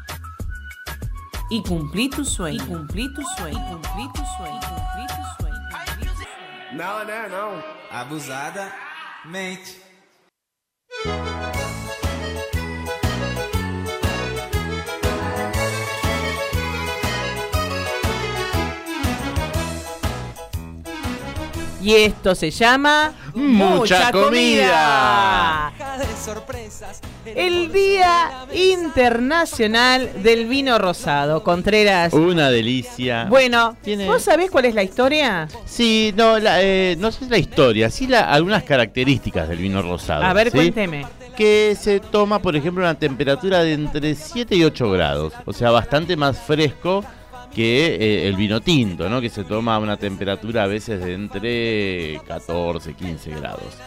Y 1.51 1.63
cumplí 1.63 2.09
tu 2.09 2.25
sueño. 2.25 2.65
Y 2.65 2.67
cumplí 2.67 3.15
tu 3.15 3.23
sueño. 3.37 3.59
Y 3.59 3.71
cumplí 3.71 4.09
tu 4.15 4.25
sueño. 4.39 4.61
y 4.61 4.67
Cumplí 4.67 5.07
tu 5.09 5.23
sueño. 5.37 5.57
Não, 6.73 7.05
né? 7.05 7.29
Não. 7.29 7.63
Abusada 7.91 8.73
mate. 9.27 9.77
Y 21.87 21.95
esto 21.95 22.35
se 22.35 22.51
llama 22.51 23.13
Mucha 23.33 24.11
comida. 24.11 25.73
El 27.25 27.71
Día 27.71 28.45
Internacional 28.53 30.11
del 30.21 30.47
Vino 30.47 30.79
Rosado. 30.79 31.45
Contreras. 31.45 32.13
Una 32.13 32.51
delicia. 32.51 33.27
Bueno, 33.27 33.77
Tiene- 33.85 34.07
¿vos 34.07 34.21
sabés 34.21 34.51
cuál 34.51 34.65
es 34.65 34.75
la 34.75 34.83
historia? 34.83 35.47
Sí, 35.65 36.13
no, 36.17 36.41
la, 36.41 36.61
eh, 36.61 36.97
no 36.99 37.13
sé 37.13 37.27
la 37.29 37.39
historia, 37.39 37.89
sí 37.89 38.09
la, 38.09 38.33
algunas 38.33 38.65
características 38.65 39.49
del 39.49 39.59
vino 39.59 39.81
rosado. 39.81 40.25
A 40.25 40.33
ver, 40.33 40.51
¿sí? 40.51 40.57
cuénteme. 40.57 41.07
Que 41.37 41.77
se 41.81 42.01
toma, 42.01 42.43
por 42.43 42.57
ejemplo, 42.57 42.85
a 42.85 42.91
una 42.91 42.99
temperatura 42.99 43.63
de 43.63 43.75
entre 43.75 44.17
7 44.17 44.57
y 44.57 44.65
8 44.65 44.91
grados, 44.91 45.35
o 45.45 45.53
sea, 45.53 45.71
bastante 45.71 46.17
más 46.17 46.37
fresco 46.37 47.05
que 47.57 47.95
eh, 47.95 48.29
el 48.29 48.37
vino 48.37 48.61
tinto, 48.61 49.09
¿no? 49.09 49.19
Que 49.19 49.31
se 49.31 49.43
toma 49.43 49.77
a 49.77 49.79
una 49.79 49.97
temperatura 49.97 50.65
a 50.65 50.67
veces 50.67 51.03
de 51.03 51.15
entre 51.15 52.21
14, 52.27 52.93
15 52.93 53.31
grados. 53.31 53.79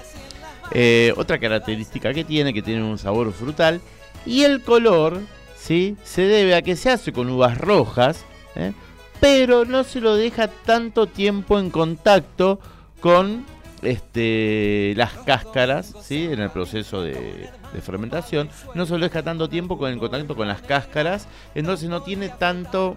Eh, 0.72 1.14
otra 1.16 1.38
característica 1.38 2.12
que 2.12 2.24
tiene, 2.24 2.52
que 2.52 2.64
tiene 2.64 2.84
un 2.84 2.98
sabor 2.98 3.32
frutal, 3.32 3.80
y 4.26 4.42
el 4.42 4.64
color, 4.64 5.22
¿sí? 5.56 5.96
Se 6.04 6.24
debe 6.24 6.56
a 6.56 6.64
que 6.64 6.76
se 6.76 6.90
hace 6.90 7.14
con 7.14 7.30
uvas 7.30 7.60
rojas, 7.60 8.26
¿eh? 8.56 8.74
pero 9.20 9.66
no 9.66 9.84
se 9.84 10.02
lo 10.02 10.16
deja 10.16 10.48
tanto 10.48 11.06
tiempo 11.06 11.60
en 11.60 11.70
contacto 11.70 12.60
con 13.02 13.46
este, 13.84 14.94
las 14.96 15.14
cáscaras, 15.14 15.94
¿sí? 16.02 16.28
En 16.32 16.40
el 16.40 16.50
proceso 16.50 17.04
de, 17.04 17.52
fermentación. 17.84 18.50
No 18.74 18.88
se 18.88 18.98
lo 18.98 19.06
deja 19.06 19.22
tanto 19.22 19.48
tiempo 19.48 19.78
con 19.78 19.92
el 19.92 20.00
contacto 20.00 20.36
con 20.36 20.48
las 20.48 20.64
cáscaras, 20.64 21.28
entonces 21.54 21.88
no 21.88 22.02
tiene 22.02 22.30
tanto... 22.30 22.96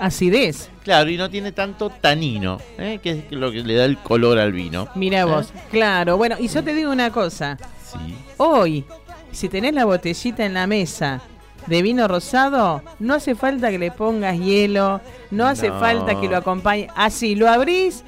Acidez. 0.00 0.70
Claro, 0.82 1.08
y 1.10 1.16
no 1.16 1.30
tiene 1.30 1.52
tanto 1.52 1.88
tanino, 1.90 2.58
¿eh? 2.78 2.98
que 3.02 3.10
es 3.10 3.32
lo 3.32 3.50
que 3.50 3.62
le 3.62 3.74
da 3.74 3.84
el 3.84 3.98
color 3.98 4.38
al 4.38 4.52
vino. 4.52 4.88
Mira 4.94 5.20
¿eh? 5.20 5.24
vos, 5.24 5.52
claro. 5.70 6.16
Bueno, 6.16 6.36
y 6.38 6.48
yo 6.48 6.62
te 6.62 6.74
digo 6.74 6.90
una 6.90 7.10
cosa. 7.10 7.56
Sí. 7.84 8.14
Hoy, 8.36 8.84
si 9.32 9.48
tenés 9.48 9.72
la 9.74 9.84
botellita 9.84 10.44
en 10.44 10.54
la 10.54 10.66
mesa 10.66 11.20
de 11.66 11.80
vino 11.80 12.06
rosado, 12.08 12.82
no 12.98 13.14
hace 13.14 13.34
falta 13.34 13.70
que 13.70 13.78
le 13.78 13.90
pongas 13.90 14.38
hielo, 14.38 15.00
no 15.30 15.46
hace 15.46 15.68
No. 15.70 15.80
falta 15.80 16.20
que 16.20 16.28
lo 16.28 16.36
acompañe. 16.36 16.88
Así, 16.94 17.34
lo 17.34 17.48
abrís, 17.48 18.04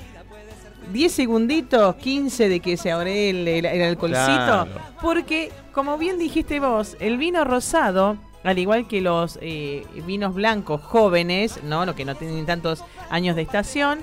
10 0.93 1.11
segunditos, 1.13 1.97
15 1.97 2.49
de 2.49 2.61
que 2.61 2.77
se 2.77 2.93
abre 2.93 3.31
el, 3.31 3.49
el- 3.49 3.65
el 3.67 3.83
alcoholcito, 3.83 4.27
Claro. 4.35 4.69
porque, 5.01 5.51
como 5.73 5.97
bien 5.99 6.19
dijiste 6.19 6.61
vos, 6.61 6.97
el 7.01 7.17
vino 7.17 7.45
rosado, 7.45 8.19
al 8.47 8.59
igual 8.59 8.87
que 8.89 9.01
los 9.01 9.39
eh, 9.43 9.85
vinos 10.07 10.35
blancos 10.35 10.81
jóvenes, 10.83 11.61
¿no? 11.65 11.85
Los 11.85 11.95
que 11.97 12.05
no 12.05 12.15
tienen 12.15 12.47
tantos 12.47 12.83
años 13.11 13.37
de 13.37 13.43
estación, 13.43 14.01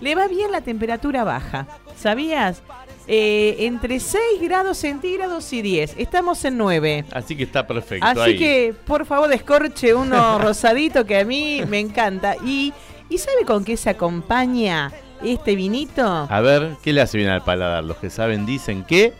le 0.00 0.14
va 0.14 0.28
bien 0.28 0.52
la 0.52 0.60
temperatura 0.60 1.24
baja. 1.24 1.66
¿Sabías? 1.96 2.62
Eh, 3.08 3.56
entre 3.60 4.00
6 4.00 4.20
grados 4.42 4.78
centígrados 4.78 5.52
y 5.52 5.62
10. 5.62 5.94
Estamos 5.96 6.44
en 6.44 6.58
9. 6.58 7.04
Así 7.12 7.36
que 7.36 7.44
está 7.44 7.66
perfecto 7.66 8.04
Así 8.06 8.20
ahí. 8.20 8.36
que, 8.38 8.74
por 8.86 9.06
favor, 9.06 9.28
descorche 9.28 9.94
uno 9.94 10.38
rosadito 10.42 11.06
que 11.06 11.18
a 11.20 11.24
mí 11.24 11.62
me 11.68 11.78
encanta. 11.78 12.34
¿Y, 12.44 12.74
¿Y 13.08 13.18
sabe 13.18 13.44
con 13.46 13.64
qué 13.64 13.76
se 13.76 13.90
acompaña 13.90 14.92
este 15.22 15.54
vinito? 15.54 16.04
A 16.28 16.40
ver, 16.40 16.76
¿qué 16.82 16.92
le 16.92 17.00
hace 17.00 17.16
bien 17.16 17.30
al 17.30 17.44
paladar? 17.44 17.84
Los 17.84 17.96
que 17.98 18.10
saben 18.10 18.44
dicen 18.44 18.84
que... 18.84 19.12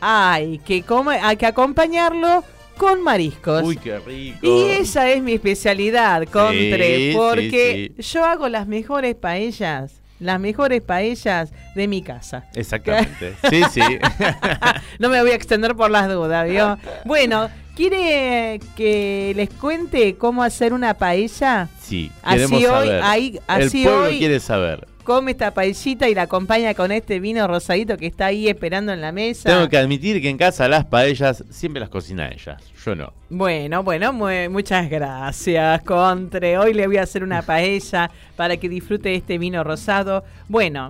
Hay 0.00 0.58
que, 0.58 0.82
come- 0.82 1.18
hay 1.20 1.36
que 1.36 1.46
acompañarlo 1.46 2.44
con 2.76 3.02
mariscos. 3.02 3.62
Uy, 3.62 3.76
qué 3.76 3.98
rico. 3.98 4.38
Y 4.42 4.70
esa 4.70 5.10
es 5.10 5.22
mi 5.22 5.32
especialidad, 5.34 6.24
Contre, 6.28 7.10
Sí, 7.10 7.12
porque 7.16 7.92
sí, 7.96 8.02
yo 8.12 8.24
hago 8.24 8.48
las 8.48 8.66
mejores 8.66 9.14
paellas, 9.14 10.00
las 10.20 10.40
mejores 10.40 10.82
paellas 10.82 11.52
de 11.74 11.88
mi 11.88 12.02
casa. 12.02 12.46
Exactamente. 12.54 13.34
Sí, 13.50 13.62
sí. 13.72 13.80
no 14.98 15.08
me 15.08 15.20
voy 15.20 15.30
a 15.30 15.34
extender 15.34 15.74
por 15.74 15.90
las 15.90 16.08
dudas, 16.08 16.48
¿vio? 16.48 16.78
Bueno, 17.04 17.50
¿quiere 17.76 18.60
que 18.76 19.32
les 19.36 19.50
cuente 19.50 20.16
cómo 20.16 20.42
hacer 20.42 20.72
una 20.72 20.94
paella? 20.94 21.68
Sí, 21.82 22.10
Así 22.22 22.66
hoy- 22.66 22.88
ahí- 23.02 23.40
así 23.46 23.82
El 23.82 23.88
pueblo 23.90 24.04
hoy- 24.08 24.18
quiere 24.18 24.40
saber. 24.40 24.86
Come 25.04 25.32
esta 25.32 25.52
paellita 25.52 26.08
y 26.08 26.14
la 26.14 26.22
acompaña 26.22 26.72
con 26.74 26.90
este 26.90 27.20
vino 27.20 27.46
rosadito 27.46 27.96
que 27.98 28.06
está 28.06 28.26
ahí 28.26 28.48
esperando 28.48 28.90
en 28.92 29.00
la 29.02 29.12
mesa. 29.12 29.50
Tengo 29.50 29.68
que 29.68 29.76
admitir 29.76 30.22
que 30.22 30.30
en 30.30 30.38
casa 30.38 30.66
las 30.66 30.86
paellas 30.86 31.44
siempre 31.50 31.78
las 31.80 31.90
cocina 31.90 32.28
ella. 32.30 32.56
Yo 32.84 32.94
no. 32.94 33.12
Bueno, 33.28 33.82
bueno, 33.82 34.12
mu- 34.14 34.50
muchas 34.50 34.88
gracias, 34.88 35.82
Contre. 35.82 36.56
Hoy 36.58 36.72
le 36.72 36.86
voy 36.86 36.96
a 36.96 37.02
hacer 37.02 37.22
una 37.22 37.42
paella 37.46 38.10
para 38.34 38.56
que 38.56 38.68
disfrute 38.68 39.14
este 39.14 39.36
vino 39.36 39.62
rosado. 39.62 40.24
Bueno, 40.48 40.88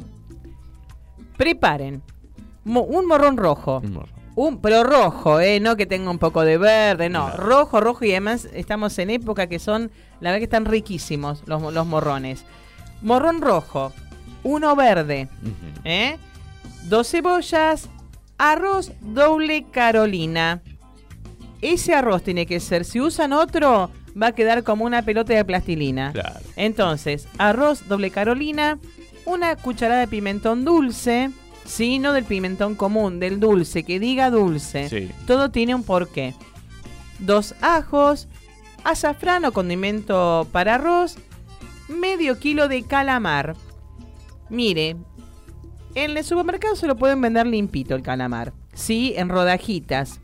preparen 1.36 2.02
un 2.64 3.06
morrón 3.06 3.36
rojo. 3.36 3.82
Un, 4.36 4.60
pero 4.60 4.82
rojo, 4.82 5.38
¿eh? 5.40 5.60
No 5.60 5.76
que 5.76 5.86
tenga 5.86 6.10
un 6.10 6.18
poco 6.18 6.44
de 6.44 6.58
verde, 6.58 7.08
no. 7.08 7.30
Rojo, 7.36 7.80
rojo 7.80 8.04
y 8.04 8.10
además 8.12 8.48
estamos 8.52 8.98
en 8.98 9.10
época 9.10 9.46
que 9.48 9.58
son, 9.58 9.90
la 10.20 10.30
verdad 10.30 10.38
que 10.38 10.44
están 10.44 10.64
riquísimos 10.64 11.42
los, 11.46 11.72
los 11.72 11.86
morrones. 11.86 12.44
Morrón 13.02 13.42
rojo, 13.42 13.92
uno 14.44 14.76
verde, 14.76 15.28
¿eh? 15.84 16.16
Dos 16.84 17.10
cebollas, 17.10 17.88
arroz 18.38 18.92
doble 19.00 19.64
Carolina. 19.70 20.62
Ese 21.60 21.94
arroz 21.94 22.22
tiene 22.22 22.46
que 22.46 22.60
ser, 22.60 22.84
si 22.84 23.00
usan 23.00 23.32
otro, 23.32 23.90
va 24.20 24.28
a 24.28 24.32
quedar 24.32 24.62
como 24.62 24.84
una 24.84 25.02
pelota 25.02 25.34
de 25.34 25.44
plastilina. 25.44 26.12
Entonces, 26.56 27.26
arroz 27.38 27.88
doble 27.88 28.10
Carolina, 28.10 28.78
una 29.24 29.56
cucharada 29.56 30.00
de 30.00 30.08
pimentón 30.08 30.64
dulce, 30.64 31.30
Sí, 31.64 31.98
no 31.98 32.12
del 32.12 32.24
pimentón 32.24 32.74
común, 32.74 33.18
del 33.20 33.40
dulce, 33.40 33.84
que 33.84 33.98
diga 33.98 34.30
dulce. 34.30 34.88
Sí. 34.88 35.10
Todo 35.26 35.50
tiene 35.50 35.74
un 35.74 35.82
porqué. 35.82 36.34
Dos 37.18 37.54
ajos, 37.60 38.28
azafrán 38.84 39.44
o 39.44 39.52
condimento 39.52 40.46
para 40.52 40.74
arroz, 40.74 41.16
medio 41.88 42.38
kilo 42.38 42.68
de 42.68 42.82
calamar. 42.82 43.56
Mire, 44.50 44.96
en 45.94 46.16
el 46.16 46.24
supermercado 46.24 46.76
se 46.76 46.86
lo 46.86 46.96
pueden 46.96 47.20
vender 47.20 47.46
limpito 47.46 47.94
el 47.94 48.02
calamar, 48.02 48.52
sí, 48.72 49.14
en 49.16 49.28
rodajitas. 49.28 50.20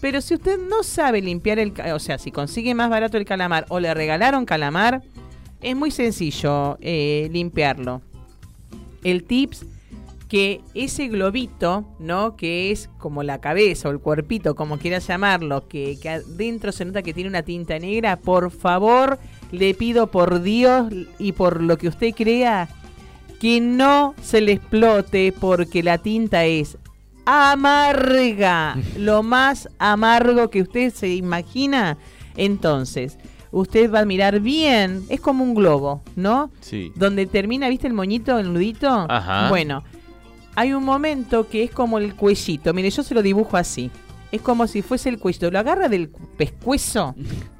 Pero 0.00 0.20
si 0.20 0.34
usted 0.34 0.58
no 0.58 0.82
sabe 0.82 1.22
limpiar 1.22 1.60
el, 1.60 1.72
o 1.94 1.98
sea, 2.00 2.18
si 2.18 2.32
consigue 2.32 2.74
más 2.74 2.90
barato 2.90 3.16
el 3.16 3.24
calamar 3.24 3.66
o 3.68 3.78
le 3.78 3.94
regalaron 3.94 4.44
calamar, 4.44 5.02
es 5.60 5.76
muy 5.76 5.92
sencillo 5.92 6.76
eh, 6.80 7.28
limpiarlo. 7.32 8.02
El 9.04 9.22
tips 9.22 9.64
que 10.28 10.60
ese 10.74 11.08
globito, 11.08 11.84
¿no? 12.00 12.36
Que 12.36 12.72
es 12.72 12.88
como 12.98 13.22
la 13.22 13.40
cabeza 13.40 13.88
o 13.88 13.92
el 13.92 14.00
cuerpito, 14.00 14.54
como 14.56 14.78
quieras 14.78 15.06
llamarlo, 15.06 15.68
que, 15.68 15.98
que 16.00 16.08
adentro 16.08 16.72
se 16.72 16.84
nota 16.84 17.02
que 17.02 17.12
tiene 17.12 17.28
una 17.28 17.42
tinta 17.42 17.78
negra, 17.78 18.18
por 18.18 18.50
favor, 18.50 19.18
le 19.52 19.74
pido 19.74 20.06
por 20.08 20.42
Dios 20.42 20.90
y 21.18 21.32
por 21.32 21.62
lo 21.62 21.76
que 21.76 21.88
usted 21.88 22.14
crea, 22.14 22.68
que 23.42 23.60
no 23.60 24.14
se 24.22 24.40
le 24.40 24.52
explote 24.52 25.34
porque 25.36 25.82
la 25.82 25.98
tinta 25.98 26.44
es 26.44 26.78
amarga, 27.24 28.76
lo 28.96 29.24
más 29.24 29.68
amargo 29.80 30.48
que 30.48 30.62
usted 30.62 30.94
se 30.94 31.08
imagina. 31.08 31.98
Entonces, 32.36 33.18
usted 33.50 33.92
va 33.92 33.98
a 33.98 34.04
mirar 34.04 34.38
bien, 34.38 35.02
es 35.08 35.20
como 35.20 35.42
un 35.42 35.56
globo, 35.56 36.02
¿no? 36.14 36.52
Sí. 36.60 36.92
Donde 36.94 37.26
termina, 37.26 37.68
¿viste 37.68 37.88
el 37.88 37.94
moñito, 37.94 38.38
el 38.38 38.52
nudito? 38.52 39.06
Ajá. 39.08 39.48
Bueno, 39.48 39.82
hay 40.54 40.72
un 40.72 40.84
momento 40.84 41.48
que 41.48 41.64
es 41.64 41.72
como 41.72 41.98
el 41.98 42.14
cuellito. 42.14 42.72
Mire, 42.72 42.90
yo 42.90 43.02
se 43.02 43.12
lo 43.12 43.22
dibujo 43.22 43.56
así. 43.56 43.90
Es 44.30 44.40
como 44.40 44.68
si 44.68 44.82
fuese 44.82 45.08
el 45.08 45.18
cuellito. 45.18 45.50
Lo 45.50 45.58
agarra 45.58 45.88
del 45.88 46.10
pescuezo 46.36 47.16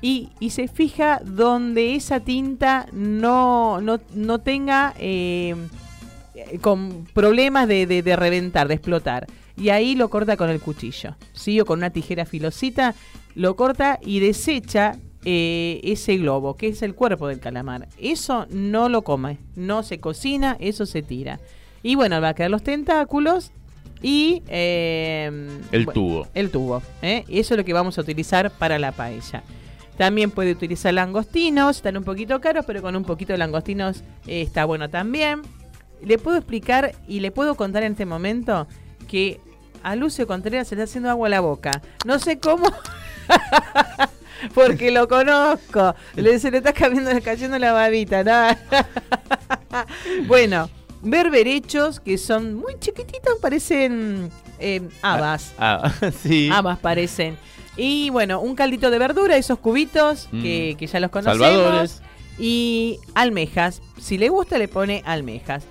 y, 0.00 0.30
y 0.40 0.50
se 0.50 0.68
fija 0.68 1.20
donde 1.24 1.94
esa 1.94 2.20
tinta 2.20 2.86
no, 2.92 3.80
no, 3.80 4.00
no 4.14 4.38
tenga 4.40 4.94
eh, 4.98 5.54
con 6.60 7.04
problemas 7.12 7.68
de, 7.68 7.86
de- 7.86 8.02
de 8.02 8.16
reventar, 8.16 8.68
de 8.68 8.74
explotar. 8.74 9.26
Y 9.56 9.68
ahí 9.68 9.94
lo 9.94 10.10
corta 10.10 10.36
con 10.36 10.50
el 10.50 10.60
cuchillo, 10.60 11.14
¿sí? 11.32 11.60
O 11.60 11.64
con 11.64 11.78
una 11.78 11.90
tijera 11.90 12.24
filosita, 12.26 12.94
lo 13.36 13.54
corta 13.54 14.00
y 14.04 14.18
desecha 14.18 14.96
eh, 15.24 15.80
ese 15.84 16.16
globo, 16.16 16.56
que 16.56 16.68
es 16.68 16.82
el 16.82 16.94
cuerpo 16.94 17.28
del 17.28 17.38
calamar. 17.38 17.88
Eso 17.98 18.46
no 18.50 18.88
lo 18.88 19.02
come, 19.02 19.38
no 19.54 19.82
se 19.84 20.00
cocina, 20.00 20.56
eso 20.58 20.86
se 20.86 21.02
tira. 21.02 21.38
Y 21.84 21.94
bueno, 21.94 22.20
va 22.20 22.30
a 22.30 22.34
quedar 22.34 22.50
los 22.50 22.62
tentáculos 22.64 23.52
y... 24.02 24.42
eh, 24.48 25.30
El 25.70 25.84
bueno, 25.84 25.92
tubo. 25.92 26.26
El 26.34 26.50
tubo, 26.50 26.82
¿eh? 27.00 27.24
Eso 27.28 27.54
es 27.54 27.58
lo 27.58 27.64
que 27.64 27.72
vamos 27.72 27.96
a 27.96 28.00
utilizar 28.00 28.50
para 28.50 28.78
la 28.78 28.90
paella. 28.92 29.44
También 29.96 30.30
puede 30.30 30.52
utilizar 30.52 30.92
langostinos, 30.92 31.76
están 31.76 31.96
un 31.96 32.04
poquito 32.04 32.40
caros, 32.40 32.64
pero 32.66 32.82
con 32.82 32.96
un 32.96 33.04
poquito 33.04 33.32
de 33.32 33.38
langostinos 33.38 34.02
eh, 34.26 34.42
está 34.42 34.64
bueno 34.64 34.90
también. 34.90 35.42
Le 36.02 36.18
puedo 36.18 36.36
explicar 36.36 36.94
y 37.06 37.20
le 37.20 37.30
puedo 37.30 37.54
contar 37.54 37.82
en 37.84 37.92
este 37.92 38.04
momento 38.04 38.66
que 39.08 39.40
a 39.82 39.94
Lucio 39.96 40.26
Contreras 40.26 40.68
se 40.68 40.76
le 40.76 40.82
está 40.82 40.90
haciendo 40.90 41.10
agua 41.10 41.28
a 41.28 41.30
la 41.30 41.40
boca. 41.40 41.82
No 42.04 42.18
sé 42.18 42.38
cómo, 42.38 42.66
porque 44.54 44.90
lo 44.90 45.06
conozco. 45.08 45.94
Le, 46.16 46.38
se 46.38 46.50
le 46.50 46.58
está 46.58 46.72
cayendo, 46.72 47.10
cayendo 47.22 47.58
la 47.58 47.72
babita. 47.72 48.24
¿no? 48.24 48.56
bueno, 50.26 50.68
berberechos 51.02 52.00
que 52.00 52.18
son 52.18 52.54
muy 52.54 52.78
chiquititos, 52.80 53.38
parecen 53.40 54.30
eh, 54.58 54.88
habas. 55.02 55.52
Ah, 55.58 55.92
sí. 56.22 56.48
Habas 56.52 56.78
parecen. 56.78 57.36
Y 57.76 58.10
bueno, 58.10 58.40
un 58.40 58.54
caldito 58.54 58.90
de 58.90 58.98
verdura, 58.98 59.36
esos 59.36 59.58
cubitos 59.58 60.28
que, 60.30 60.72
Mm. 60.74 60.78
que 60.78 60.86
ya 60.86 61.00
los 61.00 61.10
conocemos. 61.10 61.46
Salvadores. 61.48 62.02
Y 62.38 62.98
almejas. 63.14 63.80
Si 64.00 64.18
le 64.18 64.28
gusta, 64.28 64.58
le 64.58 64.68
pone 64.68 65.02
almejas. 65.06 65.64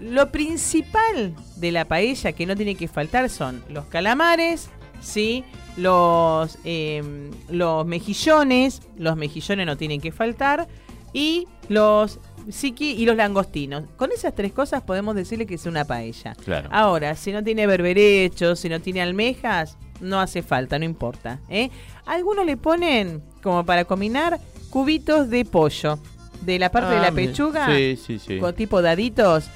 Lo 0.00 0.30
principal 0.30 1.34
de 1.56 1.72
la 1.72 1.84
paella 1.86 2.32
que 2.32 2.46
no 2.46 2.54
tiene 2.56 2.74
que 2.76 2.86
faltar 2.88 3.28
son 3.30 3.64
los 3.68 3.86
calamares, 3.86 4.68
¿sí? 5.00 5.44
Los, 5.76 6.58
em, 6.64 7.30
los 7.48 7.84
mejillones, 7.86 8.82
los 8.96 9.16
mejillones 9.16 9.66
no 9.66 9.76
tienen 9.76 10.00
que 10.00 10.12
faltar. 10.12 10.68
Y 11.12 11.46
los 11.68 12.20
psiqui 12.50 12.92
y 12.92 13.04
los 13.06 13.16
langostinos. 13.16 13.84
Con 13.96 14.12
esas 14.12 14.34
tres 14.34 14.52
cosas 14.52 14.82
podemos 14.82 15.14
decirle 15.16 15.46
que 15.46 15.54
es 15.54 15.66
una 15.66 15.84
paella. 15.84 16.34
Claro. 16.44 16.68
Ahora, 16.72 17.14
si 17.16 17.32
no 17.32 17.42
tiene 17.42 17.66
berberechos, 17.66 18.60
si 18.60 18.68
no 18.68 18.80
tiene 18.80 19.02
almejas, 19.02 19.76
no 20.00 20.20
hace 20.20 20.42
falta, 20.42 20.78
no 20.78 20.84
importa. 20.84 21.40
¿eh? 21.48 21.70
Algunos 22.06 22.46
le 22.46 22.56
ponen, 22.56 23.22
como 23.42 23.64
para 23.64 23.84
combinar, 23.84 24.38
cubitos 24.70 25.28
de 25.30 25.44
pollo. 25.44 25.98
De 26.42 26.58
la 26.58 26.70
parte 26.70 26.90
de 26.90 26.98
Ah, 26.98 27.02
la 27.02 27.10
me- 27.10 27.26
pechuga, 27.26 27.66
sí, 27.74 27.96
sí, 27.96 28.18
sí. 28.20 28.38
con 28.38 28.54
tipo 28.54 28.80
daditos, 28.80 29.50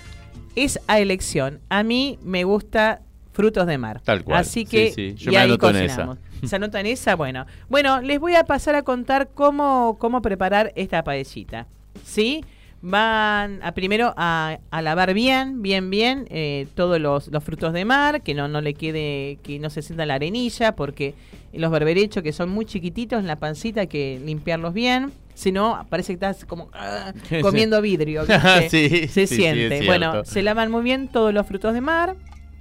es 0.56 0.80
a 0.88 0.98
elección. 0.98 1.60
A 1.68 1.84
mí 1.84 2.18
me 2.22 2.42
gusta 2.42 3.02
frutos 3.32 3.66
de 3.68 3.78
mar. 3.78 4.00
Tal 4.04 4.24
cual. 4.24 4.40
Así 4.40 4.66
que. 4.66 5.14
Yo 5.16 5.30
y 5.30 5.34
me 5.34 5.40
ahí 5.40 5.48
anoto 5.50 5.70
en 5.70 5.76
esa. 5.76 5.84
cocinamos. 6.06 6.18
¿Se 6.44 6.56
anota 6.56 6.80
en 6.80 6.86
esa? 6.86 7.14
Bueno. 7.14 7.46
Bueno, 7.68 8.00
les 8.00 8.18
voy 8.18 8.34
a 8.34 8.42
pasar 8.44 8.74
a 8.74 8.82
contar 8.82 9.28
cómo, 9.32 9.96
cómo 10.00 10.20
preparar 10.22 10.72
esta 10.74 11.04
paellita. 11.04 11.68
¿Sí? 12.04 12.44
Van 12.84 13.60
a 13.62 13.72
primero 13.72 14.12
a, 14.16 14.58
a 14.72 14.82
lavar 14.82 15.14
bien, 15.14 15.62
bien, 15.62 15.88
bien 15.88 16.26
eh, 16.30 16.66
todos 16.74 17.00
los, 17.00 17.28
los 17.28 17.44
frutos 17.44 17.72
de 17.72 17.84
mar, 17.84 18.22
que 18.22 18.34
no, 18.34 18.48
no 18.48 18.60
le 18.60 18.74
quede, 18.74 19.38
que 19.44 19.60
no 19.60 19.70
se 19.70 19.82
sienta 19.82 20.04
la 20.04 20.14
arenilla, 20.14 20.74
porque 20.74 21.14
los 21.52 21.70
berberechos 21.70 22.24
que 22.24 22.32
son 22.32 22.50
muy 22.50 22.64
chiquititos 22.64 23.20
en 23.20 23.28
la 23.28 23.36
pancita 23.36 23.82
hay 23.82 23.86
que 23.86 24.20
limpiarlos 24.24 24.74
bien. 24.74 25.12
Si 25.34 25.52
no, 25.52 25.86
parece 25.90 26.08
que 26.08 26.14
estás 26.14 26.44
como 26.44 26.70
ah, 26.72 27.12
comiendo 27.40 27.80
vidrio. 27.80 28.24
se 28.68 29.08
sí, 29.08 29.26
siente. 29.28 29.86
bueno, 29.86 30.24
se 30.24 30.42
lavan 30.42 30.70
muy 30.70 30.82
bien 30.82 31.06
todos 31.06 31.32
los 31.32 31.46
frutos 31.46 31.74
de 31.74 31.80
mar, 31.80 32.16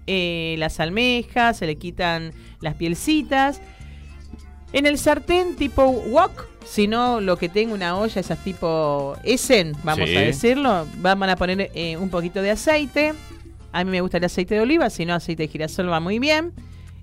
eh, 0.05 0.55
las 0.59 0.79
almejas, 0.79 1.57
se 1.57 1.65
le 1.65 1.77
quitan 1.77 2.31
las 2.59 2.75
pielcitas. 2.75 3.59
En 4.71 4.85
el 4.85 4.97
sartén 4.97 5.55
tipo 5.55 5.83
wok, 5.85 6.47
si 6.65 6.87
no 6.87 7.19
lo 7.21 7.37
que 7.37 7.49
tengo 7.49 7.73
una 7.73 7.97
olla, 7.97 8.19
esas 8.21 8.39
tipo 8.43 9.15
Essen, 9.23 9.73
vamos 9.83 10.09
Sí. 10.09 10.15
a 10.15 10.21
decirlo, 10.21 10.87
van 10.99 11.23
a 11.23 11.35
poner 11.35 11.69
eh, 11.73 11.97
un 11.97 12.09
poquito 12.09 12.41
de 12.41 12.51
aceite. 12.51 13.13
A 13.73 13.83
mí 13.83 13.91
me 13.91 14.01
gusta 14.01 14.17
el 14.17 14.25
aceite 14.25 14.55
de 14.55 14.61
oliva, 14.61 14.89
si 14.89 15.05
no 15.05 15.13
aceite 15.13 15.43
de 15.43 15.47
girasol 15.49 15.89
va 15.91 15.99
muy 15.99 16.19
bien. 16.19 16.53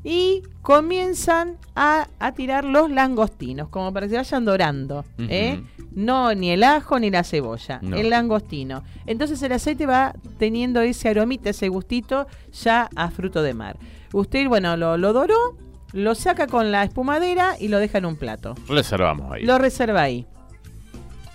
Y 0.04 0.42
comienzan 0.62 1.56
a, 1.74 2.09
a 2.20 2.32
tirar 2.32 2.64
los 2.64 2.88
langostinos, 2.90 3.68
como 3.68 3.92
para 3.92 4.06
que 4.06 4.11
se 4.11 4.16
vayan 4.16 4.44
dorando. 4.44 5.04
¿eh? 5.18 5.61
No 5.92 6.34
ni 6.34 6.50
el 6.50 6.62
ajo 6.62 6.98
ni 7.00 7.11
la 7.11 7.24
cebolla, 7.24 7.80
No. 7.82 7.96
el 7.96 8.11
langostino. 8.11 8.84
Entonces 9.06 9.42
el 9.42 9.52
aceite 9.52 9.86
va 9.86 10.14
teniendo 10.38 10.80
ese 10.82 11.09
aromita, 11.09 11.50
ese 11.50 11.68
gustito 11.68 12.26
ya 12.62 12.88
a 12.94 13.11
fruto 13.11 13.42
de 13.42 13.54
mar. 13.54 13.76
Usted, 14.12 14.46
bueno, 14.46 14.76
lo, 14.76 14.96
lo 14.96 15.12
doró, 15.12 15.56
lo 15.93 16.14
saca 16.14 16.47
con 16.47 16.70
la 16.72 16.84
espumadera 16.84 17.57
y 17.59 17.68
lo 17.68 17.78
deja 17.78 17.99
en 17.99 18.07
un 18.07 18.16
plato. 18.16 18.55
Reservamos 18.68 19.32
ahí. 19.32 19.45
Lo 19.45 19.59
reserva 19.59 20.03
ahí. 20.03 20.26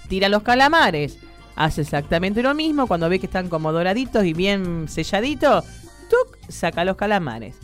Tira 0.08 0.30
los 0.30 0.43
calamares. 0.43 1.18
Hace 1.56 1.82
exactamente 1.82 2.41
lo 2.43 2.54
mismo. 2.54 2.88
Cuando 2.88 3.10
ve 3.10 3.20
que 3.20 3.26
están 3.28 3.49
como 3.49 3.72
doraditos 3.72 4.26
y 4.26 4.34
bien 4.34 4.88
selladitos, 4.88 5.66
¡tuc! 6.10 6.38
saca 6.49 6.84
los 6.86 6.95
calamares. 6.97 7.56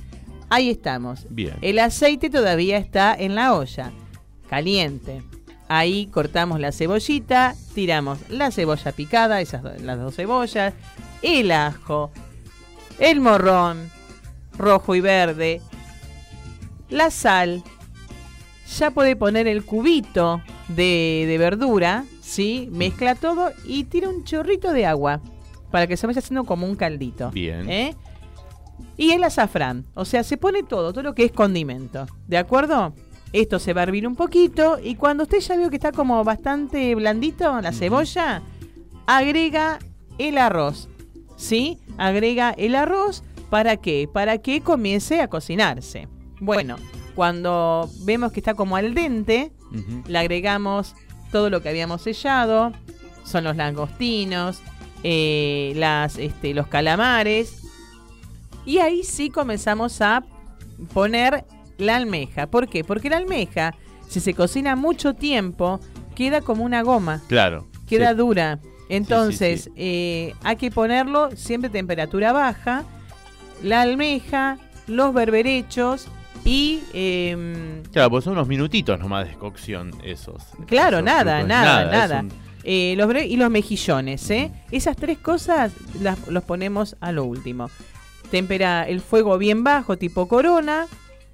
Ahí 0.50 0.70
estamos. 0.70 1.26
Bien. 1.30 1.56
El 1.62 1.80
aceite 1.80 2.30
todavía 2.30 2.78
está 2.78 3.14
en 3.18 3.36
la 3.36 3.54
olla, 3.54 3.92
caliente. 4.50 5.22
Ahí 5.68 6.08
cortamos 6.08 6.60
la 6.60 6.72
cebollita, 6.72 7.54
tiramos 7.76 8.18
la 8.30 8.50
cebolla 8.50 8.92
picada, 8.92 9.42
esas 9.42 9.62
do- 9.62 9.74
las 9.84 10.00
dos 10.00 10.16
cebollas, 10.16 10.74
el 11.22 11.52
ajo, 11.52 12.10
el 12.98 13.22
morrón 13.22 13.92
rojo 14.58 14.96
y 14.96 15.02
verde, 15.02 15.62
la 16.90 17.12
sal. 17.12 17.64
Ya 18.78 18.92
puede 18.92 19.16
poner 19.16 19.48
el 19.48 19.66
cubito 19.66 20.42
de, 20.68 21.26
de 21.28 21.38
verdura, 21.38 22.06
¿sí? 22.22 22.70
Mezcla 22.72 23.16
todo 23.16 23.52
y 23.66 23.86
tira 23.86 24.10
un 24.10 24.24
chorrito 24.24 24.72
de 24.72 24.86
agua 24.86 25.22
para 25.72 25.88
que 25.88 25.98
se 25.98 26.08
vaya 26.08 26.20
haciendo 26.20 26.44
como 26.44 26.66
un 26.66 26.76
caldito. 26.76 27.32
Bien. 27.32 27.70
¿eh? 27.70 27.96
Y 28.98 29.12
el 29.12 29.24
azafrán. 29.24 29.86
O 29.94 30.06
sea, 30.06 30.24
se 30.24 30.38
pone 30.38 30.64
todo, 30.64 30.92
todo 30.92 31.04
lo 31.04 31.16
que 31.16 31.26
es 31.26 31.32
condimento. 31.32 32.06
¿De 32.28 32.38
acuerdo? 32.38 32.94
Esto 33.32 33.60
se 33.60 33.74
va 33.74 33.82
a 33.82 33.84
hervir 33.84 34.08
un 34.08 34.16
poquito 34.16 34.80
y 34.84 34.96
cuando 34.96 35.24
usted 35.24 35.40
ya 35.40 35.56
vio 35.56 35.70
que 35.70 35.76
está 35.76 35.92
como 35.92 36.24
bastante 36.24 36.96
blandito 36.96 37.62
la 37.62 37.72
cebolla, 37.72 38.42
agrega 39.06 39.80
el 40.18 40.38
arroz. 40.38 40.90
¿Sí? 41.36 41.78
Agrega 41.98 42.52
el 42.52 42.76
arroz. 42.76 43.24
¿Para 43.50 43.78
qué? 43.78 44.10
Para 44.12 44.40
que 44.40 44.62
comience 44.62 45.22
a 45.22 45.28
cocinarse. 45.28 46.08
Bueno, 46.40 46.78
cuando 47.16 47.90
vemos 48.04 48.32
que 48.32 48.40
está 48.40 48.54
como 48.54 48.76
al 48.76 48.94
dente, 48.94 49.52
le 50.08 50.18
agregamos 50.18 50.96
todo 51.32 51.50
lo 51.50 51.62
que 51.62 51.70
habíamos 51.70 52.02
sellado. 52.02 52.72
Son 53.24 53.44
los 53.44 53.56
langostinos, 53.56 54.62
eh, 55.04 55.74
las, 55.76 56.18
este, 56.18 56.54
los 56.54 56.68
calamares. 56.68 57.62
Y 58.66 58.80
ahí 58.80 59.04
sí 59.04 59.30
comenzamos 59.30 60.02
a 60.02 60.24
poner 60.94 61.46
la 61.78 61.96
almeja. 61.98 62.48
¿Por 62.48 62.68
qué? 62.68 62.84
Porque 62.84 63.10
la 63.10 63.18
almeja, 63.18 63.76
si 64.08 64.20
se 64.20 64.34
cocina 64.34 64.76
mucho 64.76 65.14
tiempo, 65.14 65.80
queda 66.16 66.42
como 66.42 66.64
una 66.64 66.82
goma. 66.82 67.22
Claro. 67.28 67.68
Queda 67.88 68.12
Sí. 68.12 68.18
dura. 68.18 68.60
Entonces, 68.90 69.64
sí. 69.66 69.72
eh, 69.76 70.34
hay 70.44 70.56
que 70.56 70.72
ponerlo 70.72 71.30
siempre 71.36 71.70
a 71.70 71.72
temperatura 71.72 72.32
baja. 72.34 72.84
La 73.64 73.82
almeja, 73.82 74.58
los 74.88 75.14
berberechos 75.14 76.08
y... 76.46 76.80
em, 76.94 77.84
Claro, 77.92 78.10
pues 78.12 78.24
son 78.24 78.34
unos 78.34 78.48
minutitos 78.48 79.00
nomás 79.00 79.28
de 79.28 79.34
cocción 79.36 79.92
esos. 80.04 80.44
Claro, 80.68 80.98
esos 80.98 81.06
nada, 81.06 81.44
nada, 81.44 81.92
nada. 81.92 82.20
un- 82.22 82.32
Eh, 82.64 82.94
los 82.98 83.08
y 83.26 83.38
los 83.38 83.50
mejillones, 83.50 84.30
¿eh? 84.30 84.52
Esas 84.70 84.96
tres 84.98 85.18
cosas 85.18 85.72
las, 86.02 86.28
los 86.28 86.44
ponemos 86.44 86.98
a 87.00 87.12
lo 87.12 87.24
último. 87.24 87.70
Tempera 88.32 88.88
el 88.88 89.00
fuego 89.02 89.38
bien 89.38 89.64
bajo, 89.64 89.98
tipo 89.98 90.28
corona, 90.28 90.86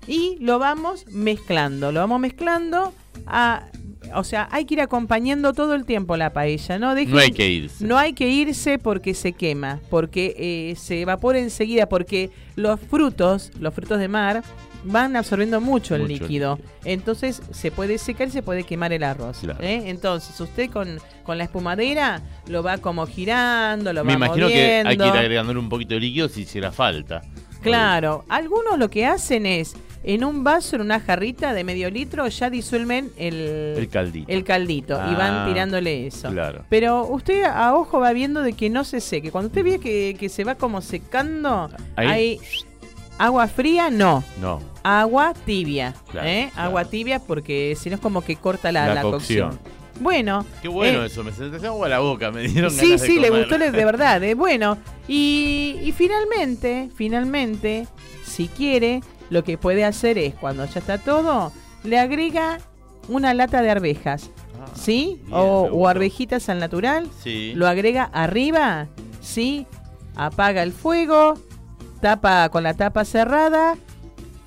y 0.08 0.38
lo 0.40 0.60
vamos 0.60 1.06
mezclando. 1.08 1.92
Lo 1.92 2.00
vamos 2.00 2.20
mezclando 2.20 2.94
a... 3.26 3.66
O 4.14 4.24
sea, 4.24 4.48
hay 4.52 4.66
que 4.66 4.76
ir 4.76 4.82
acompañando 4.82 5.52
todo 5.54 5.74
el 5.74 5.84
tiempo 5.84 6.16
la 6.16 6.32
paella, 6.32 6.78
¿no? 6.78 6.94
Dejen- 6.94 7.10
No 7.10 7.18
hay 7.18 7.32
que 7.32 7.50
irse. 7.50 7.84
No 7.86 7.98
hay 7.98 8.14
que 8.14 8.30
irse 8.30 8.78
porque 8.78 9.16
se 9.16 9.34
quema, 9.34 9.80
porque 9.90 10.36
eh, 10.38 10.76
se 10.78 11.02
evapora 11.02 11.40
enseguida, 11.40 11.90
porque 11.90 12.30
los 12.56 12.80
frutos, 12.80 13.52
los 13.60 13.74
frutos 13.74 13.98
de 13.98 14.08
mar, 14.08 14.44
van 14.86 15.16
absorbiendo 15.16 15.60
mucho 15.60 15.96
el 15.96 16.08
líquido. 16.08 16.60
Entonces 16.84 17.42
se 17.52 17.72
puede 17.72 17.98
secar 17.98 18.28
y 18.28 18.32
se 18.32 18.42
puede 18.44 18.64
quemar 18.64 18.94
el 18.94 19.04
arroz. 19.04 19.40
Claro. 19.42 19.60
¿eh? 19.62 19.84
Entonces 19.88 20.40
usted 20.40 20.70
con, 20.70 21.00
con 21.24 21.38
la 21.38 21.44
espumadera 21.46 22.22
lo 22.48 22.64
va 22.64 22.78
como 22.78 23.06
girando, 23.08 23.92
lo 23.94 24.04
Me 24.06 24.14
va 24.16 24.26
imagino 24.28 24.48
que 24.48 24.54
hay 24.54 24.84
que 24.86 24.92
ir 24.94 24.98
moviendo. 25.00 25.20
agregándole 25.20 25.60
un 25.60 25.70
poquito 25.70 25.96
de 25.96 26.00
líquido 26.00 26.30
si 26.30 26.42
hiciera 26.42 26.72
falta. 26.72 27.22
Claro, 27.62 28.26
algunos 28.30 28.78
lo 28.78 28.90
que 28.92 29.08
hacen 29.08 29.48
es 29.48 29.76
en 30.04 30.24
un 30.24 30.44
vaso, 30.44 30.76
en 30.76 30.84
una 30.84 31.00
jarrita 31.00 31.52
de 31.56 31.64
medio 31.64 31.90
litro, 31.90 32.28
ya 32.28 32.52
disuelven 32.52 33.10
el, 33.18 33.74
El 33.76 33.90
caldito. 33.90 34.32
el 34.32 34.44
caldito 34.44 34.94
y 34.94 35.16
van 35.16 35.34
Ah, 35.34 35.46
tirándole 35.48 36.06
eso. 36.06 36.30
Claro. 36.30 36.64
Pero 36.70 37.08
usted 37.08 37.44
a 37.44 37.74
ojo 37.76 38.00
va 38.00 38.14
viendo 38.14 38.44
de 38.44 38.54
que 38.54 38.70
no 38.70 38.84
se 38.84 39.02
seque. 39.02 39.32
Cuando 39.32 39.48
usted 39.48 39.64
ve 39.64 39.80
que, 39.80 40.16
que 40.20 40.30
se 40.30 40.44
va 40.44 40.54
como 40.54 40.82
secando, 40.82 41.72
Ahí. 41.96 42.08
hay 42.08 42.40
agua 43.18 43.48
fría, 43.48 43.90
no. 43.90 44.24
No. 44.40 44.62
Agua 44.84 45.34
tibia. 45.46 45.94
Claro, 46.12 46.28
¿eh? 46.28 46.50
claro. 46.54 46.68
Agua 46.70 46.86
tibia 46.86 47.20
porque 47.20 47.76
si 47.80 47.90
no 47.90 47.96
es 47.96 48.02
como 48.02 48.22
que 48.22 48.36
corta 48.36 48.72
la, 48.72 48.88
La 48.88 48.96
la 48.96 49.02
cocción. 49.02 49.50
cocción. 49.52 49.76
Bueno. 50.00 50.46
Qué 50.62 50.68
bueno 50.68 51.04
eh, 51.04 51.06
eso, 51.08 51.24
me 51.24 51.32
se 51.32 51.50
te 51.50 51.66
agua 51.66 51.86
a 51.88 51.90
la 51.90 52.00
boca, 52.00 52.30
me 52.32 52.42
dieron 52.48 52.70
Sí, 52.70 52.88
ganas 52.90 53.02
de 53.02 53.08
sí, 53.08 53.20
le 53.20 53.30
gustó 53.30 53.58
de 53.58 53.72
verdad. 53.86 54.22
eh. 54.24 54.34
Bueno, 54.34 54.78
y, 55.08 55.78
y 55.84 55.92
finalmente, 55.94 56.90
finalmente, 56.96 57.88
si 58.26 58.48
quiere, 58.50 59.02
lo 59.30 59.44
que 59.46 59.58
puede 59.58 59.86
hacer 59.86 60.18
es, 60.18 60.36
cuando 60.36 60.66
ya 60.66 60.80
está 60.80 60.98
todo, 60.98 61.54
le 61.84 61.98
agrega 61.98 62.58
una 63.08 63.34
lata 63.34 63.62
de 63.62 63.72
arvejas. 63.72 64.30
¿Sí? 64.74 65.22
bien, 65.22 65.34
o, 65.34 65.70
o 65.72 65.88
arvejitas 65.88 66.50
al 66.50 66.60
natural. 66.60 67.08
Sí. 67.24 67.54
Lo 67.56 67.68
agrega 67.68 68.04
arriba. 68.14 68.88
¿Sí? 69.22 69.68
Apaga 70.16 70.64
el 70.64 70.74
fuego. 70.74 71.36
Tapa 72.02 72.50
con 72.50 72.64
la 72.64 72.74
tapa 72.74 73.06
cerrada. 73.06 73.76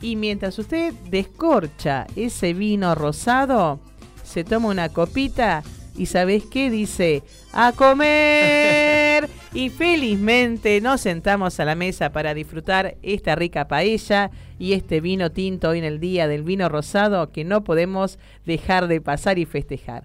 Y 0.01 0.17
mientras 0.17 0.59
usted 0.59 0.95
descorcha 1.11 2.07
ese 2.15 2.55
vino 2.55 2.95
rosado, 2.95 3.81
se 4.23 4.45
toma 4.45 4.69
una 4.69 4.89
copita 4.91 5.63
y 5.97 6.07
¿sabes 6.07 6.45
qué? 6.45 6.71
Dice, 6.71 7.25
a 7.53 7.73
comer. 7.73 9.29
y 9.53 9.71
felizmente 9.71 10.81
nos 10.81 11.01
sentamos 11.01 11.59
a 11.59 11.65
la 11.65 11.75
mesa 11.75 12.13
para 12.13 12.35
disfrutar 12.35 12.97
esta 13.03 13.35
rica 13.35 13.67
paella 13.67 14.31
y 14.59 14.75
este 14.75 15.01
vino 15.01 15.33
tinto 15.33 15.71
hoy 15.71 15.79
en 15.79 15.85
el 15.85 15.99
día 15.99 16.29
del 16.29 16.45
vino 16.45 16.69
rosado 16.69 17.33
que 17.33 17.45
no 17.45 17.65
podemos 17.65 18.19
dejar 18.47 18.87
de 18.87 19.01
pasar 19.01 19.39
y 19.39 19.45
festejar. 19.47 20.05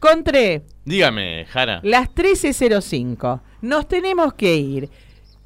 Contre, 0.00 0.62
Dígame, 0.84 1.46
Jara. 1.46 1.80
las 1.82 2.08
13.05. 2.14 3.40
Nos 3.62 3.88
tenemos 3.88 4.34
que 4.34 4.56
ir. 4.56 4.90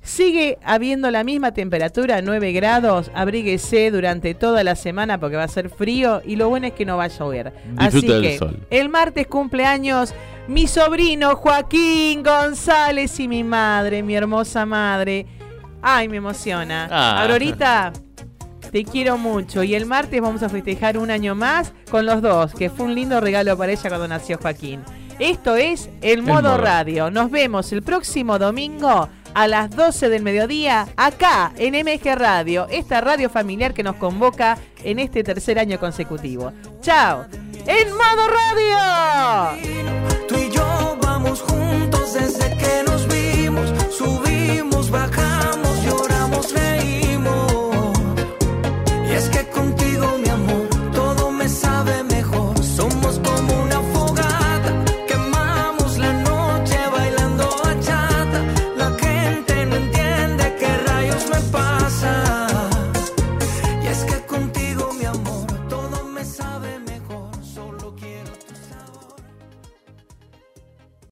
Sigue 0.08 0.56
habiendo 0.64 1.10
la 1.10 1.22
misma 1.22 1.52
temperatura, 1.52 2.22
9 2.22 2.52
grados. 2.52 3.10
Abríguese 3.14 3.90
durante 3.90 4.32
toda 4.32 4.64
la 4.64 4.74
semana 4.74 5.20
porque 5.20 5.36
va 5.36 5.42
a 5.42 5.48
ser 5.48 5.68
frío 5.68 6.22
y 6.24 6.36
lo 6.36 6.48
bueno 6.48 6.68
es 6.68 6.72
que 6.72 6.86
no 6.86 6.96
va 6.96 7.04
a 7.04 7.08
llover. 7.08 7.52
Así 7.76 8.00
Disfruta 8.00 8.22
que 8.22 8.38
sol. 8.38 8.66
el 8.70 8.88
martes 8.88 9.26
cumpleaños 9.26 10.14
mi 10.48 10.66
sobrino 10.66 11.36
Joaquín 11.36 12.22
González 12.22 13.20
y 13.20 13.28
mi 13.28 13.44
madre, 13.44 14.02
mi 14.02 14.14
hermosa 14.16 14.64
madre. 14.64 15.26
Ay, 15.82 16.08
me 16.08 16.16
emociona. 16.16 16.88
Ah. 16.90 17.22
Aurorita, 17.22 17.92
te 18.72 18.84
quiero 18.84 19.18
mucho. 19.18 19.62
Y 19.62 19.74
el 19.74 19.84
martes 19.84 20.22
vamos 20.22 20.42
a 20.42 20.48
festejar 20.48 20.96
un 20.96 21.10
año 21.10 21.34
más 21.34 21.74
con 21.90 22.06
los 22.06 22.22
dos, 22.22 22.54
que 22.54 22.70
fue 22.70 22.86
un 22.86 22.94
lindo 22.94 23.20
regalo 23.20 23.58
para 23.58 23.72
ella 23.72 23.88
cuando 23.90 24.08
nació 24.08 24.38
Joaquín. 24.38 24.80
Esto 25.18 25.54
es 25.56 25.90
El 26.00 26.22
Modo 26.22 26.52
Modo. 26.52 26.58
Radio. 26.58 27.10
Nos 27.10 27.30
vemos 27.30 27.70
el 27.72 27.82
próximo 27.82 28.38
domingo 28.38 29.10
a 29.34 29.46
las 29.46 29.70
12 29.70 30.08
del 30.08 30.22
mediodía 30.22 30.88
acá 30.96 31.52
en 31.56 31.74
MG 31.74 32.14
Radio, 32.14 32.66
esta 32.70 33.00
radio 33.00 33.30
familiar 33.30 33.74
que 33.74 33.82
nos 33.82 33.96
convoca 33.96 34.58
en 34.84 34.98
este 34.98 35.22
tercer 35.22 35.58
año 35.58 35.78
consecutivo. 35.78 36.52
¡Chao! 36.80 37.26
¡En 37.66 37.88
modo 37.92 38.28
radio! 38.28 39.58
Tú 40.26 40.36
y 40.36 40.50
yo 40.50 40.96
vamos 41.02 41.42
juntos 41.42 42.14
desde 42.14 42.56
que 42.56 42.82
nos 42.86 43.06
vimos. 43.08 43.72